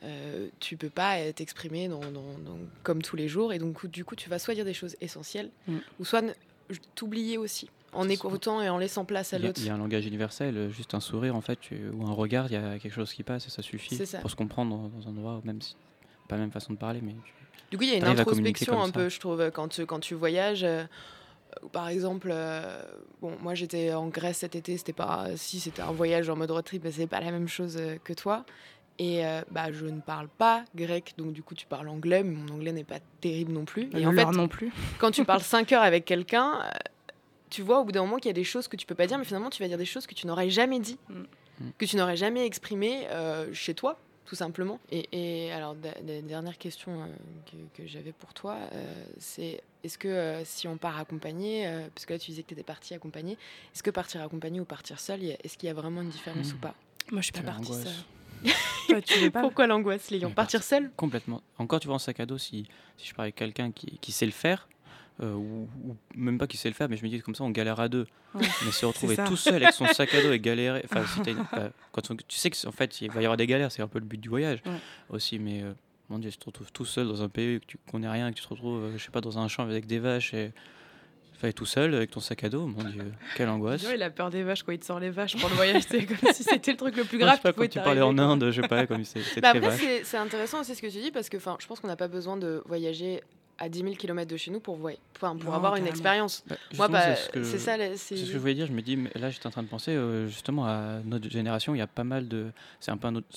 Euh, 0.04 0.50
tu 0.60 0.76
peux 0.76 0.90
pas 0.90 1.32
t'exprimer 1.34 1.88
dans, 1.88 2.00
dans- 2.02 2.38
dans- 2.40 2.60
comme 2.84 3.02
tous 3.02 3.16
les 3.16 3.28
jours. 3.30 3.54
Et 3.54 3.60
donc 3.60 3.86
du 3.88 4.04
coup, 4.04 4.16
tu 4.16 4.30
vas 4.30 4.38
soit 4.40 4.54
dire 4.54 4.66
des 4.66 4.74
choses 4.74 4.96
essentielles, 5.00 5.50
Mm. 5.68 5.78
ou 6.00 6.06
soit 6.06 6.24
t'oublier 6.96 7.38
aussi, 7.38 7.70
en 7.94 8.10
écoutant 8.10 8.62
et 8.62 8.70
en 8.70 8.78
laissant 8.78 9.06
place 9.06 9.34
à 9.34 9.40
l'autre. 9.40 9.60
il 9.62 9.68
y 9.68 9.70
a 9.70 9.76
un 9.76 9.78
langage 9.78 10.06
universel, 10.06 10.70
juste 10.72 10.94
un 10.94 11.00
sourire 11.00 11.36
en 11.36 11.42
fait, 11.42 11.60
tu- 11.60 11.90
ou 11.90 12.06
un 12.06 12.12
regard, 12.14 12.48
il 12.48 12.54
y 12.54 12.58
a 12.58 12.80
quelque 12.80 12.94
chose 12.94 13.14
qui 13.14 13.24
passe 13.24 13.48
et 13.48 13.50
ça 13.50 13.62
suffit 13.62 14.06
ça. 14.06 14.20
pour 14.20 14.30
se 14.30 14.36
comprendre 14.36 14.90
dans, 14.90 15.08
un 15.08 15.12
endroit, 15.12 15.42
même 15.46 15.62
si 15.62 15.76
pas 16.28 16.36
la 16.36 16.42
même 16.42 16.52
façon 16.52 16.74
de 16.74 16.78
parler, 16.78 17.00
mais 17.02 17.14
tu- 17.24 17.34
Du 17.72 17.78
coup, 17.78 17.84
il 17.84 17.90
y 17.90 17.94
a 17.94 17.98
une 17.98 18.04
introspection 18.06 18.82
un 18.82 18.88
ça. 18.88 18.92
peu, 18.92 19.10
je 19.10 19.20
trouve, 19.20 19.52
quand 19.52 19.68
tu, 19.70 19.86
quand 19.86 20.00
tu 20.00 20.16
voyages. 20.16 20.64
euh, 20.64 20.84
par 21.72 21.88
exemple, 21.88 22.30
euh, 22.32 22.82
bon, 23.22 23.38
moi 23.40 23.54
j'étais 23.54 23.94
en 23.94 24.08
Grèce 24.08 24.38
cet 24.40 24.56
été, 24.56 24.76
c'était 24.76 24.92
pas, 24.92 25.28
si 25.36 25.60
c'était 25.60 25.84
un 25.84 25.92
voyage 25.92 26.28
en 26.30 26.36
mode 26.36 26.50
road 26.50 26.66
trip, 26.66 26.84
mais 26.84 26.92
c'est 26.92 27.06
pas 27.06 27.20
la 27.20 27.30
même 27.32 27.48
chose 27.48 27.78
euh, 27.78 27.98
que 28.04 28.14
toi. 28.14 28.44
Et 29.00 29.26
euh, 29.26 29.42
bah, 29.50 29.72
je 29.72 29.86
ne 29.86 30.00
parle 30.02 30.28
pas 30.28 30.64
grec, 30.76 31.14
donc 31.18 31.34
du 31.34 31.42
coup 31.42 31.56
tu 31.56 31.66
parles 31.66 31.88
anglais, 31.90 32.24
mais 32.24 32.36
mon 32.36 32.54
anglais 32.54 32.72
n'est 32.72 32.84
pas 32.84 33.00
terrible 33.22 33.52
non 33.52 33.66
plus. 33.66 33.90
Et 33.98 34.06
en 34.06 34.12
fait, 34.14 34.26
non 34.26 34.48
plus. 34.48 34.72
quand 35.00 35.12
tu 35.12 35.26
parles 35.26 35.42
5 35.44 35.72
heures 35.72 35.82
avec 35.84 36.06
quelqu'un, 36.06 36.62
euh, 36.62 36.70
tu 37.50 37.62
vois 37.64 37.80
au 37.80 37.84
bout 37.86 37.92
d'un 37.92 38.02
moment 38.02 38.18
qu'il 38.18 38.28
y 38.28 38.30
a 38.30 38.34
des 38.34 38.44
choses 38.44 38.68
que 38.68 38.76
tu 38.76 38.86
peux 38.86 38.96
pas 38.96 39.08
dire, 39.08 39.18
mais 39.18 39.26
finalement 39.26 39.50
tu 39.50 39.62
vas 39.64 39.68
dire 39.68 39.78
des 39.80 39.86
choses 39.86 40.06
que 40.06 40.14
tu 40.14 40.28
n'aurais 40.28 40.50
jamais 40.50 40.80
dit, 40.80 40.98
Mm. 41.10 41.70
que 41.78 41.86
tu 41.86 41.98
n'aurais 41.98 42.18
jamais 42.18 42.46
exprimées 42.46 43.08
euh, 43.12 43.52
chez 43.54 43.74
toi, 43.76 44.00
tout 44.26 44.36
simplement. 44.36 44.80
Et, 44.92 45.08
et 45.12 45.52
alors, 45.52 45.76
dernière 45.76 46.58
question 46.58 47.04
euh, 47.04 47.06
que, 47.76 47.82
que 47.84 47.88
j'avais 47.88 48.12
pour 48.12 48.34
toi, 48.34 48.58
euh, 48.74 49.04
c'est 49.20 49.62
est-ce 49.84 49.98
que 50.00 50.08
euh, 50.08 50.44
si 50.46 50.68
on 50.68 50.78
part 50.78 50.98
accompagné, 51.00 51.68
euh, 51.68 51.88
parce 51.94 52.06
que 52.06 52.14
là 52.14 52.20
tu 52.20 52.32
disais 52.32 52.42
que 52.44 52.48
tu 52.48 52.54
étais 52.54 52.64
parti 52.64 52.94
accompagné, 52.96 53.34
est-ce 53.74 53.84
que 53.84 53.92
partir 53.92 54.22
accompagné 54.22 54.60
ou 54.60 54.66
partir 54.66 55.00
seul, 55.00 55.24
est-ce 55.24 55.58
qu'il 55.58 55.68
y 55.68 55.70
a 55.70 55.74
vraiment 55.76 56.02
une 56.02 56.10
différence 56.10 56.52
Mm. 56.54 56.56
ou 56.56 56.60
pas? 56.60 56.74
Moi, 57.12 57.22
je 57.22 57.26
suis 57.26 57.34
pas 57.34 57.42
partie 57.42 57.74
seule. 57.74 57.92
Toi, 58.88 59.02
tu 59.02 59.18
veux 59.20 59.32
pas 59.32 59.42
Pourquoi 59.42 59.68
l'angoisse, 59.68 60.10
Léon 60.12 60.32
Partir 60.32 60.64
seul 60.64 60.92
Complètement. 60.96 61.42
Encore, 61.58 61.80
tu 61.80 61.88
vois, 61.88 61.96
en 61.96 62.00
sac 62.00 62.20
à 62.20 62.26
dos, 62.26 62.38
si, 62.38 62.66
si 62.98 63.08
je 63.08 63.14
pars 63.14 63.24
avec 63.24 63.36
quelqu'un 63.36 63.72
qui, 63.72 63.98
qui 64.00 64.12
sait 64.12 64.26
le 64.26 64.32
faire, 64.32 64.68
euh, 65.22 65.34
ou, 65.34 65.70
ou 65.86 65.96
même 66.16 66.38
pas 66.38 66.48
qui 66.48 66.58
sait 66.58 66.70
le 66.70 66.76
faire, 66.76 66.90
mais 66.90 66.98
je 66.98 67.04
me 67.04 67.10
dis 67.10 67.20
comme 67.22 67.36
ça, 67.36 67.44
on 67.44 67.50
galère 67.52 67.80
à 67.80 67.88
deux. 67.88 68.08
Ouais, 68.36 68.42
Mais 68.66 68.72
se 68.72 68.86
retrouver 68.86 69.16
tout 69.18 69.38
seul 69.38 69.62
avec 69.64 69.74
son 69.74 69.88
sac 69.88 70.14
à 70.14 70.22
dos 70.22 70.32
et 70.32 70.40
galérer. 70.40 70.84
Enfin, 70.92 71.04
bah, 71.56 71.70
quand 71.92 72.12
on- 72.12 72.16
tu 72.16 72.38
sais 72.38 72.50
que 72.50 72.68
en 72.68 72.72
fait, 72.72 73.02
il 73.02 73.12
va 73.12 73.22
y 73.22 73.26
avoir 73.26 73.38
des 73.38 73.48
galères, 73.48 73.72
c'est 73.72 73.82
un 73.82 73.88
peu 73.88 74.00
le 74.00 74.06
but 74.06 74.20
du 74.20 74.30
voyage 74.30 74.62
Ouais. 74.66 74.78
aussi. 75.10 75.40
Mais 75.40 75.62
euh, 75.62 75.74
mon 76.10 76.20
Dieu, 76.20 76.32
tu 76.32 76.38
te 76.38 76.46
retrouves 76.46 76.72
tout 76.72 76.86
seul 76.86 77.08
dans 77.08 77.22
un 77.22 77.30
pays 77.30 77.60
que 77.60 77.66
tu 77.66 77.78
connais 77.92 78.10
rien, 78.10 78.32
que 78.32 78.38
tu 78.38 78.44
te 78.44 78.50
retrouves, 78.50 78.84
euh, 78.84 78.98
je 78.98 79.04
sais 79.04 79.12
pas, 79.12 79.22
dans 79.22 79.38
un 79.40 79.48
champ 79.48 79.64
avec 79.64 79.86
des 79.86 80.00
vaches 80.00 80.34
et. 80.34 80.52
Tout 81.52 81.66
seul 81.66 81.94
avec 81.96 82.12
ton 82.12 82.22
sac 82.22 82.44
à 82.46 82.50
dos, 82.50 82.66
mon 82.68 82.84
Dieu, 82.84 83.12
quelle 83.36 83.50
angoisse. 83.50 83.84
Il 83.94 84.02
a 84.02 84.10
peur 84.10 84.30
des 84.30 84.44
vaches 84.44 84.64
quand 84.64 84.72
il 84.72 84.80
te 84.80 84.86
sort 84.86 85.00
les 85.00 85.10
vaches 85.10 85.36
pour 85.36 85.50
le 85.50 85.56
voyage. 85.56 85.84
C'est 85.90 86.06
comme 86.06 86.32
si 86.32 86.44
c'était 86.44 86.72
le 86.72 86.78
truc 86.78 86.96
le 86.96 87.04
plus 87.04 87.18
grave 87.18 87.32
je 87.32 87.36
sais 87.38 87.42
pas, 87.42 87.54
quand 87.54 87.68
tu 87.70 87.80
parlais 87.80 88.02
en 88.02 88.18
Inde, 88.18 88.50
je 88.52 88.62
sais 88.62 88.68
pas, 88.68 88.88
comme 88.88 89.04
c'est 89.04 89.20
Bah 89.42 89.50
très 89.50 89.58
après, 89.58 89.60
vache. 89.62 90.04
c'est- 90.04 90.18
intéressant 90.18 90.62
aussi 90.62 90.76
ce 90.76 90.82
que 90.82 90.88
tu 90.88 91.00
dis 91.00 91.12
parce 91.12 91.28
que 91.28 91.38
je 91.40 91.68
pense 91.68 91.80
qu'on 91.82 91.88
n'a 91.88 91.96
pas 91.98 92.08
besoin 92.08 92.38
de 92.38 92.62
voyager 92.68 93.22
à 93.60 93.70
10 93.70 93.80
000 93.82 93.94
km 93.96 94.30
de 94.32 94.38
chez 94.38 94.50
nous 94.52 94.60
pour, 94.60 94.78
pour 94.78 94.90
Non, 95.36 95.52
avoir 95.54 95.76
une 95.76 95.86
expérience. 95.88 96.44
Bah, 96.48 96.56
Moi, 96.78 96.88
bah, 96.88 97.16
c'est 97.16 97.44
ce 97.44 97.58
ça. 97.58 97.76
C'est 97.96 98.16
ce 98.18 98.26
que 98.26 98.32
je 98.32 98.38
voulais 98.38 98.56
dire. 98.56 98.66
Je 98.66 98.72
me 98.72 98.82
dis, 98.82 98.98
mais 98.98 99.12
là, 99.16 99.30
j'étais 99.30 99.46
en 99.46 99.52
train 99.52 99.62
de 99.64 99.68
penser 99.68 99.92
euh, 99.92 100.28
justement 100.28 100.66
à 100.66 101.00
notre 101.06 101.30
génération. 101.30 101.76
Il 101.76 101.78
y 101.78 101.82
a 101.82 101.88
pas 101.88 102.04
mal 102.04 102.28
de. 102.28 102.48
C'est 102.80 102.90
un 102.92 102.98
peu 102.98 103.08
un 103.08 103.16
autre- 103.16 103.28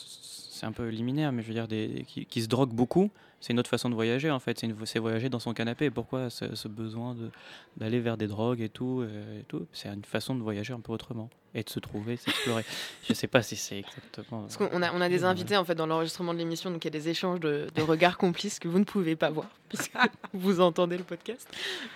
C'est 0.57 0.67
un 0.67 0.73
peu 0.73 0.89
liminaire, 0.89 1.33
mais 1.33 1.43
je 1.43 1.49
veux 1.49 1.55
dire, 1.55 1.69
des, 1.69 2.05
qui, 2.09 2.25
qui 2.25 2.41
se 2.43 2.49
droguent 2.49 2.73
beaucoup. 2.73 3.11
c'est 3.41 3.53
une 3.53 3.59
autre 3.59 3.69
façon 3.69 3.91
de 3.91 3.95
voyager 3.95 4.31
en 4.31 4.41
fait. 4.41 4.59
C'est, 4.85 4.99
voyager 4.99 5.29
dans 5.29 5.39
son 5.39 5.53
canapé. 5.53 5.91
Pourquoi 5.91 6.31
ce, 6.31 6.55
ce 6.55 6.67
besoin 6.67 7.15
de, 7.15 7.31
d'aller 7.77 8.01
vers 8.01 8.17
des 8.17 8.27
drogues 8.27 8.63
et 8.63 8.71
tout, 8.71 9.03
euh, 9.03 9.41
et 9.41 9.45
tout? 9.45 9.67
C'est 9.73 9.89
une 9.89 10.05
façon 10.05 10.35
de 10.35 10.41
voyager 10.41 10.73
un 10.73 10.81
peu 10.81 10.93
autrement 10.93 11.29
et 11.55 11.63
de 11.63 11.69
se 11.69 11.79
trouver, 11.79 12.17
s'explorer. 12.17 12.65
Je 13.07 13.13
sais 13.13 13.27
pas 13.27 13.43
si 13.43 13.55
c'est 13.57 13.81
exactement. 13.81 14.43
Parce 14.43 14.57
qu'on 14.57 14.83
a, 14.83 14.93
on 14.95 15.01
a 15.03 15.09
des 15.11 15.25
invités 15.25 15.59
en 15.59 15.65
fait 15.65 15.75
dans 15.75 15.87
l'enregistrement 15.87 16.33
de 16.33 16.39
l'émission, 16.39 16.71
donc 16.71 16.83
il 16.85 16.87
y 16.87 16.97
a 16.97 16.99
des 16.99 17.11
échanges 17.11 17.41
de, 17.41 17.67
de 17.75 17.83
regards 17.83 18.17
complices 18.17 18.59
que 18.59 18.69
vous 18.69 18.79
ne 18.79 18.85
pouvez 18.85 19.15
pas 19.15 19.29
voir, 19.29 19.51
puisque 19.69 19.93
vous 20.33 20.61
entendez 20.61 20.97
le 20.97 21.05
podcast. 21.05 21.47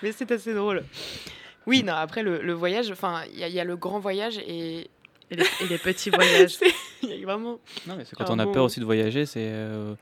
Mais 0.03 0.13
c'est 0.13 0.31
assez 0.33 0.53
drôle. 0.53 0.85
Oui, 1.67 1.83
non, 1.83 1.95
après 1.95 2.23
le, 2.23 2.43
le 2.43 2.53
voyage, 2.53 2.91
enfin, 2.91 3.23
il 3.33 3.39
y, 3.39 3.51
y 3.51 3.61
a 3.61 3.65
le 3.65 3.77
grand 3.77 4.01
voyage 4.01 4.37
et. 4.39 4.91
Et 5.31 5.37
les, 5.37 5.45
et 5.63 5.69
les 5.69 5.79
petits 5.79 6.11
voyages. 6.11 6.57
C'est- 7.01 7.23
vraiment. 7.23 7.59
Non, 7.87 7.97
mais 7.97 8.05
c'est 8.05 8.17
quand 8.17 8.31
on 8.31 8.39
a 8.39 8.45
bon- 8.45 8.53
peur 8.53 8.65
aussi 8.65 8.81
de 8.81 8.85
voyager, 8.85 9.25
c'est 9.27 9.49
euh, 9.51 9.95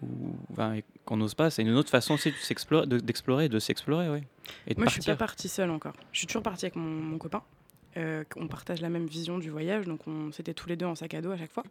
ou- 0.00 0.36
enfin, 0.52 0.74
et 0.74 0.84
qu'on 1.04 1.16
n'ose 1.16 1.34
pas. 1.34 1.50
C'est 1.50 1.62
une 1.62 1.74
autre 1.74 1.90
façon 1.90 2.14
aussi 2.14 2.30
de 2.30 2.36
s'explorer, 2.36 2.86
de- 2.86 2.98
d'explorer, 2.98 3.48
de 3.48 3.58
s'explorer, 3.58 4.08
oui. 4.10 4.18
Et 4.66 4.74
de 4.74 4.78
Moi, 4.78 4.86
je 4.88 4.92
suis 4.92 4.98
partir. 5.00 5.16
pas 5.16 5.24
partie 5.26 5.48
seule 5.48 5.70
encore. 5.70 5.94
Je 6.12 6.18
suis 6.18 6.26
toujours 6.26 6.42
partie 6.42 6.66
avec 6.66 6.76
mon, 6.76 6.82
mon 6.88 7.18
copain. 7.18 7.42
Euh, 7.96 8.24
on 8.36 8.46
partage 8.48 8.80
la 8.80 8.88
même 8.88 9.06
vision 9.06 9.38
du 9.38 9.50
voyage, 9.50 9.86
donc 9.86 10.00
on 10.06 10.30
c'était 10.32 10.54
tous 10.54 10.68
les 10.68 10.76
deux 10.76 10.86
en 10.86 10.94
sac 10.96 11.14
à 11.14 11.20
dos 11.22 11.30
à 11.30 11.36
chaque 11.38 11.52
fois. 11.52 11.64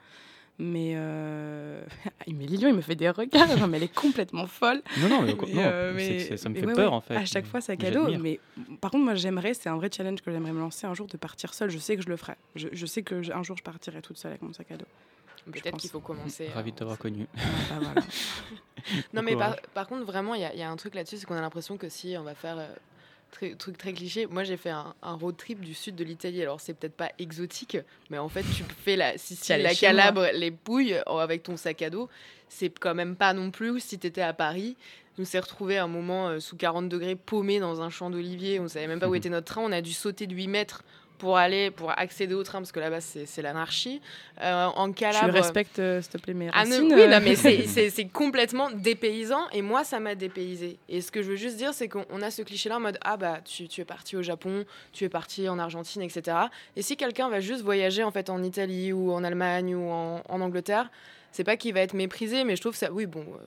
Mais, 0.60 0.94
euh... 0.96 1.84
mais 2.28 2.46
Lilian, 2.46 2.70
il 2.70 2.76
me 2.76 2.82
fait 2.82 2.96
des 2.96 3.10
regards, 3.10 3.58
genre, 3.58 3.68
mais 3.68 3.78
elle 3.78 3.84
est 3.84 3.94
complètement 3.94 4.46
folle. 4.46 4.82
Non, 5.00 5.10
non, 5.10 5.22
mais, 5.24 5.34
Mais, 5.34 5.54
non, 5.54 5.62
euh, 5.66 5.90
c'est 5.98 6.10
mais- 6.10 6.20
c'est- 6.20 6.38
ça 6.38 6.50
me 6.50 6.56
fait 6.56 6.66
ouais, 6.68 6.74
peur 6.74 6.92
ouais, 6.92 6.98
en 6.98 7.02
fait. 7.02 7.16
À 7.16 7.26
chaque 7.26 7.46
fois, 7.48 7.60
sac 7.60 7.80
Mais 7.82 7.88
à 7.88 7.92
dos. 7.92 8.02
j'admire. 8.10 8.20
Mais 8.20 8.40
par 8.80 8.92
contre, 8.92 9.04
moi, 9.04 9.16
j'aimerais, 9.16 9.54
c'est 9.56 9.70
un 9.70 9.76
vrai 9.78 9.90
challenge 9.96 10.22
que 10.22 10.32
j'aimerais 10.32 10.52
me 10.54 10.60
lancer 10.60 10.86
un 10.86 10.94
jour 10.94 11.08
de 11.08 11.18
partir 11.18 11.54
seule. 11.54 11.70
Je 11.72 11.80
sais 11.80 11.96
que 11.98 12.04
je 12.04 12.10
le 12.10 12.18
ferai. 12.18 12.34
Je, 12.56 12.68
je 12.72 12.86
sais 12.86 13.02
que 13.02 13.16
un 13.34 13.42
jour, 13.44 13.58
je 13.58 13.64
partirai 13.64 14.02
toute 14.02 14.18
seule 14.18 14.32
avec 14.32 14.42
mon 14.44 14.54
sac 14.54 14.72
à 14.72 14.78
dos. 14.78 14.86
Peut-être 15.52 15.76
qu'il 15.78 15.90
faut 15.90 16.00
commencer. 16.00 16.48
Ravi 16.54 16.72
de 16.72 16.78
t'avoir 16.78 16.98
connu. 16.98 17.28
Ah, 17.36 17.40
bah, 17.72 17.78
voilà. 17.82 18.02
Non, 19.14 19.22
mais 19.24 19.36
par, 19.38 19.56
par 19.74 19.88
contre, 19.88 20.04
vraiment, 20.06 20.36
il 20.36 20.42
y, 20.42 20.46
a- 20.46 20.54
il 20.54 20.60
y 20.60 20.64
a 20.64 20.70
un 20.70 20.76
truc 20.76 20.94
là-dessus, 20.94 21.18
c'est 21.18 21.26
qu'on 21.26 21.36
a 21.36 21.42
l'impression 21.42 21.78
que 21.78 21.88
si 21.90 22.16
on 22.20 22.24
va 22.24 22.36
faire. 22.36 22.58
Très- 23.34 23.56
truc 23.56 23.78
très 23.78 23.92
cliché. 23.94 24.28
Moi, 24.28 24.44
j'ai 24.44 24.56
fait 24.58 24.70
un, 24.70 24.94
un 25.02 25.14
road 25.16 25.36
trip 25.36 25.60
du 25.60 25.74
sud 25.74 25.96
de 25.96 26.04
l'Italie. 26.04 26.42
Alors, 26.42 26.62
c'est 26.62 26.74
peut-être 26.74 26.96
pas 26.96 27.12
exotique, 27.20 27.78
mais 28.10 28.18
en 28.18 28.30
fait, 28.30 28.44
tu 28.56 28.64
fais 28.86 28.96
la 28.96 29.18
Sicile, 29.18 29.58
la. 29.62 29.74
Calabre, 29.76 30.26
les 30.34 30.52
Pouilles 30.52 30.96
avec 31.08 31.44
ton 31.44 31.58
sac 31.58 31.82
à 31.82 31.90
dos. 31.90 32.10
C'est 32.48 32.70
quand 32.80 32.96
même 32.96 33.16
pas 33.16 33.34
non 33.34 33.52
plus 33.52 33.80
si 33.80 33.98
t'étais 34.00 34.22
à 34.22 34.34
Paris. 34.34 34.78
On 35.20 35.26
s'est 35.26 35.40
retrouvés 35.40 35.78
un 35.78 35.88
moment 35.88 36.30
euh, 36.30 36.40
sous 36.40 36.56
40 36.56 36.90
degrés 36.90 37.16
paumés 37.16 37.60
dans 37.60 37.82
un 37.82 37.90
champ 37.90 38.10
d'olivier. 38.10 38.60
On 38.60 38.68
savait 38.68 38.88
même 38.88 39.00
pas 39.00 39.08
où 39.10 39.16
était 39.16 39.30
notre 39.30 39.46
train. 39.54 39.62
On 39.62 39.72
a 39.72 39.82
dû 39.82 39.94
sauter 39.94 40.26
de 40.28 40.34
8 40.34 40.48
mètres 40.48 40.84
pour 41.18 41.38
aller 41.38 41.72
pour 41.72 41.92
accéder 41.98 42.34
au 42.34 42.44
train 42.44 42.60
parce 42.60 42.72
que 42.72 42.80
là-bas 42.80 43.02
c'est 43.02 43.42
l'anarchie. 43.42 44.02
Euh, 44.42 44.66
en 44.66 44.88
Tu 44.90 44.96
Calabre. 44.96 45.34
respectes, 45.34 45.80
euh, 45.80 46.02
s'il 46.02 46.12
te 46.12 46.18
plaît, 46.18 46.34
mes 46.34 46.50
Ah 46.52 46.60
racines. 46.60 46.92
oui, 46.94 47.02
euh. 47.02 47.08
non, 47.08 47.20
mais 47.24 47.36
c'est- 47.36 48.12
complètement 48.12 48.70
dépaysant 48.72 49.50
et 49.52 49.62
moi 49.62 49.84
ça 49.84 50.00
m'a 50.00 50.16
dépaysé. 50.16 50.78
Et 50.90 51.02
ce 51.02 51.12
que 51.12 51.22
je 51.24 51.30
veux 51.30 51.36
juste 51.36 51.58
dire, 51.58 51.74
c'est 51.74 51.88
qu'on 51.88 52.06
on 52.10 52.22
a 52.22 52.32
ce 52.32 52.42
cliché-là 52.42 52.78
en 52.78 52.82
mode 52.82 52.98
ah 53.02 53.18
bah 53.18 53.40
tu, 53.46 53.68
tu 53.68 53.82
es 53.82 53.86
parti 53.86 54.18
au 54.18 54.22
Japon, 54.24 54.66
tu 54.92 55.04
es 55.06 55.10
parti 55.10 55.48
en 55.50 55.60
Argentine, 55.60 56.02
etc. 56.02 56.38
Et 56.76 56.82
si 56.82 56.98
quelqu'un 56.98 57.30
va 57.30 57.40
juste 57.40 57.62
voyager 57.64 58.04
en 58.04 58.12
fait 58.12 58.30
en 58.30 58.44
Italie 58.44 58.92
ou 58.92 59.12
en 59.14 59.24
Allemagne 59.24 59.76
ou 59.76 59.90
en, 59.90 60.22
en 60.28 60.42
Angleterre, 60.42 60.90
c'est 61.32 61.44
pas 61.44 61.58
qu'il 61.58 61.74
va 61.74 61.80
être 61.82 61.94
méprisé, 61.94 62.44
mais 62.44 62.56
je 62.56 62.62
trouve 62.62 62.76
ça, 62.76 62.92
oui 62.92 63.06
bon, 63.06 63.22
euh, 63.22 63.38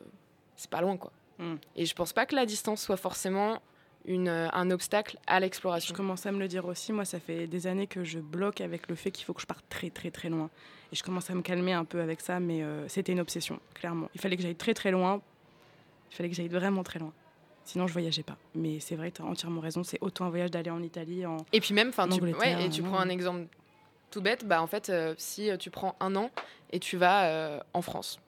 c'est 0.57 0.71
pas 0.71 0.81
loin 0.81 0.97
quoi. 0.97 1.13
Mm. 1.39 1.55
Et 1.77 1.85
je 1.87 1.95
pense 1.95 2.13
pas 2.13 2.25
que 2.27 2.35
la 2.35 2.47
distance 2.47 2.81
soit 2.83 2.97
forcément 2.97 3.61
une, 4.07 4.29
euh, 4.29 4.49
un 4.53 4.71
obstacle 4.71 5.19
à 5.27 5.37
Je 5.37 5.41
l'exploration. 5.43 5.95
commence 5.95 6.27
à 6.27 6.33
me 6.33 6.39
le 6.39 6.49
dire 6.49 6.65
aussi. 6.67 6.93
Moi, 6.93 7.05
ça 7.05 7.21
fait 7.21 7.47
des 7.47 7.67
années 7.67 7.87
que 7.87 8.05
je 8.05 8.19
bloque 8.19 8.61
avec 8.61 8.89
le 8.89 8.95
fait 8.95 9.11
qu'il 9.11 9.25
faut 9.25 9.33
que 9.35 9.41
je 9.41 9.47
parte 9.47 9.65
très, 9.69 9.91
très, 9.91 10.11
très 10.11 10.29
loin. 10.29 10.49
Et 10.93 10.97
je 10.97 11.03
commence 11.03 11.29
à 11.31 11.35
me 11.35 11.43
calmer 11.43 11.73
un 11.73 11.85
peu 11.85 12.01
avec 12.01 12.21
ça, 12.21 12.39
mais 12.41 12.63
euh, 12.63 12.87
c'était 12.89 13.13
une 13.13 13.21
obsession, 13.21 13.61
clairement. 13.75 14.09
Il 14.15 14.21
fallait 14.21 14.37
que 14.37 14.43
j'aille 14.43 14.55
très, 14.55 14.73
très 14.75 14.91
loin. 14.91 15.21
Il 16.11 16.15
fallait 16.17 16.29
que 16.31 16.35
j'aille 16.37 16.49
vraiment 16.49 16.83
très 16.85 16.99
loin. 16.99 17.13
Sinon, 17.65 17.89
je 17.89 17.93
voyageais 17.93 18.23
pas. 18.23 18.37
Mais 18.55 18.79
c'est 18.79 18.95
vrai, 18.95 19.11
tu 19.11 19.23
as 19.23 19.25
entièrement 19.25 19.61
raison. 19.61 19.83
C'est 19.83 19.99
autant 20.01 20.27
un 20.27 20.31
voyage 20.31 20.53
d'aller 20.53 20.71
en 20.71 20.83
Italie, 20.83 21.27
en. 21.27 21.39
Et 21.53 21.61
puis 21.61 21.75
même, 21.75 21.89
enfin, 21.89 22.09
En 22.09 22.17
tu, 22.17 22.23
ouais, 22.23 22.65
et 22.65 22.69
tu 22.71 22.83
prends 22.83 23.01
un 23.01 23.09
exemple 23.09 23.47
tout 24.13 24.23
bête, 24.23 24.47
bah 24.47 24.63
en 24.63 24.69
fait, 24.69 24.89
euh, 24.89 25.15
si 25.19 25.51
tu 25.59 25.69
prends 25.71 25.97
un 25.99 26.15
an 26.15 26.31
et 26.71 26.79
tu 26.79 26.97
vas 26.97 27.25
euh, 27.27 27.61
en 27.75 27.83
France, 27.83 28.21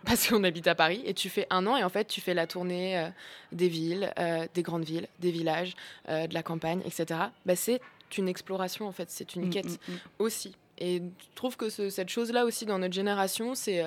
parce 0.04 0.28
qu'on 0.28 0.44
habite 0.44 0.66
à 0.66 0.74
Paris, 0.74 1.02
et 1.04 1.14
tu 1.14 1.28
fais 1.28 1.46
un 1.50 1.66
an 1.66 1.76
et 1.76 1.84
en 1.84 1.88
fait 1.88 2.06
tu 2.06 2.20
fais 2.20 2.34
la 2.34 2.46
tournée 2.46 2.98
euh, 2.98 3.08
des 3.52 3.68
villes, 3.68 4.12
euh, 4.18 4.46
des 4.54 4.62
grandes 4.62 4.84
villes, 4.84 5.08
des 5.18 5.30
villages, 5.30 5.74
euh, 6.08 6.26
de 6.26 6.34
la 6.34 6.42
campagne, 6.42 6.80
etc. 6.84 7.20
Bah, 7.46 7.56
c'est 7.56 7.80
une 8.18 8.28
exploration 8.28 8.86
en 8.88 8.92
fait, 8.92 9.10
c'est 9.10 9.34
une 9.36 9.46
Mm, 9.46 9.50
quête 9.50 9.66
mm, 9.88 9.92
mm. 9.92 9.98
aussi. 10.18 10.56
Et 10.78 10.96
je 10.98 11.26
trouve 11.34 11.56
que 11.56 11.68
ce- 11.68 11.90
cette 11.90 12.08
chose-là 12.08 12.44
aussi 12.46 12.64
dans 12.66 12.78
notre 12.78 12.94
génération, 12.94 13.54
c'est 13.54 13.84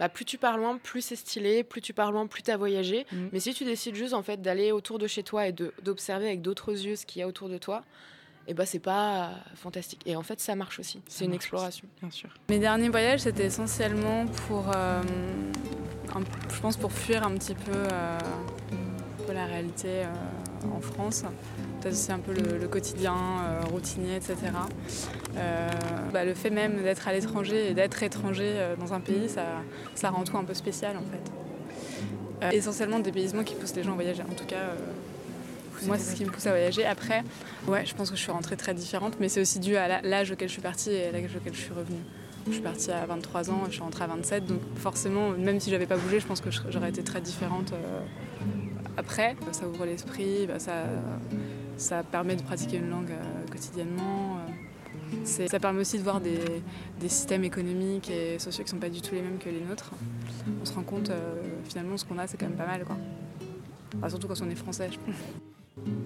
bah, 0.00 0.08
plus 0.08 0.24
tu 0.24 0.36
pars 0.38 0.58
loin, 0.58 0.76
plus 0.78 1.00
c'est 1.00 1.14
stylé, 1.16 1.62
plus 1.62 1.80
tu 1.80 1.92
pars 1.94 2.10
loin, 2.10 2.26
plus 2.26 2.42
tu 2.42 2.50
as 2.50 2.56
voyagé. 2.56 3.06
Mais 3.32 3.38
si 3.38 3.54
tu 3.54 3.64
décides 3.64 3.94
juste 3.94 4.12
en 4.14 4.22
fait 4.24 4.42
d'aller 4.42 4.72
autour 4.72 4.98
de 4.98 5.06
chez 5.06 5.22
toi 5.22 5.46
et 5.46 5.52
d'observer 5.52 6.26
avec 6.26 6.42
d'autres 6.42 6.72
yeux 6.72 6.96
ce 6.96 7.06
qu'il 7.06 7.20
y 7.20 7.22
a 7.22 7.28
autour 7.28 7.48
de 7.48 7.58
toi, 7.58 7.84
et 8.48 8.54
bah 8.54 8.66
c'est 8.66 8.78
pas 8.78 9.30
fantastique. 9.54 10.00
Et 10.06 10.16
en 10.16 10.22
fait, 10.22 10.40
ça 10.40 10.54
marche 10.54 10.78
aussi. 10.78 11.00
C'est 11.08 11.24
une 11.24 11.34
exploration. 11.34 11.86
Bien 12.00 12.10
sûr. 12.10 12.28
Mes 12.48 12.58
derniers 12.58 12.88
voyages, 12.88 13.20
c'était 13.20 13.46
essentiellement 13.46 14.26
pour, 14.48 14.70
euh, 14.74 15.00
un- 16.14 16.20
je 16.54 16.60
pense, 16.60 16.76
pour 16.76 16.92
fuir 16.92 17.24
un 17.26 17.32
petit 17.32 17.54
peu, 17.54 17.72
euh, 17.72 18.18
la 19.32 19.46
réalité 19.46 20.02
euh, 20.04 20.74
en 20.76 20.80
France. 20.80 21.22
Peut-être 21.80 21.94
aussi 21.94 22.12
un 22.12 22.18
peu 22.18 22.32
le, 22.34 22.58
le 22.58 22.68
quotidien 22.68 23.14
euh, 23.16 23.60
routinier, 23.70 24.16
etc. 24.16 24.36
Euh, 25.36 25.68
bah, 26.12 26.24
le 26.24 26.34
fait 26.34 26.50
même 26.50 26.82
d'être 26.82 27.08
à 27.08 27.12
l'étranger 27.12 27.70
et 27.70 27.74
d'être 27.74 28.02
étranger 28.02 28.44
euh, 28.56 28.76
dans 28.76 28.92
un 28.92 29.00
pays, 29.00 29.28
ça, 29.30 29.44
ça 29.94 30.10
rend 30.10 30.24
tout 30.24 30.36
un 30.36 30.44
peu 30.44 30.52
spécial 30.54 30.96
en 30.96 31.00
fait. 31.10 31.32
Euh, 32.44 32.50
essentiellement 32.50 32.98
le 32.98 33.02
dépaysement 33.04 33.42
qui 33.44 33.54
pousse 33.54 33.74
les 33.74 33.84
gens 33.84 33.92
à 33.92 33.94
voyager. 33.94 34.22
En 34.22 34.34
tout 34.34 34.44
cas, 34.44 34.56
euh, 34.56 34.74
moi, 35.86 35.98
c'est 35.98 36.12
ce 36.12 36.16
qui 36.16 36.24
me 36.24 36.30
pousse 36.30 36.46
à 36.46 36.50
voyager. 36.50 36.84
Après, 36.84 37.22
ouais, 37.68 37.84
je 37.86 37.94
pense 37.94 38.10
que 38.10 38.16
je 38.16 38.22
suis 38.22 38.32
rentrée 38.32 38.56
très 38.56 38.74
différente, 38.74 39.14
mais 39.20 39.28
c'est 39.28 39.40
aussi 39.40 39.58
dû 39.60 39.76
à 39.76 40.00
l'âge 40.02 40.30
auquel 40.30 40.48
je 40.48 40.52
suis 40.52 40.62
partie 40.62 40.90
et 40.90 41.06
à 41.06 41.12
l'âge 41.12 41.36
auquel 41.36 41.54
je 41.54 41.60
suis 41.60 41.72
revenue. 41.72 42.00
Je 42.48 42.52
suis 42.54 42.62
partie 42.62 42.90
à 42.90 43.06
23 43.06 43.50
ans, 43.50 43.60
je 43.66 43.72
suis 43.72 43.82
rentrée 43.82 44.02
à 44.04 44.08
27, 44.08 44.46
donc 44.46 44.60
forcément, 44.76 45.30
même 45.30 45.60
si 45.60 45.70
j'avais 45.70 45.86
pas 45.86 45.96
bougé, 45.96 46.18
je 46.18 46.26
pense 46.26 46.40
que 46.40 46.50
j'aurais 46.70 46.88
été 46.88 47.04
très 47.04 47.20
différente 47.20 47.72
euh, 47.72 48.00
après. 48.96 49.36
Ça 49.52 49.68
ouvre 49.68 49.84
l'esprit, 49.86 50.46
bah, 50.48 50.58
ça, 50.58 50.84
ça 51.76 52.02
permet 52.02 52.34
de 52.34 52.42
pratiquer 52.42 52.78
une 52.78 52.90
langue 52.90 53.10
euh, 53.12 53.50
quotidiennement. 53.50 54.38
euh. 54.38 54.52
Ça 55.24 55.60
permet 55.60 55.80
aussi 55.80 55.98
de 55.98 56.02
voir 56.02 56.20
des, 56.20 56.38
des 57.00 57.08
systèmes 57.08 57.44
économiques 57.44 58.10
et 58.10 58.38
sociaux 58.38 58.64
qui 58.64 58.70
sont 58.70 58.78
pas 58.78 58.88
du 58.88 59.02
tout 59.02 59.14
les 59.14 59.20
mêmes 59.22 59.38
que 59.38 59.50
les 59.50 59.60
nôtres. 59.60 59.92
On 60.60 60.64
se 60.64 60.72
rend 60.72 60.82
compte, 60.82 61.10
euh, 61.10 61.34
finalement, 61.68 61.96
ce 61.96 62.04
qu'on 62.04 62.18
a, 62.18 62.26
c'est 62.26 62.38
quand 62.38 62.46
même 62.48 62.56
pas 62.56 62.66
mal. 62.66 62.84
Quoi. 62.84 62.96
Enfin, 63.98 64.08
surtout 64.08 64.26
quand 64.26 64.40
on 64.42 64.50
est 64.50 64.54
français, 64.54 64.88
je 64.90 64.98
pense. 64.98 65.14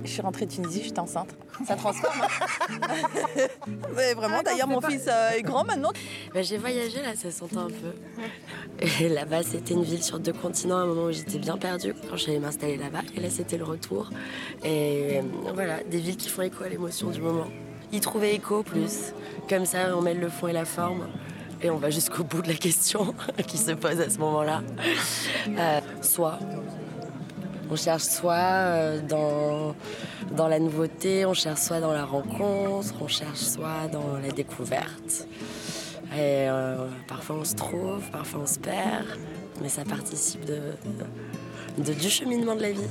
Je 0.05 0.11
suis 0.11 0.23
rentrée 0.23 0.47
de 0.47 0.53
Tunisie, 0.53 0.83
j'étais 0.85 1.01
enceinte. 1.01 1.35
Ça 1.67 1.75
transforme. 1.75 2.15
hein. 2.23 3.49
Mais 3.97 4.15
vraiment, 4.15 4.41
d'ailleurs, 4.43 4.69
mon 4.69 4.81
fils 4.81 5.07
euh, 5.09 5.31
est 5.33 5.43
grand 5.43 5.65
maintenant. 5.65 5.91
Bah, 6.33 6.43
j'ai 6.43 6.57
voyagé 6.57 7.03
là, 7.03 7.17
ça 7.17 7.31
s'entend 7.33 7.63
un 7.67 7.71
peu. 7.71 8.87
Et 9.01 9.09
là-bas, 9.09 9.43
c'était 9.43 9.75
une 9.75 9.83
ville 9.83 10.03
sur 10.05 10.21
deux 10.21 10.33
continents, 10.33 10.77
à 10.77 10.81
un 10.83 10.87
moment 10.87 11.05
où 11.07 11.13
j'étais 11.13 11.39
bien 11.39 11.57
perdue 11.59 11.95
quand 12.09 12.17
j'allais 12.17 12.39
m'installer 12.39 12.77
là-bas. 12.77 13.01
Et 13.17 13.21
là, 13.21 13.29
c'était 13.29 13.59
le 13.59 13.65
retour. 13.65 14.11
Et 14.63 15.19
euh, 15.19 15.23
voilà, 15.53 15.83
des 15.83 15.99
villes 15.99 16.17
qui 16.17 16.29
font 16.29 16.43
écho 16.43 16.63
à 16.63 16.69
l'émotion 16.69 17.11
du 17.11 17.21
moment. 17.21 17.49
Y 17.93 18.01
trouver 18.01 18.35
écho 18.35 18.63
plus. 18.63 19.13
Comme 19.49 19.67
ça, 19.67 19.97
on 19.97 20.01
mêle 20.03 20.21
le 20.21 20.29
fond 20.29 20.47
et 20.47 20.53
la 20.53 20.65
forme. 20.65 21.09
Et 21.63 21.71
on 21.71 21.79
va 21.79 21.91
jusqu'au 21.91 22.23
bout 22.23 22.43
de 22.43 22.49
la 22.49 22.55
question 22.55 23.15
qui 23.49 23.59
se 23.59 23.73
pose 23.73 24.01
à 24.01 24.09
ce 24.11 24.19
moment-là. 24.19 24.63
Euh, 25.49 25.81
soit. 26.03 26.39
On 27.71 27.77
cherche 27.77 28.05
soit 28.05 28.35
euh, 28.35 29.01
dans, 29.01 30.49
la 30.49 30.59
nouveauté, 30.59 31.27
on 31.27 31.35
cherche 31.35 31.61
soit 31.61 31.81
dans 31.81 31.93
la 31.93 32.05
rencontre, 32.05 32.95
on 33.01 33.09
cherche 33.09 33.41
soit 33.41 33.89
dans 33.93 34.19
la 34.23 34.29
découverte. 34.31 35.27
Et 36.13 36.49
euh, 36.49 36.87
parfois 37.09 37.37
on 37.41 37.45
se 37.45 37.55
trouve, 37.55 38.09
parfois 38.13 38.41
on 38.45 38.47
se 38.47 38.59
perd, 38.61 39.07
mais 39.61 39.69
ça 39.69 39.85
participe 39.85 40.45
de, 40.45 41.93
du 41.93 42.09
cheminement 42.09 42.55
de 42.55 42.63
la 42.63 42.73
vie, 42.73 42.89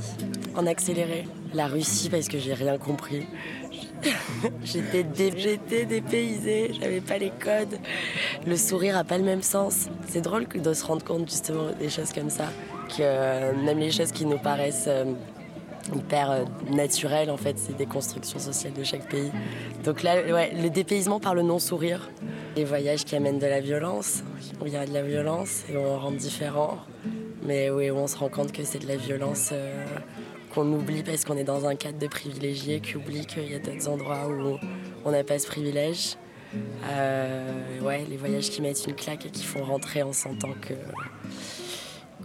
en 0.56 0.66
accéléré. 0.68 1.26
La 1.54 1.68
Russie, 1.68 2.10
parce 2.10 2.28
que 2.28 2.38
j'ai 2.38 2.54
rien 2.54 2.78
compris. 2.78 3.26
J'étais 4.64 5.04
dé- 5.04 5.58
dépaysée, 5.86 6.72
j'avais 6.80 7.00
pas 7.02 7.18
les 7.18 7.32
codes. 7.32 7.80
Le 8.46 8.58
sourire 8.58 8.98
a 8.98 9.04
pas 9.06 9.18
le 9.18 9.24
même 9.24 9.42
sens. 9.42 9.88
C'est 10.10 10.22
drôle 10.22 10.48
de 10.48 10.74
se 10.74 10.86
rendre 10.86 11.04
compte 11.04 11.30
justement 11.30 11.72
des 11.80 11.90
choses 11.90 12.12
comme 12.12 12.30
ça, 12.30 12.50
que 12.88 13.54
même 13.64 13.80
les 13.80 13.92
choses 13.92 14.12
qui 14.12 14.26
nous 14.26 14.38
paraissent 14.38 14.86
euh, 14.88 15.06
hyper 15.96 16.32
euh, 16.32 16.44
naturelles, 16.72 17.30
en 17.30 17.38
fait, 17.38 17.58
c'est 17.58 17.76
des 17.76 17.86
constructions 17.86 18.40
sociales 18.40 18.74
de 18.74 18.84
chaque 18.84 19.08
pays. 19.10 19.32
Donc 19.84 20.04
là, 20.04 20.16
ouais, 20.22 20.54
le 20.54 20.70
dépaysement 20.70 21.20
par 21.20 21.36
le 21.36 21.42
non-sourire. 21.42 22.10
Les 22.56 22.64
voyages 22.64 23.04
qui 23.04 23.16
amènent 23.16 23.40
de 23.40 23.48
la 23.48 23.60
violence, 23.60 24.24
où 24.62 24.68
il 24.68 24.74
y 24.74 24.78
a 24.78 24.86
de 24.86 24.94
la 24.94 25.02
violence 25.02 25.66
et 25.70 25.76
on 25.76 26.00
rentre 26.00 26.18
différent, 26.18 26.78
mais 27.44 27.70
oui, 27.70 27.92
où 27.92 27.98
on 27.98 28.08
se 28.08 28.18
rend 28.18 28.30
compte 28.30 28.54
que 28.54 28.64
c'est 28.64 28.80
de 28.80 28.88
la 28.88 28.96
violence 28.96 29.50
euh, 29.52 29.86
qu'on 30.54 30.72
oublie 30.72 31.04
parce 31.04 31.26
qu'on 31.26 31.36
est 31.36 31.44
dans 31.44 31.66
un 31.66 31.76
cadre 31.76 32.00
de 32.00 32.08
privilégié, 32.08 32.80
qui 32.80 32.96
oublie 32.96 33.26
qu'il 33.26 33.52
y 33.52 33.56
a 33.56 33.60
d'autres 33.60 33.90
endroits 33.90 34.30
où 34.30 34.58
on 35.04 35.12
n'a 35.12 35.26
pas 35.26 35.38
ce 35.38 35.48
privilège. 35.48 36.16
Ouais, 37.82 38.06
les 38.10 38.16
voyages 38.16 38.50
qui 38.50 38.62
mettent 38.62 38.86
une 38.88 38.96
claque 38.96 39.26
et 39.26 39.30
qui 39.30 39.44
font 39.44 39.66
rentrer 39.66 40.02
en 40.02 40.14
sentant 40.14 40.54
que 40.62 40.74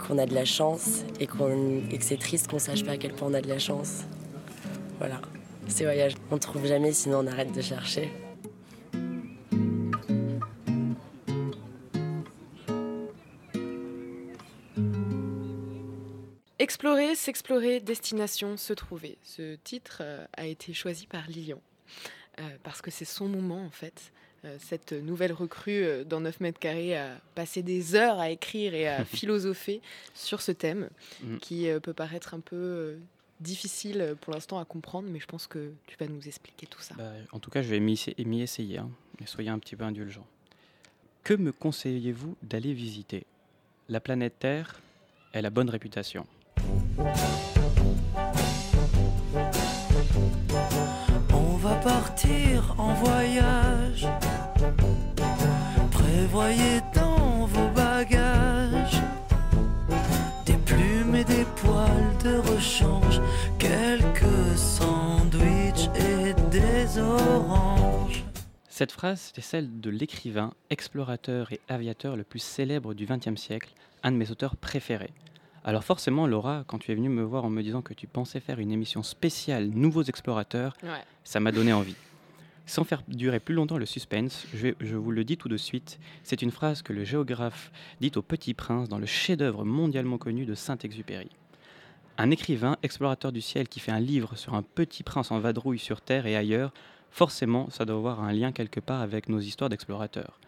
qu'on 0.06 0.18
a 0.18 0.26
de 0.26 0.34
la 0.34 0.44
chance 0.44 1.04
et, 1.20 1.26
qu'on, 1.26 1.82
et 1.90 1.98
que 1.98 2.04
c'est 2.04 2.18
triste 2.18 2.48
qu'on 2.48 2.58
sache 2.58 2.84
pas 2.84 2.92
à 2.92 2.96
quel 2.96 3.12
point 3.12 3.28
on 3.28 3.34
a 3.34 3.40
de 3.40 3.48
la 3.48 3.58
chance. 3.58 4.04
Voilà, 4.98 5.20
ces 5.68 5.84
voyages, 5.84 6.14
on 6.30 6.38
trouve 6.38 6.66
jamais, 6.66 6.92
sinon 6.92 7.20
on 7.20 7.26
arrête 7.26 7.52
de 7.52 7.62
chercher. 7.62 8.10
Explorer, 16.58 17.14
s'explorer, 17.14 17.80
destination, 17.80 18.56
se 18.56 18.72
trouver. 18.72 19.18
Ce 19.22 19.56
titre 19.56 20.02
euh, 20.02 20.24
a 20.36 20.46
été 20.46 20.72
choisi 20.72 21.06
par 21.06 21.26
Lilian 21.26 21.60
euh, 22.38 22.42
parce 22.62 22.82
que 22.82 22.90
c'est 22.90 23.04
son 23.04 23.28
moment 23.28 23.64
en 23.64 23.70
fait. 23.70 24.12
Euh, 24.44 24.56
cette 24.58 24.92
nouvelle 24.92 25.32
recrue 25.32 25.84
euh, 25.84 26.02
dans 26.04 26.20
9 26.20 26.40
mètres 26.40 26.58
carrés 26.58 26.96
a 26.96 27.10
passé 27.34 27.62
des 27.62 27.94
heures 27.94 28.18
à 28.18 28.30
écrire 28.30 28.72
et 28.74 28.88
à 28.88 29.04
philosopher 29.16 29.80
sur 30.14 30.40
ce 30.40 30.52
thème 30.52 30.88
Mm. 31.22 31.36
qui 31.38 31.68
euh, 31.68 31.78
peut 31.80 31.92
paraître 31.92 32.32
un 32.32 32.40
peu 32.40 32.96
difficile 33.40 34.14
pour 34.20 34.32
l'instant 34.32 34.58
à 34.58 34.64
comprendre, 34.64 35.08
mais 35.10 35.20
je 35.20 35.26
pense 35.26 35.46
que 35.46 35.72
tu 35.86 35.96
vas 35.98 36.06
nous 36.06 36.26
expliquer 36.26 36.66
tout 36.66 36.80
ça. 36.80 36.94
Bah, 36.96 37.12
en 37.32 37.38
tout 37.38 37.50
cas, 37.50 37.62
je 37.62 37.68
vais 37.68 37.80
m'y 37.80 37.98
m'y 38.24 38.40
essayer, 38.42 38.78
hein, 38.78 38.90
mais 39.20 39.26
soyez 39.26 39.50
un 39.50 39.58
petit 39.58 39.76
peu 39.76 39.84
indulgents. 39.84 40.26
Que 41.22 41.34
me 41.34 41.52
conseillez-vous 41.52 42.36
d'aller 42.42 42.72
visiter? 42.72 43.24
La 43.90 44.00
planète 44.00 44.38
Terre, 44.38 44.80
elle 45.32 45.44
a 45.46 45.50
bonne 45.50 45.68
réputation. 45.70 46.26
On 51.32 51.56
va 51.56 51.74
partir 51.76 52.74
en 52.78 52.94
voyage. 52.94 54.06
Prévoyez 56.32 56.80
dans 56.94 57.44
vos 57.46 57.68
bagages 57.70 59.00
des 60.46 60.52
plumes 60.58 61.16
et 61.16 61.24
des 61.24 61.44
poils 61.56 62.16
de 62.22 62.36
rechange, 62.54 63.20
quelques 63.58 64.56
sandwichs 64.56 65.90
et 65.96 66.32
des 66.52 66.98
oranges. 67.00 68.22
Cette 68.68 68.92
phrase, 68.92 69.20
c'était 69.22 69.40
celle 69.40 69.80
de 69.80 69.90
l'écrivain, 69.90 70.52
explorateur 70.70 71.50
et 71.52 71.58
aviateur 71.68 72.14
le 72.14 72.22
plus 72.22 72.38
célèbre 72.38 72.94
du 72.94 73.06
XXe 73.06 73.34
siècle, 73.34 73.70
un 74.04 74.12
de 74.12 74.16
mes 74.16 74.30
auteurs 74.30 74.54
préférés. 74.54 75.10
Alors 75.64 75.82
forcément, 75.82 76.28
Laura, 76.28 76.62
quand 76.68 76.78
tu 76.78 76.92
es 76.92 76.94
venue 76.94 77.08
me 77.08 77.24
voir 77.24 77.44
en 77.44 77.50
me 77.50 77.60
disant 77.60 77.82
que 77.82 77.92
tu 77.92 78.06
pensais 78.06 78.38
faire 78.38 78.60
une 78.60 78.70
émission 78.70 79.02
spéciale 79.02 79.66
Nouveaux 79.70 80.04
Explorateurs, 80.04 80.76
Ouais. 80.84 80.90
ça 81.24 81.40
m'a 81.40 81.50
donné 81.50 81.72
envie. 81.72 81.96
Sans 82.70 82.84
faire 82.84 83.02
durer 83.08 83.40
plus 83.40 83.56
longtemps 83.56 83.78
le 83.78 83.84
suspense, 83.84 84.46
je, 84.54 84.94
vous 84.94 85.10
le 85.10 85.24
dis 85.24 85.36
tout 85.36 85.48
de 85.48 85.56
suite, 85.56 85.98
c'est 86.22 86.40
une 86.40 86.52
phrase 86.52 86.82
que 86.82 86.92
le 86.92 87.02
géographe 87.02 87.72
dit 88.00 88.12
au 88.14 88.22
Petit 88.22 88.54
Prince 88.54 88.88
dans 88.88 89.00
le 89.00 89.06
chef-d'œuvre 89.06 89.64
mondialement 89.64 90.18
connu 90.18 90.46
de 90.46 90.54
Saint-Exupéry. 90.54 91.30
Un 92.16 92.30
écrivain, 92.30 92.76
explorateur 92.84 93.32
du 93.32 93.40
ciel, 93.40 93.68
qui 93.68 93.80
fait 93.80 93.90
un 93.90 93.98
livre 93.98 94.36
sur 94.36 94.54
un 94.54 94.62
petit 94.62 95.02
prince 95.02 95.32
en 95.32 95.40
vadrouille 95.40 95.80
sur 95.80 96.00
Terre 96.00 96.26
et 96.26 96.36
ailleurs, 96.36 96.72
forcément, 97.10 97.68
ça 97.70 97.84
doit 97.84 97.96
avoir 97.96 98.22
un 98.22 98.32
lien 98.32 98.52
quelque 98.52 98.78
part 98.78 99.00
avec 99.00 99.28
nos 99.28 99.40
histoires 99.40 99.68
d'explorateurs. 99.68 100.38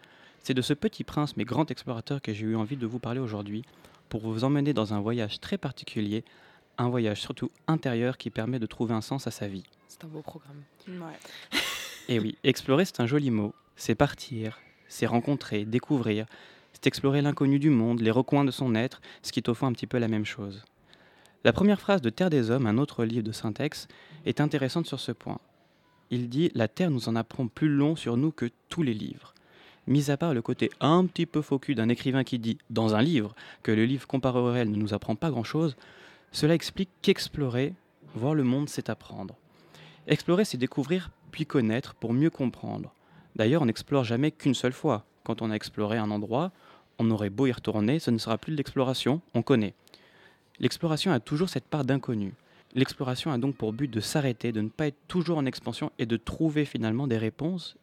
C'est 0.43 0.53
de 0.53 0.61
ce 0.61 0.73
petit 0.73 1.03
prince, 1.03 1.35
mais 1.35 1.43
grand 1.43 1.71
explorateur, 1.71 2.21
que 2.21 2.31
j'ai 2.31 2.45
eu 2.45 2.55
envie 2.55 2.77
de 2.77 2.87
vous 2.87 2.99
parler 2.99 3.19
aujourd'hui, 3.19 3.65
pour 4.07 4.21
vous 4.21 4.45
emmener 4.45 4.71
dans 4.71 4.93
un 4.93 5.01
voyage 5.01 5.41
très 5.41 5.57
particulier, 5.57 6.23
un 6.77 6.87
voyage 6.87 7.19
surtout 7.19 7.51
intérieur 7.67 8.17
qui 8.17 8.29
permet 8.29 8.59
de 8.59 8.65
trouver 8.65 8.93
un 8.93 9.01
sens 9.01 9.27
à 9.27 9.31
sa 9.31 9.49
vie. 9.49 9.65
C'est 9.89 10.05
un 10.05 10.07
beau 10.07 10.21
programme. 10.21 10.63
Ouais. 10.87 11.19
Et 12.09 12.19
oui, 12.19 12.37
explorer, 12.43 12.83
c'est 12.85 12.99
un 12.99 13.07
joli 13.07 13.31
mot. 13.31 13.53
C'est 13.75 13.95
partir, 13.95 14.59
c'est 14.87 15.05
rencontrer, 15.05 15.63
découvrir, 15.63 16.25
c'est 16.73 16.87
explorer 16.87 17.21
l'inconnu 17.21 17.59
du 17.59 17.69
monde, 17.69 18.01
les 18.01 18.11
recoins 18.11 18.43
de 18.43 18.51
son 18.51 18.75
être, 18.75 19.01
ce 19.21 19.31
qui 19.31 19.39
est 19.39 19.49
au 19.49 19.53
fond 19.53 19.67
un 19.67 19.73
petit 19.73 19.87
peu 19.87 19.97
la 19.97 20.09
même 20.09 20.25
chose. 20.25 20.63
La 21.45 21.53
première 21.53 21.79
phrase 21.79 22.01
de 22.01 22.09
Terre 22.09 22.29
des 22.29 22.51
Hommes, 22.51 22.67
un 22.67 22.77
autre 22.77 23.05
livre 23.05 23.23
de 23.23 23.31
Syntex, 23.31 23.87
est 24.25 24.41
intéressante 24.41 24.85
sur 24.85 24.99
ce 24.99 25.11
point. 25.11 25.39
Il 26.09 26.29
dit 26.29 26.51
La 26.55 26.67
Terre 26.67 26.91
nous 26.91 27.07
en 27.07 27.15
apprend 27.15 27.47
plus 27.47 27.69
long 27.69 27.95
sur 27.95 28.17
nous 28.17 28.31
que 28.31 28.49
tous 28.69 28.83
les 28.83 28.93
livres. 28.93 29.33
Mis 29.87 30.11
à 30.11 30.17
part 30.17 30.33
le 30.33 30.41
côté 30.41 30.69
un 30.79 31.05
petit 31.05 31.25
peu 31.25 31.41
faux 31.41 31.59
d'un 31.69 31.89
écrivain 31.89 32.23
qui 32.23 32.39
dit, 32.39 32.57
dans 32.69 32.95
un 32.95 33.01
livre, 33.01 33.33
que 33.63 33.71
le 33.71 33.85
livre 33.85 34.07
comparé 34.07 34.39
au 34.39 34.51
réel 34.51 34.69
ne 34.69 34.77
nous 34.77 34.93
apprend 34.93 35.15
pas 35.15 35.29
grand-chose, 35.29 35.75
cela 36.31 36.53
explique 36.53 36.89
qu'explorer, 37.01 37.73
voir 38.15 38.35
le 38.35 38.43
monde, 38.43 38.69
c'est 38.69 38.89
apprendre. 38.89 39.35
Explorer, 40.07 40.45
c'est 40.45 40.57
découvrir 40.57 41.09
puis 41.33 41.45
connaître 41.45 41.95
pour 41.95 42.13
mieux 42.13 42.29
comprendre. 42.29 42.93
D'ailleurs, 43.35 43.63
on 43.63 43.65
n'explore 43.65 44.03
jamais 44.03 44.31
qu'une 44.31 44.53
seule 44.53 44.71
fois. 44.71 45.03
Quand 45.23 45.41
on 45.41 45.49
a 45.49 45.55
exploré 45.55 45.97
un 45.97 46.11
endroit, 46.11 46.51
on 46.99 47.09
aurait 47.09 47.31
beau 47.31 47.47
y 47.47 47.51
retourner, 47.51 47.97
ce 47.97 48.11
ne 48.11 48.19
sera 48.19 48.37
plus 48.37 48.51
de 48.51 48.57
l'exploration, 48.57 49.19
on 49.33 49.41
connaît. 49.41 49.73
L'exploration 50.59 51.11
a 51.11 51.19
toujours 51.19 51.49
cette 51.49 51.65
part 51.65 51.85
d'inconnu. 51.85 52.33
L'exploration 52.75 53.31
a 53.31 53.39
donc 53.39 53.55
pour 53.55 53.73
but 53.73 53.89
de 53.89 53.99
s'arrêter, 53.99 54.51
de 54.51 54.61
ne 54.61 54.69
pas 54.69 54.87
être 54.87 55.07
toujours 55.07 55.39
en 55.39 55.45
expansion 55.47 55.91
et 55.97 56.05
de 56.05 56.17
trouver 56.17 56.65
finalement 56.65 57.07
des 57.07 57.17
réponses 57.17 57.77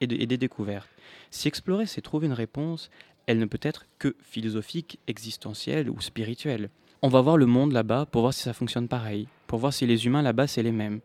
et, 0.00 0.04
et 0.04 0.26
des 0.26 0.36
découvertes. 0.36 0.88
Si 1.30 1.46
explorer, 1.46 1.86
c'est 1.86 2.00
trouver 2.00 2.26
une 2.26 2.32
réponse, 2.32 2.90
elle 3.26 3.38
ne 3.38 3.46
peut 3.46 3.60
être 3.62 3.86
que 4.00 4.16
philosophique, 4.20 4.98
existentielle 5.06 5.88
ou 5.90 6.00
spirituelle. 6.00 6.70
On 7.02 7.08
va 7.08 7.20
voir 7.20 7.36
le 7.36 7.46
monde 7.46 7.72
là-bas 7.72 8.06
pour 8.06 8.22
voir 8.22 8.34
si 8.34 8.42
ça 8.42 8.52
fonctionne 8.52 8.88
pareil, 8.88 9.28
pour 9.46 9.60
voir 9.60 9.72
si 9.72 9.86
les 9.86 10.06
humains 10.06 10.22
là-bas 10.22 10.48
c'est 10.48 10.64
les 10.64 10.72
mêmes. 10.72 11.00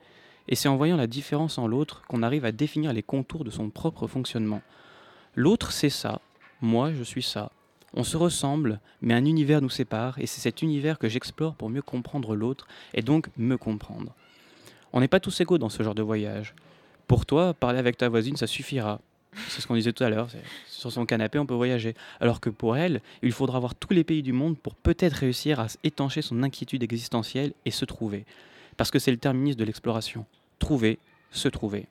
Et 0.47 0.55
c'est 0.55 0.69
en 0.69 0.77
voyant 0.77 0.97
la 0.97 1.07
différence 1.07 1.57
en 1.57 1.67
l'autre 1.67 2.03
qu'on 2.07 2.23
arrive 2.23 2.45
à 2.45 2.51
définir 2.51 2.93
les 2.93 3.03
contours 3.03 3.43
de 3.43 3.49
son 3.49 3.69
propre 3.69 4.07
fonctionnement. 4.07 4.61
L'autre 5.35 5.71
c'est 5.71 5.89
ça, 5.89 6.21
moi 6.61 6.93
je 6.93 7.03
suis 7.03 7.23
ça. 7.23 7.51
On 7.93 8.03
se 8.03 8.17
ressemble, 8.17 8.79
mais 9.01 9.13
un 9.13 9.23
univers 9.23 9.61
nous 9.61 9.69
sépare, 9.69 10.19
et 10.19 10.25
c'est 10.25 10.41
cet 10.41 10.61
univers 10.61 10.99
que 10.99 11.07
j'explore 11.07 11.55
pour 11.55 11.69
mieux 11.69 11.81
comprendre 11.81 12.35
l'autre, 12.35 12.67
et 12.93 13.01
donc 13.01 13.29
me 13.37 13.57
comprendre. 13.57 14.13
On 14.91 14.99
n'est 14.99 15.07
pas 15.07 15.21
tous 15.21 15.39
égaux 15.39 15.57
dans 15.57 15.69
ce 15.69 15.81
genre 15.81 15.95
de 15.95 16.01
voyage. 16.01 16.55
Pour 17.07 17.25
toi, 17.25 17.53
parler 17.53 17.79
avec 17.79 17.97
ta 17.97 18.09
voisine, 18.09 18.35
ça 18.35 18.47
suffira. 18.47 18.99
C'est 19.47 19.61
ce 19.61 19.67
qu'on 19.67 19.75
disait 19.75 19.93
tout 19.93 20.03
à 20.03 20.09
l'heure, 20.09 20.27
sur 20.67 20.91
son 20.91 21.05
canapé, 21.05 21.39
on 21.39 21.45
peut 21.45 21.53
voyager. 21.53 21.93
Alors 22.19 22.39
que 22.39 22.49
pour 22.49 22.77
elle, 22.77 23.01
il 23.21 23.31
faudra 23.31 23.59
voir 23.59 23.75
tous 23.75 23.93
les 23.93 24.03
pays 24.03 24.23
du 24.23 24.33
monde 24.33 24.57
pour 24.57 24.75
peut-être 24.75 25.13
réussir 25.13 25.59
à 25.59 25.67
étancher 25.83 26.21
son 26.21 26.43
inquiétude 26.43 26.83
existentielle 26.83 27.53
et 27.65 27.71
se 27.71 27.85
trouver. 27.85 28.25
Parce 28.77 28.91
que 28.91 28.99
c'est 28.99 29.11
le 29.11 29.17
terminus 29.17 29.55
de 29.55 29.63
l'exploration. 29.63 30.25
Trouver, 30.59 30.99
se 31.31 31.47
trouver. 31.47 31.87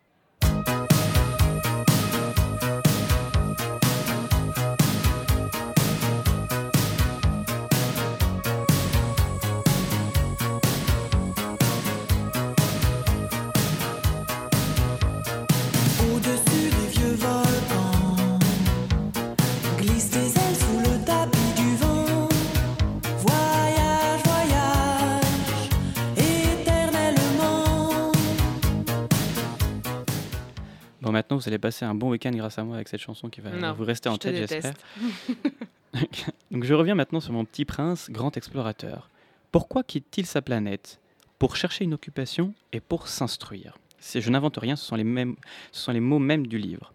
Vous 31.44 31.48
allez 31.48 31.58
passer 31.58 31.84
un 31.84 31.94
bon 31.94 32.10
week-end 32.10 32.30
grâce 32.30 32.58
à 32.58 32.64
moi 32.64 32.76
avec 32.76 32.88
cette 32.88 33.00
chanson 33.00 33.28
qui 33.28 33.42
va 33.42 33.50
Non, 33.50 33.72
vous 33.74 33.84
rester 33.84 34.08
en 34.08 34.14
je 34.14 34.18
tête, 34.18 34.36
j'espère. 34.36 34.72
Donc, 36.50 36.64
je 36.64 36.74
reviens 36.74 36.94
maintenant 36.94 37.20
sur 37.20 37.32
mon 37.32 37.44
petit 37.44 37.64
prince, 37.64 38.10
grand 38.10 38.36
explorateur. 38.36 39.10
Pourquoi 39.52 39.82
quitte-t-il 39.82 40.26
sa 40.26 40.42
planète 40.42 41.00
Pour 41.38 41.56
chercher 41.56 41.84
une 41.84 41.94
occupation 41.94 42.54
et 42.72 42.80
pour 42.80 43.08
s'instruire? 43.08 43.76
Je 44.00 44.30
n'invente 44.30 44.56
rien, 44.56 44.74
ce 44.74 44.84
sont, 44.84 44.96
les 44.96 45.04
mêmes, 45.04 45.36
ce 45.70 45.82
sont 45.82 45.92
les 45.92 46.00
mots 46.00 46.18
mêmes 46.18 46.46
du 46.46 46.58
livre. 46.58 46.92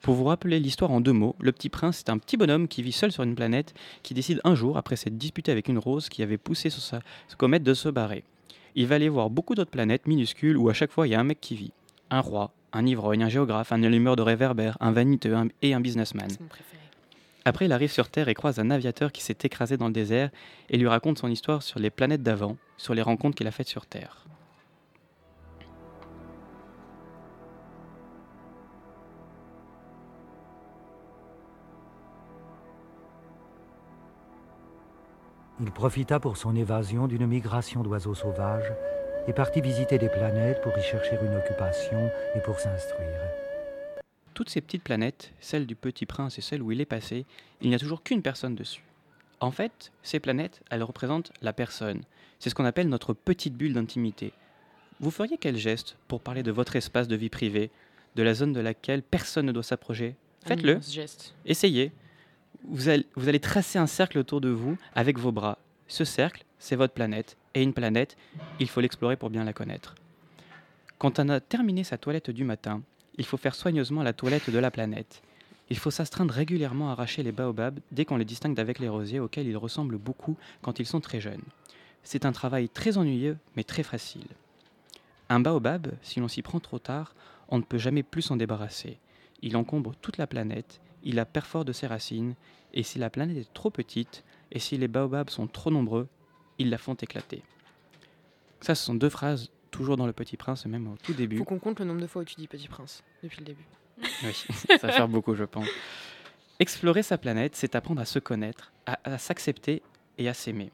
Pour 0.00 0.14
vous 0.14 0.24
rappeler 0.24 0.60
l'histoire 0.60 0.90
en 0.90 1.00
deux 1.00 1.12
mots, 1.12 1.36
le 1.40 1.52
petit 1.52 1.68
prince 1.68 2.00
est 2.00 2.10
un 2.10 2.18
petit 2.18 2.36
bonhomme 2.36 2.68
qui 2.68 2.82
vit 2.82 2.92
seul 2.92 3.12
sur 3.12 3.22
une 3.22 3.34
planète 3.34 3.74
qui 4.02 4.12
décide 4.12 4.40
un 4.44 4.54
jour, 4.54 4.76
après 4.76 4.96
s'être 4.96 5.16
disputé 5.16 5.52
avec 5.52 5.68
une 5.68 5.78
rose 5.78 6.08
qui 6.08 6.22
avait 6.22 6.36
poussé 6.36 6.68
sur 6.68 6.82
sa 6.82 7.00
comète, 7.38 7.62
de 7.62 7.74
se 7.74 7.88
barrer. 7.88 8.24
Il 8.74 8.86
va 8.86 8.96
aller 8.96 9.08
voir 9.08 9.30
beaucoup 9.30 9.54
d'autres 9.54 9.70
planètes 9.70 10.06
minuscules 10.06 10.56
où 10.56 10.68
à 10.68 10.74
chaque 10.74 10.90
fois 10.90 11.06
il 11.06 11.10
y 11.10 11.14
a 11.14 11.20
un 11.20 11.24
mec 11.24 11.40
qui 11.40 11.54
vit. 11.54 11.72
Un 12.10 12.20
roi, 12.20 12.52
un 12.74 12.84
ivrogne, 12.86 13.22
un 13.22 13.28
géographe, 13.28 13.72
un 13.72 13.82
allumeur 13.82 14.16
de 14.16 14.22
réverbère, 14.22 14.76
un 14.80 14.92
vaniteux 14.92 15.34
un- 15.34 15.48
et 15.62 15.74
un 15.74 15.80
businessman. 15.80 16.28
C'est 16.28 16.40
mon 16.40 16.48
préféré. 16.48 16.80
Après, 17.46 17.66
il 17.66 17.72
arrive 17.72 17.90
sur 17.92 18.08
Terre 18.08 18.28
et 18.28 18.34
croise 18.34 18.58
un 18.58 18.70
aviateur 18.70 19.12
qui 19.12 19.22
s'est 19.22 19.36
écrasé 19.42 19.76
dans 19.76 19.86
le 19.86 19.92
désert 19.92 20.30
et 20.70 20.76
lui 20.78 20.88
raconte 20.88 21.18
son 21.18 21.28
histoire 21.28 21.62
sur 21.62 21.78
les 21.78 21.90
planètes 21.90 22.22
d'avant, 22.22 22.56
sur 22.78 22.94
les 22.94 23.02
rencontres 23.02 23.36
qu'il 23.36 23.46
a 23.46 23.50
faites 23.50 23.68
sur 23.68 23.86
Terre. 23.86 24.24
Il 35.60 35.70
profita 35.70 36.18
pour 36.18 36.36
son 36.36 36.54
évasion 36.56 37.06
d'une 37.06 37.26
migration 37.26 37.82
d'oiseaux 37.82 38.14
sauvages 38.14 38.72
et 39.26 39.32
partit 39.32 39.60
visiter 39.60 39.98
des 39.98 40.08
planètes 40.08 40.60
pour 40.60 40.76
y 40.76 40.82
chercher 40.82 41.16
une 41.22 41.36
occupation 41.36 42.10
et 42.34 42.40
pour 42.40 42.60
s'instruire. 42.60 43.20
Toutes 44.34 44.50
ces 44.50 44.60
petites 44.60 44.82
planètes, 44.82 45.32
celle 45.40 45.66
du 45.66 45.76
Petit 45.76 46.06
Prince 46.06 46.38
et 46.38 46.42
celle 46.42 46.62
où 46.62 46.72
il 46.72 46.80
est 46.80 46.86
passé, 46.86 47.24
il 47.60 47.68
n'y 47.68 47.74
a 47.74 47.78
toujours 47.78 48.02
qu'une 48.02 48.22
personne 48.22 48.54
dessus. 48.54 48.82
En 49.40 49.50
fait, 49.50 49.92
ces 50.02 50.20
planètes, 50.20 50.60
elles 50.70 50.82
représentent 50.82 51.32
la 51.42 51.52
personne. 51.52 52.02
C'est 52.38 52.50
ce 52.50 52.54
qu'on 52.54 52.64
appelle 52.64 52.88
notre 52.88 53.14
petite 53.14 53.54
bulle 53.54 53.74
d'intimité. 53.74 54.32
Vous 55.00 55.10
feriez 55.10 55.38
quel 55.38 55.56
geste 55.56 55.96
pour 56.08 56.20
parler 56.20 56.42
de 56.42 56.52
votre 56.52 56.76
espace 56.76 57.08
de 57.08 57.16
vie 57.16 57.28
privée, 57.28 57.70
de 58.16 58.22
la 58.22 58.34
zone 58.34 58.52
de 58.52 58.60
laquelle 58.60 59.02
personne 59.02 59.46
ne 59.46 59.52
doit 59.52 59.62
s'approcher? 59.62 60.16
Faites-le. 60.46 60.80
Essayez. 61.46 61.92
Vous 62.66 62.88
allez, 62.88 63.06
vous 63.14 63.28
allez 63.28 63.40
tracer 63.40 63.78
un 63.78 63.86
cercle 63.86 64.18
autour 64.18 64.40
de 64.40 64.48
vous 64.48 64.76
avec 64.94 65.18
vos 65.18 65.32
bras. 65.32 65.58
Ce 65.86 66.04
cercle, 66.04 66.44
c'est 66.58 66.76
votre 66.76 66.94
planète. 66.94 67.36
Et 67.54 67.62
une 67.62 67.72
planète, 67.72 68.16
il 68.58 68.68
faut 68.68 68.80
l'explorer 68.80 69.16
pour 69.16 69.30
bien 69.30 69.44
la 69.44 69.52
connaître. 69.52 69.94
Quand 70.98 71.18
on 71.18 71.28
a 71.28 71.40
terminé 71.40 71.84
sa 71.84 71.98
toilette 71.98 72.30
du 72.30 72.44
matin, 72.44 72.82
il 73.16 73.24
faut 73.24 73.36
faire 73.36 73.54
soigneusement 73.54 74.02
la 74.02 74.12
toilette 74.12 74.50
de 74.50 74.58
la 74.58 74.70
planète. 74.70 75.22
Il 75.70 75.78
faut 75.78 75.90
s'astreindre 75.90 76.34
régulièrement 76.34 76.88
à 76.88 76.92
arracher 76.92 77.22
les 77.22 77.32
baobabs 77.32 77.78
dès 77.92 78.04
qu'on 78.04 78.16
les 78.16 78.24
distingue 78.24 78.54
d'avec 78.54 78.78
les 78.78 78.88
rosiers 78.88 79.20
auxquels 79.20 79.46
ils 79.46 79.56
ressemblent 79.56 79.98
beaucoup 79.98 80.36
quand 80.62 80.78
ils 80.78 80.86
sont 80.86 81.00
très 81.00 81.20
jeunes. 81.20 81.42
C'est 82.02 82.26
un 82.26 82.32
travail 82.32 82.68
très 82.68 82.98
ennuyeux 82.98 83.38
mais 83.56 83.64
très 83.64 83.82
facile. 83.82 84.26
Un 85.28 85.40
baobab, 85.40 85.92
si 86.02 86.20
l'on 86.20 86.28
s'y 86.28 86.42
prend 86.42 86.60
trop 86.60 86.78
tard, 86.78 87.14
on 87.48 87.58
ne 87.58 87.62
peut 87.62 87.78
jamais 87.78 88.02
plus 88.02 88.22
s'en 88.22 88.36
débarrasser. 88.36 88.98
Il 89.42 89.56
encombre 89.56 89.94
toute 90.00 90.18
la 90.18 90.26
planète, 90.26 90.80
il 91.02 91.14
la 91.14 91.24
perfore 91.24 91.64
de 91.64 91.72
ses 91.72 91.86
racines, 91.86 92.34
et 92.74 92.82
si 92.82 92.98
la 92.98 93.10
planète 93.10 93.38
est 93.38 93.52
trop 93.54 93.70
petite, 93.70 94.24
et 94.52 94.58
si 94.58 94.76
les 94.76 94.88
baobabs 94.88 95.30
sont 95.30 95.46
trop 95.46 95.70
nombreux, 95.70 96.08
ils 96.58 96.70
la 96.70 96.78
font 96.78 96.94
éclater. 96.94 97.42
Ça, 98.60 98.74
ce 98.74 98.84
sont 98.84 98.94
deux 98.94 99.10
phrases 99.10 99.50
toujours 99.70 99.96
dans 99.96 100.06
Le 100.06 100.12
Petit 100.12 100.36
Prince, 100.36 100.66
même 100.66 100.86
au 100.88 100.96
tout 101.02 101.12
début. 101.12 101.38
Faut 101.38 101.44
qu'on 101.44 101.58
compte 101.58 101.80
le 101.80 101.84
nombre 101.84 102.00
de 102.00 102.06
fois 102.06 102.22
où 102.22 102.24
tu 102.24 102.36
dis 102.36 102.46
Petit 102.46 102.68
Prince 102.68 103.02
depuis 103.22 103.40
le 103.40 103.46
début. 103.46 103.64
Oui, 104.22 104.32
ça 104.80 104.86
va 104.86 104.92
faire 104.92 105.08
beaucoup, 105.08 105.34
je 105.34 105.44
pense. 105.44 105.68
Explorer 106.60 107.02
sa 107.02 107.18
planète, 107.18 107.56
c'est 107.56 107.74
apprendre 107.74 108.00
à 108.00 108.04
se 108.04 108.18
connaître, 108.18 108.72
à, 108.86 108.98
à 109.04 109.18
s'accepter 109.18 109.82
et 110.18 110.28
à 110.28 110.34
s'aimer. 110.34 110.70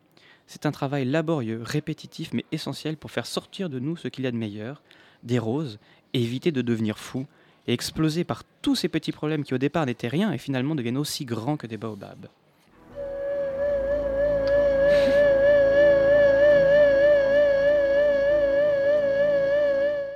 C'est 0.47 0.67
un 0.67 0.73
travail 0.73 1.05
laborieux, 1.05 1.63
répétitif, 1.63 2.33
mais 2.33 2.45
essentiel 2.53 2.97
pour 2.97 3.11
faire 3.11 3.27
sortir 3.27 3.71
de 3.71 3.79
nous 3.79 3.97
ce 3.97 4.09
qu'il 4.09 4.25
y 4.25 4.27
a 4.27 4.31
de 4.31 4.37
meilleur, 4.37 4.83
des 5.23 5.39
roses, 5.39 5.79
et 6.13 6.23
éviter 6.23 6.53
de 6.53 6.63
devenir 6.63 6.99
fou 6.99 7.27
et 7.67 7.73
exploser 7.73 8.25
par 8.25 8.43
tous 8.63 8.75
ces 8.75 8.89
petits 8.89 9.13
problèmes 9.13 9.45
qui 9.45 9.55
au 9.55 9.59
départ 9.59 9.87
n'étaient 9.87 10.09
rien 10.09 10.33
et 10.33 10.39
finalement 10.39 10.75
deviennent 10.75 10.97
aussi 10.97 11.25
grands 11.25 11.57
que 11.57 11.67
des 11.67 11.77
baobabs. 11.77 12.29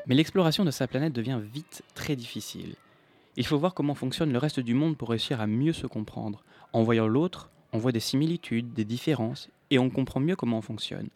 Mais 0.06 0.14
l'exploration 0.14 0.64
de 0.64 0.70
sa 0.70 0.86
planète 0.86 1.12
devient 1.12 1.40
vite 1.42 1.82
très 1.94 2.16
difficile. 2.16 2.74
Il 3.36 3.46
faut 3.46 3.58
voir 3.58 3.74
comment 3.74 3.94
fonctionne 3.94 4.32
le 4.32 4.38
reste 4.38 4.60
du 4.60 4.74
monde 4.74 4.96
pour 4.96 5.10
réussir 5.10 5.40
à 5.40 5.46
mieux 5.46 5.72
se 5.72 5.86
comprendre. 5.86 6.44
En 6.72 6.82
voyant 6.82 7.08
l'autre, 7.08 7.50
on 7.72 7.78
voit 7.78 7.92
des 7.92 8.00
similitudes, 8.00 8.72
des 8.74 8.84
différences, 8.84 9.48
et 9.70 9.78
on 9.78 9.90
comprend 9.90 10.20
mieux 10.20 10.36
comment 10.36 10.58
on 10.58 10.62
fonctionne. 10.62 11.08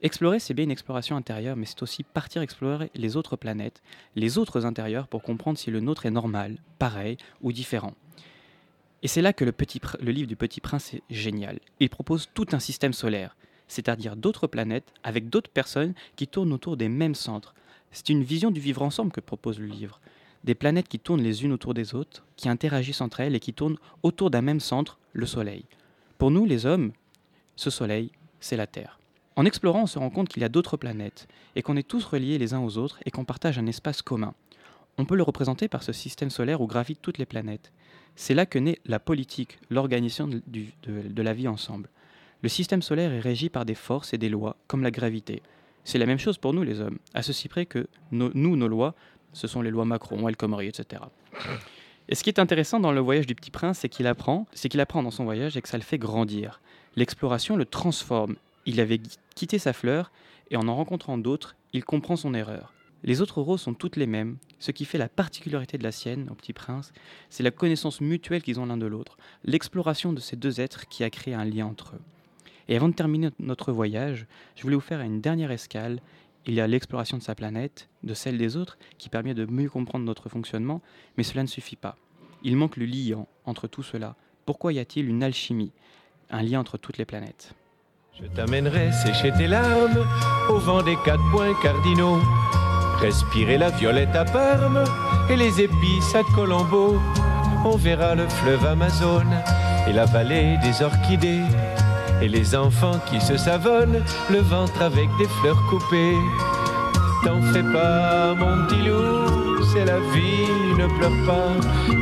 Explorer, 0.00 0.40
c'est 0.40 0.54
bien 0.54 0.64
une 0.64 0.70
exploration 0.70 1.16
intérieure, 1.16 1.56
mais 1.56 1.66
c'est 1.66 1.82
aussi 1.82 2.02
partir 2.02 2.42
explorer 2.42 2.90
les 2.94 3.16
autres 3.16 3.36
planètes, 3.36 3.82
les 4.16 4.38
autres 4.38 4.66
intérieurs, 4.66 5.06
pour 5.06 5.22
comprendre 5.22 5.58
si 5.58 5.70
le 5.70 5.80
nôtre 5.80 6.06
est 6.06 6.10
normal, 6.10 6.56
pareil 6.78 7.18
ou 7.40 7.52
différent. 7.52 7.94
Et 9.02 9.08
c'est 9.08 9.22
là 9.22 9.32
que 9.32 9.44
le, 9.44 9.52
le 10.00 10.10
livre 10.12 10.28
du 10.28 10.36
Petit 10.36 10.60
Prince 10.60 10.94
est 10.94 11.02
génial. 11.10 11.60
Il 11.80 11.90
propose 11.90 12.30
tout 12.34 12.46
un 12.52 12.60
système 12.60 12.92
solaire, 12.92 13.36
c'est-à-dire 13.68 14.16
d'autres 14.16 14.46
planètes 14.46 14.92
avec 15.02 15.28
d'autres 15.28 15.50
personnes 15.50 15.94
qui 16.16 16.26
tournent 16.26 16.52
autour 16.52 16.76
des 16.76 16.88
mêmes 16.88 17.14
centres. 17.14 17.54
C'est 17.92 18.08
une 18.08 18.24
vision 18.24 18.50
du 18.50 18.60
vivre 18.60 18.82
ensemble 18.82 19.12
que 19.12 19.20
propose 19.20 19.60
le 19.60 19.66
livre. 19.66 20.00
Des 20.44 20.54
planètes 20.54 20.88
qui 20.88 20.98
tournent 20.98 21.22
les 21.22 21.44
unes 21.44 21.52
autour 21.52 21.74
des 21.74 21.94
autres, 21.94 22.24
qui 22.36 22.48
interagissent 22.48 23.00
entre 23.00 23.20
elles 23.20 23.36
et 23.36 23.40
qui 23.40 23.52
tournent 23.52 23.78
autour 24.02 24.30
d'un 24.30 24.42
même 24.42 24.60
centre, 24.60 24.98
le 25.12 25.26
Soleil. 25.26 25.64
Pour 26.18 26.30
nous, 26.30 26.46
les 26.46 26.66
hommes, 26.66 26.92
ce 27.54 27.70
Soleil, 27.70 28.10
c'est 28.40 28.56
la 28.56 28.66
Terre. 28.66 28.98
En 29.36 29.44
explorant, 29.44 29.82
on 29.82 29.86
se 29.86 29.98
rend 29.98 30.10
compte 30.10 30.28
qu'il 30.28 30.42
y 30.42 30.44
a 30.44 30.50
d'autres 30.50 30.76
planètes, 30.76 31.28
et 31.54 31.62
qu'on 31.62 31.76
est 31.76 31.86
tous 31.86 32.04
reliés 32.04 32.38
les 32.38 32.54
uns 32.54 32.60
aux 32.60 32.76
autres, 32.76 32.98
et 33.06 33.10
qu'on 33.10 33.24
partage 33.24 33.58
un 33.58 33.66
espace 33.66 34.02
commun. 34.02 34.34
On 34.98 35.04
peut 35.04 35.16
le 35.16 35.22
représenter 35.22 35.68
par 35.68 35.82
ce 35.82 35.92
système 35.92 36.30
solaire 36.30 36.60
où 36.60 36.66
gravitent 36.66 37.00
toutes 37.00 37.18
les 37.18 37.26
planètes. 37.26 37.72
C'est 38.14 38.34
là 38.34 38.44
que 38.44 38.58
naît 38.58 38.78
la 38.84 38.98
politique, 38.98 39.58
l'organisation 39.70 40.28
de, 40.28 41.22
la 41.22 41.32
vie 41.32 41.48
ensemble. 41.48 41.88
Le 42.42 42.48
système 42.48 42.82
solaire 42.82 43.12
est 43.12 43.20
régi 43.20 43.48
par 43.48 43.64
des 43.64 43.74
forces 43.74 44.12
et 44.12 44.18
des 44.18 44.28
lois, 44.28 44.56
comme 44.66 44.82
la 44.82 44.90
gravité. 44.90 45.42
C'est 45.84 45.98
la 45.98 46.06
même 46.06 46.18
chose 46.18 46.38
pour 46.38 46.52
nous 46.52 46.62
les 46.62 46.80
hommes, 46.80 46.98
à 47.14 47.22
ceci 47.22 47.48
près 47.48 47.66
que 47.66 47.86
nous, 48.12 48.30
nos 48.34 48.68
lois, 48.68 48.94
ce 49.32 49.46
sont 49.46 49.62
les 49.62 49.70
lois 49.70 49.84
Macron, 49.84 50.28
El 50.28 50.36
Khomri, 50.36 50.68
etc. 50.68 51.02
Et 52.08 52.14
ce 52.14 52.22
qui 52.22 52.30
est 52.30 52.38
intéressant 52.38 52.80
dans 52.80 52.92
le 52.92 53.00
voyage 53.00 53.26
du 53.26 53.34
Petit 53.34 53.50
Prince, 53.50 53.78
c'est 53.80 53.88
qu'il 53.88 54.06
apprend, 54.06 54.46
c'est 54.52 54.68
qu'il 54.68 54.80
apprend 54.80 55.02
dans 55.02 55.10
son 55.10 55.24
voyage 55.24 55.56
et 55.56 55.62
que 55.62 55.68
ça 55.68 55.78
le 55.78 55.82
fait 55.82 55.98
grandir. 55.98 56.60
L'exploration 56.96 57.56
le 57.56 57.64
transforme. 57.64 58.36
Il 58.66 58.80
avait 58.80 59.00
quitté 59.34 59.58
sa 59.58 59.72
fleur 59.72 60.12
et 60.50 60.56
en 60.56 60.68
en 60.68 60.76
rencontrant 60.76 61.18
d'autres, 61.18 61.56
il 61.72 61.84
comprend 61.84 62.16
son 62.16 62.34
erreur. 62.34 62.72
Les 63.04 63.20
autres 63.20 63.40
roses 63.40 63.62
sont 63.62 63.74
toutes 63.74 63.96
les 63.96 64.06
mêmes. 64.06 64.36
Ce 64.60 64.70
qui 64.70 64.84
fait 64.84 64.98
la 64.98 65.08
particularité 65.08 65.78
de 65.78 65.82
la 65.82 65.90
sienne, 65.90 66.28
au 66.30 66.34
Petit 66.34 66.52
Prince, 66.52 66.92
c'est 67.30 67.42
la 67.42 67.50
connaissance 67.50 68.00
mutuelle 68.00 68.42
qu'ils 68.42 68.60
ont 68.60 68.66
l'un 68.66 68.76
de 68.76 68.86
l'autre, 68.86 69.16
l'exploration 69.44 70.12
de 70.12 70.20
ces 70.20 70.36
deux 70.36 70.60
êtres 70.60 70.86
qui 70.88 71.02
a 71.02 71.10
créé 71.10 71.34
un 71.34 71.44
lien 71.44 71.66
entre 71.66 71.96
eux. 71.96 72.00
Et 72.68 72.76
avant 72.76 72.88
de 72.88 72.94
terminer 72.94 73.30
notre 73.38 73.72
voyage, 73.72 74.26
je 74.56 74.62
voulais 74.62 74.74
vous 74.74 74.80
faire 74.80 75.00
une 75.00 75.20
dernière 75.20 75.50
escale. 75.50 76.00
Il 76.46 76.54
y 76.54 76.60
a 76.60 76.66
l'exploration 76.66 77.16
de 77.16 77.22
sa 77.22 77.34
planète, 77.34 77.88
de 78.02 78.14
celle 78.14 78.38
des 78.38 78.56
autres, 78.56 78.78
qui 78.98 79.08
permet 79.08 79.34
de 79.34 79.46
mieux 79.46 79.68
comprendre 79.68 80.04
notre 80.04 80.28
fonctionnement, 80.28 80.80
mais 81.16 81.22
cela 81.22 81.42
ne 81.42 81.48
suffit 81.48 81.76
pas. 81.76 81.96
Il 82.42 82.56
manque 82.56 82.76
le 82.76 82.86
liant 82.86 83.28
entre 83.44 83.68
tout 83.68 83.82
cela. 83.82 84.16
Pourquoi 84.44 84.72
y 84.72 84.80
a-t-il 84.80 85.08
une 85.08 85.22
alchimie, 85.22 85.72
un 86.30 86.42
lien 86.42 86.60
entre 86.60 86.78
toutes 86.78 86.98
les 86.98 87.04
planètes 87.04 87.54
Je 88.20 88.26
t'amènerai 88.26 88.90
sécher 88.92 89.32
tes 89.32 89.46
larmes 89.46 90.04
au 90.48 90.58
vent 90.58 90.82
des 90.82 90.96
quatre 91.04 91.22
points 91.30 91.54
cardinaux. 91.62 92.18
Respirer 92.98 93.58
la 93.58 93.70
violette 93.70 94.14
à 94.14 94.24
Parme 94.24 94.84
et 95.30 95.36
les 95.36 95.60
épices 95.60 96.14
à 96.14 96.22
Colombo. 96.34 96.98
On 97.64 97.76
verra 97.76 98.16
le 98.16 98.28
fleuve 98.28 98.64
Amazon 98.66 99.26
et 99.88 99.92
la 99.92 100.04
vallée 100.04 100.56
des 100.62 100.82
orchidées. 100.82 101.42
Et 102.22 102.28
les 102.28 102.54
enfants 102.54 103.00
qui 103.10 103.20
se 103.20 103.36
savonnent 103.36 104.00
le 104.30 104.38
ventre 104.38 104.80
avec 104.80 105.08
des 105.18 105.26
fleurs 105.26 105.60
coupées. 105.68 106.14
T'en 107.24 107.42
fais 107.52 107.64
pas, 107.64 108.32
mon 108.34 108.64
petit 108.64 108.80
loup, 108.86 109.64
c'est 109.72 109.84
la 109.84 109.98
vie, 109.98 110.46
ne 110.78 110.86
pleure 110.98 111.26
pas. 111.26 111.50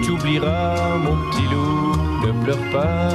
Tu 0.04 0.10
oublieras, 0.10 0.98
mon 0.98 1.16
petit 1.30 1.48
loup, 1.48 1.96
ne 2.26 2.44
pleure 2.44 2.70
pas. 2.70 3.08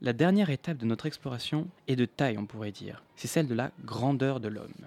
La 0.00 0.12
dernière 0.12 0.48
étape 0.48 0.76
de 0.76 0.86
notre 0.86 1.06
exploration 1.06 1.66
est 1.88 1.96
de 1.96 2.04
taille, 2.04 2.38
on 2.38 2.46
pourrait 2.46 2.70
dire. 2.70 3.02
C'est 3.16 3.26
celle 3.26 3.48
de 3.48 3.54
la 3.54 3.72
grandeur 3.84 4.38
de 4.38 4.46
l'homme. 4.46 4.86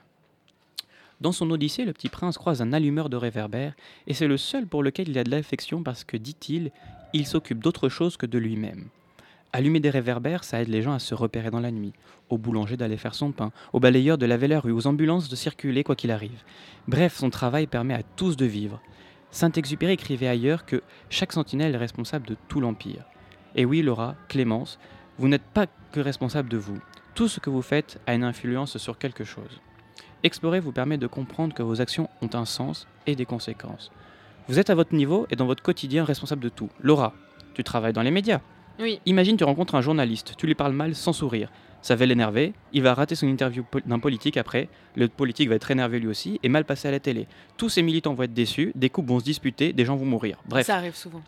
Dans 1.19 1.34
son 1.34 1.51
Odyssée, 1.51 1.84
le 1.84 1.91
petit 1.91 2.07
prince 2.07 2.38
croise 2.38 2.61
un 2.61 2.71
allumeur 2.71 3.09
de 3.09 3.17
réverbères, 3.17 3.74
et 4.07 4.13
c'est 4.13 4.28
le 4.28 4.38
seul 4.38 4.67
pour 4.67 4.84
lequel 4.84 5.09
il 5.09 5.17
a 5.17 5.26
de 5.26 5.32
l'affection 5.32 5.84
parce 5.84 6.05
que, 6.05 6.15
dit-il, 6.15 6.71
il 7.11 7.28
s'occupe 7.28 7.61
d'autre 7.61 7.89
chose 7.89 8.15
que 8.15 8.26
de 8.26 8.38
lui-même. 8.38 8.88
Allumer 9.55 9.79
des 9.79 9.91
réverbères, 9.91 10.43
ça 10.43 10.59
aide 10.59 10.67
les 10.67 10.81
gens 10.81 10.93
à 10.93 10.99
se 10.99 11.13
repérer 11.13 11.51
dans 11.51 11.59
la 11.59 11.69
nuit, 11.69 11.93
au 12.29 12.39
boulanger 12.39 12.75
d'aller 12.75 12.97
faire 12.97 13.13
son 13.13 13.31
pain, 13.31 13.51
au 13.71 13.79
balayeur 13.79 14.17
de 14.17 14.25
laver 14.25 14.47
la 14.47 14.59
rue, 14.59 14.71
aux 14.71 14.87
ambulances 14.87 15.29
de 15.29 15.35
circuler 15.35 15.83
quoi 15.83 15.95
qu'il 15.95 16.09
arrive. 16.09 16.43
Bref, 16.87 17.17
son 17.17 17.29
travail 17.29 17.67
permet 17.67 17.93
à 17.93 18.01
tous 18.01 18.35
de 18.35 18.45
vivre. 18.45 18.81
Saint-Exupéry 19.29 19.93
écrivait 19.93 20.27
ailleurs 20.27 20.65
que 20.65 20.81
chaque 21.11 21.33
sentinelle 21.33 21.75
est 21.75 21.77
responsable 21.77 22.25
de 22.25 22.35
tout 22.47 22.61
l'Empire. 22.61 23.05
Et 23.55 23.63
oui, 23.63 23.83
Laura, 23.83 24.15
Clémence, 24.27 24.79
vous 25.19 25.27
n'êtes 25.27 25.43
pas 25.43 25.67
que 25.91 25.99
responsable 25.99 26.49
de 26.49 26.57
vous. 26.57 26.79
Tout 27.13 27.27
ce 27.27 27.39
que 27.39 27.51
vous 27.51 27.61
faites 27.61 28.01
a 28.07 28.15
une 28.15 28.23
influence 28.23 28.79
sur 28.79 28.97
quelque 28.97 29.23
chose. 29.23 29.61
Explorer 30.23 30.61
vous 30.61 30.71
permet 30.71 30.97
de 30.97 31.05
comprendre 31.05 31.53
que 31.53 31.61
vos 31.61 31.79
actions 31.79 32.09
ont 32.23 32.29
un 32.33 32.45
sens 32.45 32.87
et 33.05 33.15
des 33.15 33.25
conséquences. 33.25 33.91
Vous 34.47 34.57
êtes 34.57 34.71
à 34.71 34.75
votre 34.75 34.95
niveau 34.95 35.27
et 35.29 35.35
dans 35.35 35.45
votre 35.45 35.61
quotidien 35.61 36.05
responsable 36.05 36.41
de 36.41 36.49
tout. 36.49 36.69
Laura, 36.79 37.13
tu 37.53 37.63
travailles 37.63 37.93
dans 37.93 38.01
les 38.01 38.09
médias. 38.09 38.41
Oui. 38.80 38.99
Imagine 39.05 39.38
tu 39.38 39.43
rencontres 39.43 39.76
un 39.76 39.82
journaliste, 39.82 40.34
tu 40.38 40.47
lui 40.47 40.55
parles 40.55 40.74
mal 40.74 40.95
sans 40.95 41.13
sourire. 41.13 41.51
Ça 41.82 41.95
va 41.95 42.05
l'énerver, 42.05 42.53
il 42.71 42.82
va 42.82 42.93
rater 42.93 43.13
son 43.13 43.28
interview 43.28 43.65
d'un 43.86 43.99
politique 43.99 44.38
après, 44.38 44.69
le 44.95 45.09
politique 45.09 45.49
va 45.49 45.55
être 45.55 45.69
énervé 45.69 45.99
lui 45.99 46.07
aussi 46.07 46.39
et 46.41 46.47
mal 46.47 46.63
passé 46.63 46.88
à 46.88 46.91
la 46.91 47.01
télé. 47.01 47.28
Tous 47.57 47.67
ces 47.67 47.82
militants 47.82 48.13
vont 48.13 48.24
être 48.24 48.34
déçus, 48.34 48.71
des 48.74 48.89
coupes 48.89 49.07
vont 49.07 49.19
se 49.19 49.26
disputer, 49.26 49.74
des 49.74 49.84
gens 49.84 49.97
vont 49.97 50.05
mourir. 50.05 50.38
Bref. 50.47 50.65
Ça 50.65 50.78
arrive 50.78 50.95
souvent. 50.95 51.21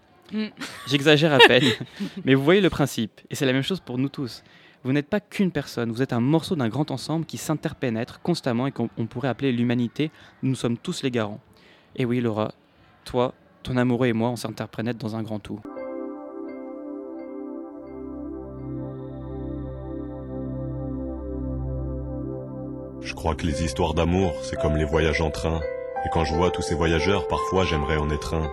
J'exagère 0.88 1.34
à 1.34 1.40
peine, 1.40 1.64
mais 2.26 2.34
vous 2.34 2.44
voyez 2.44 2.62
le 2.62 2.70
principe, 2.70 3.22
et 3.30 3.36
c'est 3.36 3.46
la 3.46 3.54
même 3.54 3.64
chose 3.64 3.82
pour 3.82 3.98
nous 3.98 4.10
tous. 4.10 4.44
Vous 4.86 4.94
n'êtes 4.94 5.10
pas 5.10 5.20
qu'une 5.20 5.52
personne, 5.52 5.92
vous 5.92 6.02
êtes 6.02 6.14
un 6.14 6.20
morceau 6.20 6.56
d'un 6.56 6.70
grand 6.70 6.90
ensemble 6.92 7.26
qui 7.26 7.38
s'interpénètre 7.38 8.22
constamment 8.22 8.68
et 8.68 8.72
qu'on 8.72 8.90
on 8.98 9.08
pourrait 9.08 9.30
appeler 9.30 9.52
l'humanité. 9.52 10.12
Nous 10.44 10.56
sommes 10.56 10.78
tous 10.78 11.02
les 11.04 11.12
garants. 11.12 11.42
Et 11.96 12.06
oui, 12.06 12.22
Laura, 12.22 12.54
toi, 13.04 13.34
ton 13.64 13.78
amoureux 13.78 14.08
et 14.08 14.14
moi, 14.14 14.30
on 14.30 14.36
s'interpénètre 14.36 15.00
dans 15.00 15.16
un 15.16 15.24
grand 15.24 15.40
tout. 15.40 15.60
Crois 23.26 23.36
que 23.36 23.48
les 23.48 23.64
histoires 23.64 23.96
d'amour, 23.96 24.36
c'est 24.44 24.56
comme 24.56 24.76
les 24.78 24.84
voyages 24.86 25.20
en 25.20 25.32
train. 25.32 25.60
Et 26.06 26.10
quand 26.14 26.26
je 26.26 26.36
vois 26.36 26.52
tous 26.52 26.62
ces 26.62 26.76
voyageurs, 26.76 27.28
parfois 27.28 27.66
j'aimerais 27.66 27.98
en 27.98 28.12
être 28.12 28.36
un. 28.36 28.52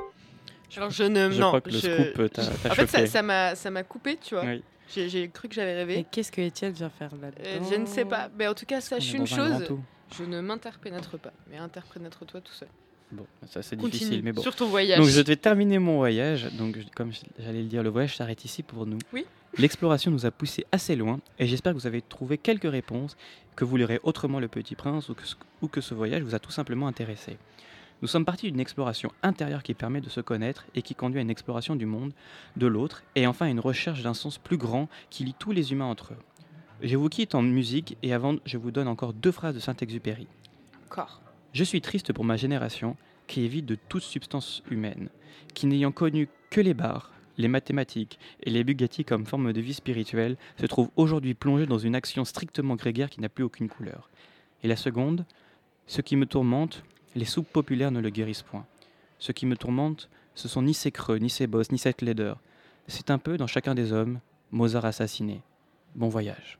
Alors 0.78 0.88
je 0.88 1.02
ne 1.04 1.30
Je 1.30 1.38
non, 1.38 1.48
crois 1.48 1.60
que 1.60 1.68
le 1.68 1.76
je- 1.78 1.80
scoop, 1.80 2.18
euh, 2.20 2.28
t'a- 2.28 2.70
En 2.70 2.74
fait, 2.74 3.06
ça- 3.06 3.20
m'a 3.20 3.54
ça 3.54 3.70
m'a 3.70 3.82
coupé, 3.82 4.16
tu 4.16 4.34
vois. 4.34 4.44
Oui. 4.44 4.62
J'ai 4.88 5.28
cru 5.28 5.48
que 5.50 5.54
j'avais 5.54 5.74
rêvé. 5.74 5.98
Et 5.98 6.04
qu'est-ce 6.10 6.32
que 6.32 6.40
Étienne 6.40 6.72
vient 6.72 6.88
faire 6.88 7.10
Euh, 7.12 7.20
là-dedans 7.20 7.66
je 7.70 7.74
ne 7.76 7.84
sais 7.84 8.06
pas. 8.06 8.30
Mais 8.38 8.48
en 8.48 8.54
tout 8.54 8.64
cas, 8.64 8.80
sache 8.80 9.12
une 9.12 9.22
un 9.22 9.26
chose. 9.26 9.68
Je 10.16 10.24
ne 10.24 10.40
m'interpénètre 10.40 11.18
pas. 11.18 11.34
Mais 11.50 11.58
interpénètre-toi 11.58 12.40
tout 12.40 12.52
seul. 12.54 12.68
Bon, 13.10 13.26
ça 13.46 13.60
c'est 13.60 13.76
difficile, 13.76 14.22
mais 14.24 14.32
bon. 14.32 14.40
sur 14.40 14.56
ton 14.56 14.68
voyage. 14.68 14.98
Donc 14.98 15.06
je 15.08 15.20
vais 15.20 15.36
terminer 15.36 15.78
mon 15.78 15.98
voyage. 15.98 16.48
Donc 16.54 16.78
je- 16.78 16.86
comme 16.96 17.12
j'allais 17.38 17.58
le 17.60 17.68
dire, 17.68 17.82
le 17.82 17.90
voyage 17.90 18.16
s'arrête 18.16 18.42
ici 18.46 18.62
pour 18.62 18.86
nous. 18.86 18.96
Oui. 19.12 19.26
L'exploration 19.58 20.10
nous 20.10 20.24
a 20.24 20.30
poussé 20.30 20.64
assez 20.72 20.96
loin 20.96 21.20
et 21.38 21.46
j'espère 21.46 21.74
que 21.74 21.78
vous 21.78 21.86
avez 21.86 22.00
trouvé 22.00 22.38
quelques 22.38 22.70
réponses, 22.70 23.16
que 23.54 23.64
vous 23.64 23.76
lirez 23.76 24.00
autrement 24.02 24.40
Le 24.40 24.48
Petit 24.48 24.74
Prince 24.74 25.08
ou 25.10 25.14
que, 25.14 25.26
ce- 25.26 25.34
ou 25.60 25.68
que 25.68 25.80
ce 25.82 25.92
voyage 25.94 26.22
vous 26.22 26.34
a 26.34 26.38
tout 26.38 26.50
simplement 26.50 26.86
intéressé. 26.86 27.36
Nous 28.00 28.08
sommes 28.08 28.24
partis 28.24 28.50
d'une 28.50 28.60
exploration 28.60 29.12
intérieure 29.22 29.62
qui 29.62 29.74
permet 29.74 30.00
de 30.00 30.08
se 30.08 30.20
connaître 30.20 30.64
et 30.74 30.80
qui 30.82 30.94
conduit 30.94 31.18
à 31.18 31.22
une 31.22 31.30
exploration 31.30 31.76
du 31.76 31.86
monde, 31.86 32.12
de 32.56 32.66
l'autre, 32.66 33.04
et 33.14 33.26
enfin 33.26 33.46
à 33.46 33.50
une 33.50 33.60
recherche 33.60 34.02
d'un 34.02 34.14
sens 34.14 34.38
plus 34.38 34.56
grand 34.56 34.88
qui 35.10 35.22
lie 35.24 35.34
tous 35.38 35.52
les 35.52 35.70
humains 35.70 35.84
entre 35.84 36.14
eux. 36.14 36.18
Je 36.82 36.96
vous 36.96 37.08
quitte 37.10 37.34
en 37.36 37.42
musique 37.42 37.96
et 38.02 38.12
avant, 38.12 38.36
je 38.44 38.56
vous 38.56 38.70
donne 38.72 38.88
encore 38.88 39.12
deux 39.12 39.30
phrases 39.30 39.54
de 39.54 39.60
Saint-Exupéry. 39.60 40.26
Encore. 40.86 41.20
Je 41.52 41.62
suis 41.62 41.80
triste 41.82 42.12
pour 42.12 42.24
ma 42.24 42.36
génération 42.36 42.96
qui 43.28 43.44
est 43.44 43.48
vide 43.48 43.66
de 43.66 43.76
toute 43.88 44.02
substance 44.02 44.62
humaine, 44.70 45.08
qui 45.54 45.66
n'ayant 45.66 45.92
connu 45.92 46.28
que 46.50 46.60
les 46.60 46.74
bars, 46.74 47.12
les 47.42 47.48
mathématiques 47.48 48.18
et 48.42 48.50
les 48.50 48.64
Bugatti 48.64 49.04
comme 49.04 49.26
forme 49.26 49.52
de 49.52 49.60
vie 49.60 49.74
spirituelle, 49.74 50.36
se 50.58 50.66
trouve 50.66 50.88
aujourd'hui 50.96 51.34
plongée 51.34 51.66
dans 51.66 51.78
une 51.78 51.94
action 51.94 52.24
strictement 52.24 52.76
grégaire 52.76 53.10
qui 53.10 53.20
n'a 53.20 53.28
plus 53.28 53.44
aucune 53.44 53.68
couleur. 53.68 54.08
Et 54.62 54.68
la 54.68 54.76
seconde, 54.76 55.26
ce 55.86 56.00
qui 56.00 56.16
me 56.16 56.24
tourmente, 56.24 56.82
les 57.14 57.26
soupes 57.26 57.48
populaires 57.48 57.90
ne 57.90 58.00
le 58.00 58.10
guérissent 58.10 58.42
point. 58.42 58.64
Ce 59.18 59.32
qui 59.32 59.44
me 59.44 59.56
tourmente, 59.56 60.08
ce 60.34 60.48
sont 60.48 60.62
ni 60.62 60.72
ces 60.72 60.90
creux, 60.90 61.18
ni 61.18 61.28
ces 61.28 61.46
bosses, 61.46 61.72
ni 61.72 61.78
cette 61.78 62.00
laideur. 62.00 62.40
C'est 62.86 63.10
un 63.10 63.18
peu 63.18 63.36
dans 63.36 63.46
chacun 63.46 63.74
des 63.74 63.92
hommes, 63.92 64.20
Mozart 64.50 64.84
assassiné. 64.84 65.42
Bon 65.94 66.08
voyage. 66.08 66.58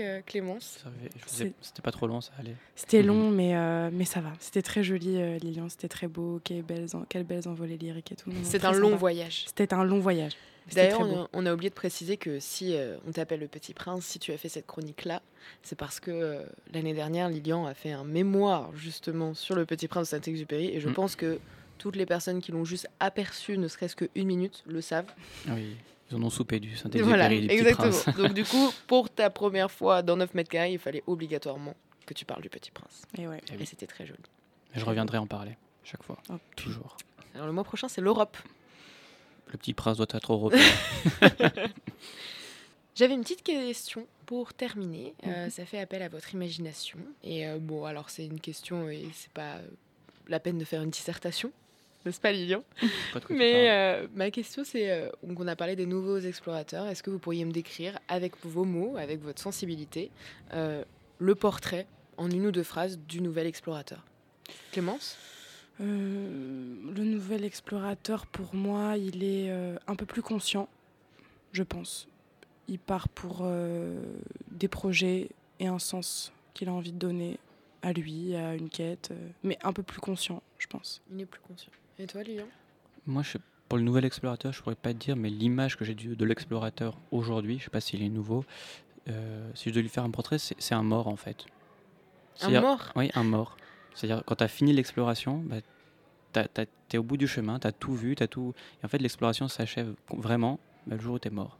Euh, 0.00 0.20
Clémence 0.26 0.84
C'était 1.26 1.82
pas 1.82 1.90
trop 1.92 2.06
long, 2.06 2.20
ça 2.20 2.32
allait. 2.38 2.54
C'était 2.74 3.02
long, 3.02 3.30
mais, 3.30 3.56
euh, 3.56 3.90
mais 3.92 4.04
ça 4.04 4.20
va. 4.20 4.32
C'était 4.40 4.62
très 4.62 4.82
joli, 4.82 5.16
euh, 5.16 5.38
Lilian. 5.38 5.68
C'était 5.68 5.88
très 5.88 6.08
beau. 6.08 6.40
Quelles 6.44 6.62
belles, 6.62 6.86
en- 6.94 7.04
quelles 7.08 7.24
belles 7.24 7.48
envolées 7.48 7.76
lyriques 7.76 8.12
et 8.12 8.16
tout. 8.16 8.30
Très 8.30 8.64
un 8.64 8.72
long 8.72 8.96
voyage. 8.96 9.44
C'était 9.46 9.72
un 9.74 9.84
long 9.84 9.98
voyage. 10.00 10.32
C'était 10.68 10.82
D'ailleurs, 10.88 11.00
on, 11.00 11.22
a- 11.24 11.28
on 11.34 11.46
a 11.46 11.52
oublié 11.52 11.68
de 11.68 11.74
préciser 11.74 12.16
que 12.16 12.40
si 12.40 12.74
euh, 12.74 12.96
on 13.06 13.12
t'appelle 13.12 13.40
le 13.40 13.48
Petit 13.48 13.74
Prince, 13.74 14.04
si 14.06 14.18
tu 14.18 14.32
as 14.32 14.38
fait 14.38 14.48
cette 14.48 14.66
chronique-là, 14.66 15.20
c'est 15.62 15.76
parce 15.76 16.00
que 16.00 16.10
euh, 16.10 16.42
l'année 16.72 16.94
dernière, 16.94 17.28
Lilian 17.28 17.66
a 17.66 17.74
fait 17.74 17.92
un 17.92 18.04
mémoire 18.04 18.74
justement 18.74 19.34
sur 19.34 19.54
le 19.56 19.66
Petit 19.66 19.88
Prince 19.88 20.06
de 20.06 20.16
Saint-Exupéry, 20.16 20.68
et 20.68 20.80
je 20.80 20.88
Mm. 20.88 20.94
pense 20.94 21.16
que 21.16 21.38
toutes 21.76 21.96
les 21.96 22.06
personnes 22.06 22.40
qui 22.40 22.50
l'ont 22.50 22.64
juste 22.64 22.88
aperçu, 22.98 23.58
ne 23.58 23.68
serait-ce 23.68 23.94
qu'une 23.96 24.26
minute, 24.26 24.62
le 24.66 24.80
savent. 24.80 25.12
Oui, 25.50 25.76
ils 26.10 26.16
en 26.16 26.22
ont 26.22 26.30
soupé 26.30 26.60
du 26.60 26.76
Saint-Exupéry, 26.76 27.08
Voilà, 27.08 27.28
du 27.28 27.46
Petit 27.46 27.54
exactement. 27.54 27.90
Prince. 27.90 28.16
Donc 28.16 28.34
du 28.34 28.44
coup, 28.44 28.72
pour 28.86 29.10
ta 29.10 29.30
première 29.30 29.70
fois 29.70 30.02
dans 30.02 30.16
9 30.16 30.34
mètres 30.34 30.50
carrés, 30.50 30.72
il 30.72 30.78
fallait 30.78 31.02
obligatoirement 31.06 31.74
que 32.06 32.14
tu 32.14 32.24
parles 32.24 32.42
du 32.42 32.50
Petit 32.50 32.70
Prince. 32.70 33.02
Et, 33.18 33.26
ouais. 33.26 33.40
Et 33.58 33.64
c'était 33.64 33.86
très 33.86 34.06
joli. 34.06 34.20
Je 34.74 34.84
reviendrai 34.84 35.18
en 35.18 35.26
parler, 35.26 35.56
chaque 35.84 36.02
fois. 36.02 36.18
Toujours. 36.56 36.96
Alors 37.34 37.46
le 37.46 37.52
mois 37.52 37.64
prochain, 37.64 37.88
c'est 37.88 38.00
l'Europe. 38.00 38.36
Le 39.52 39.58
Petit 39.58 39.72
Prince 39.72 39.96
doit 39.96 40.06
être 40.10 40.32
européen. 40.32 40.60
J'avais 42.94 43.14
une 43.14 43.22
petite 43.22 43.42
question 43.42 44.06
pour 44.26 44.54
terminer. 44.54 45.14
Mhm. 45.24 45.32
Euh, 45.32 45.50
ça 45.50 45.64
fait 45.64 45.80
appel 45.80 46.02
à 46.02 46.08
votre 46.08 46.32
imagination. 46.34 46.98
Et 47.22 47.46
euh, 47.46 47.58
bon, 47.58 47.84
alors 47.84 48.10
c'est 48.10 48.24
une 48.24 48.40
question 48.40 48.88
et 48.88 49.08
c'est 49.14 49.32
pas 49.32 49.56
la 50.28 50.40
peine 50.40 50.58
de 50.58 50.64
faire 50.64 50.82
une 50.82 50.90
dissertation, 50.90 51.52
n'est-ce 52.04 52.20
pas, 52.20 52.32
Lilian 52.32 52.62
Mais 53.30 53.70
euh, 53.70 54.06
ma 54.14 54.30
question, 54.30 54.64
c'est 54.64 54.90
euh, 54.90 55.08
on 55.22 55.46
a 55.46 55.56
parlé 55.56 55.76
des 55.76 55.86
nouveaux 55.86 56.18
explorateurs. 56.18 56.86
Est-ce 56.86 57.02
que 57.02 57.10
vous 57.10 57.18
pourriez 57.18 57.44
me 57.44 57.52
décrire 57.52 57.98
avec 58.08 58.32
vos 58.44 58.64
mots, 58.64 58.96
avec 58.96 59.22
votre 59.22 59.40
sensibilité, 59.40 60.10
euh, 60.52 60.84
le 61.18 61.34
portrait 61.34 61.86
en 62.16 62.30
une 62.30 62.46
ou 62.46 62.52
deux 62.52 62.62
phrases 62.62 62.98
du 62.98 63.20
nouvel 63.20 63.46
explorateur? 63.46 64.04
Clémence? 64.72 65.16
Euh, 65.80 66.76
le 66.94 67.04
nouvel 67.04 67.44
explorateur, 67.44 68.26
pour 68.26 68.54
moi, 68.54 68.96
il 68.96 69.24
est 69.24 69.50
euh, 69.50 69.76
un 69.86 69.96
peu 69.96 70.06
plus 70.06 70.22
conscient, 70.22 70.68
je 71.52 71.62
pense. 71.62 72.06
Il 72.68 72.78
part 72.78 73.08
pour 73.08 73.40
euh, 73.42 74.00
des 74.50 74.68
projets 74.68 75.30
et 75.58 75.66
un 75.66 75.78
sens 75.78 76.32
qu'il 76.54 76.68
a 76.68 76.72
envie 76.72 76.92
de 76.92 76.98
donner 76.98 77.38
à 77.82 77.92
lui, 77.92 78.34
à 78.36 78.54
une 78.54 78.70
quête, 78.70 79.10
euh, 79.10 79.28
mais 79.42 79.58
un 79.62 79.72
peu 79.72 79.82
plus 79.82 80.00
conscient, 80.00 80.42
je 80.58 80.66
pense. 80.66 81.02
Il 81.12 81.20
est 81.20 81.26
plus 81.26 81.40
conscient. 81.40 81.72
Et 81.98 82.06
toi, 82.06 82.22
Lilian? 82.22 82.46
Moi, 83.06 83.22
je, 83.22 83.38
pour 83.68 83.78
le 83.78 83.84
nouvel 83.84 84.04
explorateur, 84.04 84.52
je 84.52 84.62
pourrais 84.62 84.74
pas 84.74 84.92
te 84.92 84.98
dire, 84.98 85.16
mais 85.16 85.28
l'image 85.30 85.76
que 85.76 85.84
j'ai 85.84 85.94
de 85.94 86.24
l'explorateur 86.24 86.98
aujourd'hui, 87.10 87.58
je 87.58 87.64
sais 87.64 87.70
pas 87.70 87.80
s'il 87.80 88.02
est 88.02 88.08
nouveau, 88.08 88.44
euh, 89.08 89.50
si 89.54 89.68
je 89.68 89.74
dois 89.74 89.82
lui 89.82 89.88
faire 89.88 90.04
un 90.04 90.10
portrait, 90.10 90.38
c'est 90.38 90.74
un 90.74 90.82
mort 90.82 91.08
en 91.08 91.16
fait. 91.16 91.44
Un 92.40 92.60
mort? 92.60 92.90
Oui, 92.96 93.10
un 93.14 93.22
mort. 93.24 93.56
C'est-à-dire, 93.94 94.24
quand 94.26 94.36
tu 94.36 94.44
as 94.44 94.48
fini 94.48 94.72
l'exploration, 94.72 95.44
bah, 95.44 95.56
tu 96.32 96.96
es 96.96 96.98
au 96.98 97.02
bout 97.04 97.16
du 97.16 97.28
chemin, 97.28 97.60
tu 97.60 97.66
as 97.66 97.72
tout 97.72 97.94
vu, 97.94 98.16
tu 98.16 98.26
tout. 98.26 98.54
Et 98.82 98.86
en 98.86 98.88
fait, 98.88 98.98
l'exploration 98.98 99.46
s'achève 99.46 99.94
vraiment 100.10 100.58
bah, 100.86 100.96
le 100.96 101.02
jour 101.02 101.14
où 101.14 101.18
tu 101.18 101.28
es 101.28 101.30
mort. 101.30 101.56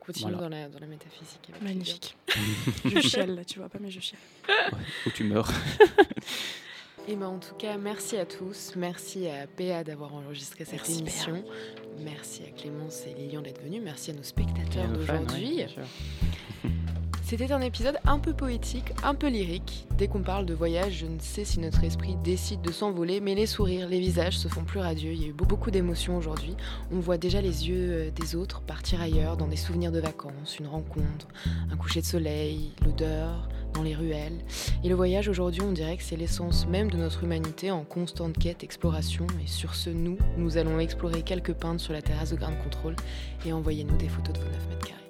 On 0.00 0.04
continue 0.04 0.32
Voilà. 0.32 0.48
dans, 0.48 0.48
la, 0.48 0.68
dans 0.68 0.80
la 0.80 0.86
métaphysique. 0.86 1.50
Magnifique. 1.62 2.16
Je 2.84 3.00
chiale, 3.00 3.36
là, 3.36 3.44
tu 3.44 3.58
vois 3.60 3.68
pas, 3.68 3.78
mais 3.80 3.90
je 3.90 4.00
chiale. 4.00 4.20
Où 5.06 5.10
tu 5.10 5.24
meurs. 5.24 5.48
Et 7.06 7.16
ben 7.16 7.26
en 7.26 7.38
tout 7.38 7.54
cas, 7.56 7.76
merci 7.76 8.16
à 8.16 8.24
tous. 8.24 8.72
Merci 8.76 9.28
à 9.28 9.46
PA 9.46 9.84
d'avoir 9.84 10.14
enregistré 10.14 10.64
cette 10.64 10.74
Merci, 10.76 11.00
émission. 11.00 11.44
Merci 12.02 12.42
à 12.44 12.50
Clémence 12.58 13.02
et 13.06 13.14
Lilian 13.20 13.42
d'être 13.42 13.62
venus. 13.62 13.82
Merci 13.84 14.10
à 14.10 14.14
nos 14.14 14.22
spectateurs 14.22 14.88
d'aujourd'hui. 14.88 15.56
ouais. 15.58 15.68
C'était 17.26 17.52
un 17.52 17.60
épisode 17.62 17.98
un 18.04 18.18
peu 18.18 18.34
poétique, 18.34 18.92
un 19.02 19.14
peu 19.14 19.28
lyrique. 19.28 19.86
Dès 19.96 20.08
qu'on 20.08 20.20
parle 20.22 20.44
de 20.44 20.52
voyage, 20.52 20.92
je 21.00 21.06
ne 21.06 21.18
sais 21.18 21.44
si 21.46 21.58
notre 21.58 21.82
esprit 21.82 22.16
décide 22.22 22.60
de 22.60 22.70
s'envoler, 22.70 23.20
mais 23.20 23.34
les 23.34 23.46
sourires, 23.46 23.88
les 23.88 23.98
visages 23.98 24.36
se 24.38 24.46
font 24.46 24.62
plus 24.62 24.78
radieux. 24.78 25.12
Il 25.12 25.22
y 25.22 25.24
a 25.24 25.28
eu 25.28 25.32
beau- 25.32 25.46
beaucoup 25.46 25.70
d'émotions 25.70 26.18
aujourd'hui. 26.18 26.54
On 26.92 27.00
voit 27.00 27.16
déjà 27.16 27.40
les 27.40 27.66
yeux 27.68 27.76
euh, 27.92 28.10
des 28.10 28.36
autres 28.36 28.60
partir 28.60 29.00
ailleurs, 29.00 29.38
dans 29.38 29.48
des 29.48 29.56
souvenirs 29.56 29.90
de 29.90 30.00
vacances, 30.00 30.58
une 30.58 30.66
rencontre, 30.66 31.26
un 31.72 31.76
coucher 31.76 32.02
de 32.02 32.06
soleil, 32.06 32.72
l'odeur, 32.84 33.48
dans 33.74 33.82
les 33.82 33.94
ruelles. 33.94 34.38
Et 34.82 34.88
le 34.88 34.94
voyage 34.94 35.28
aujourd'hui, 35.28 35.62
on 35.62 35.72
dirait 35.72 35.96
que 35.96 36.02
c'est 36.02 36.16
l'essence 36.16 36.66
même 36.66 36.90
de 36.90 36.96
notre 36.96 37.24
humanité 37.24 37.70
en 37.70 37.84
constante 37.84 38.38
quête, 38.38 38.64
exploration. 38.64 39.26
Et 39.42 39.46
sur 39.46 39.74
ce, 39.74 39.90
nous, 39.90 40.16
nous 40.38 40.56
allons 40.56 40.78
explorer 40.78 41.22
quelques 41.22 41.52
peintres 41.52 41.82
sur 41.82 41.92
la 41.92 42.02
terrasse 42.02 42.30
de 42.30 42.36
Grand 42.36 42.56
Contrôle 42.62 42.96
et 43.44 43.52
envoyez-nous 43.52 43.96
des 43.96 44.08
photos 44.08 44.34
de 44.34 44.40
vos 44.40 44.46
9 44.46 44.68
mètres 44.70 44.86
carrés. 44.86 45.03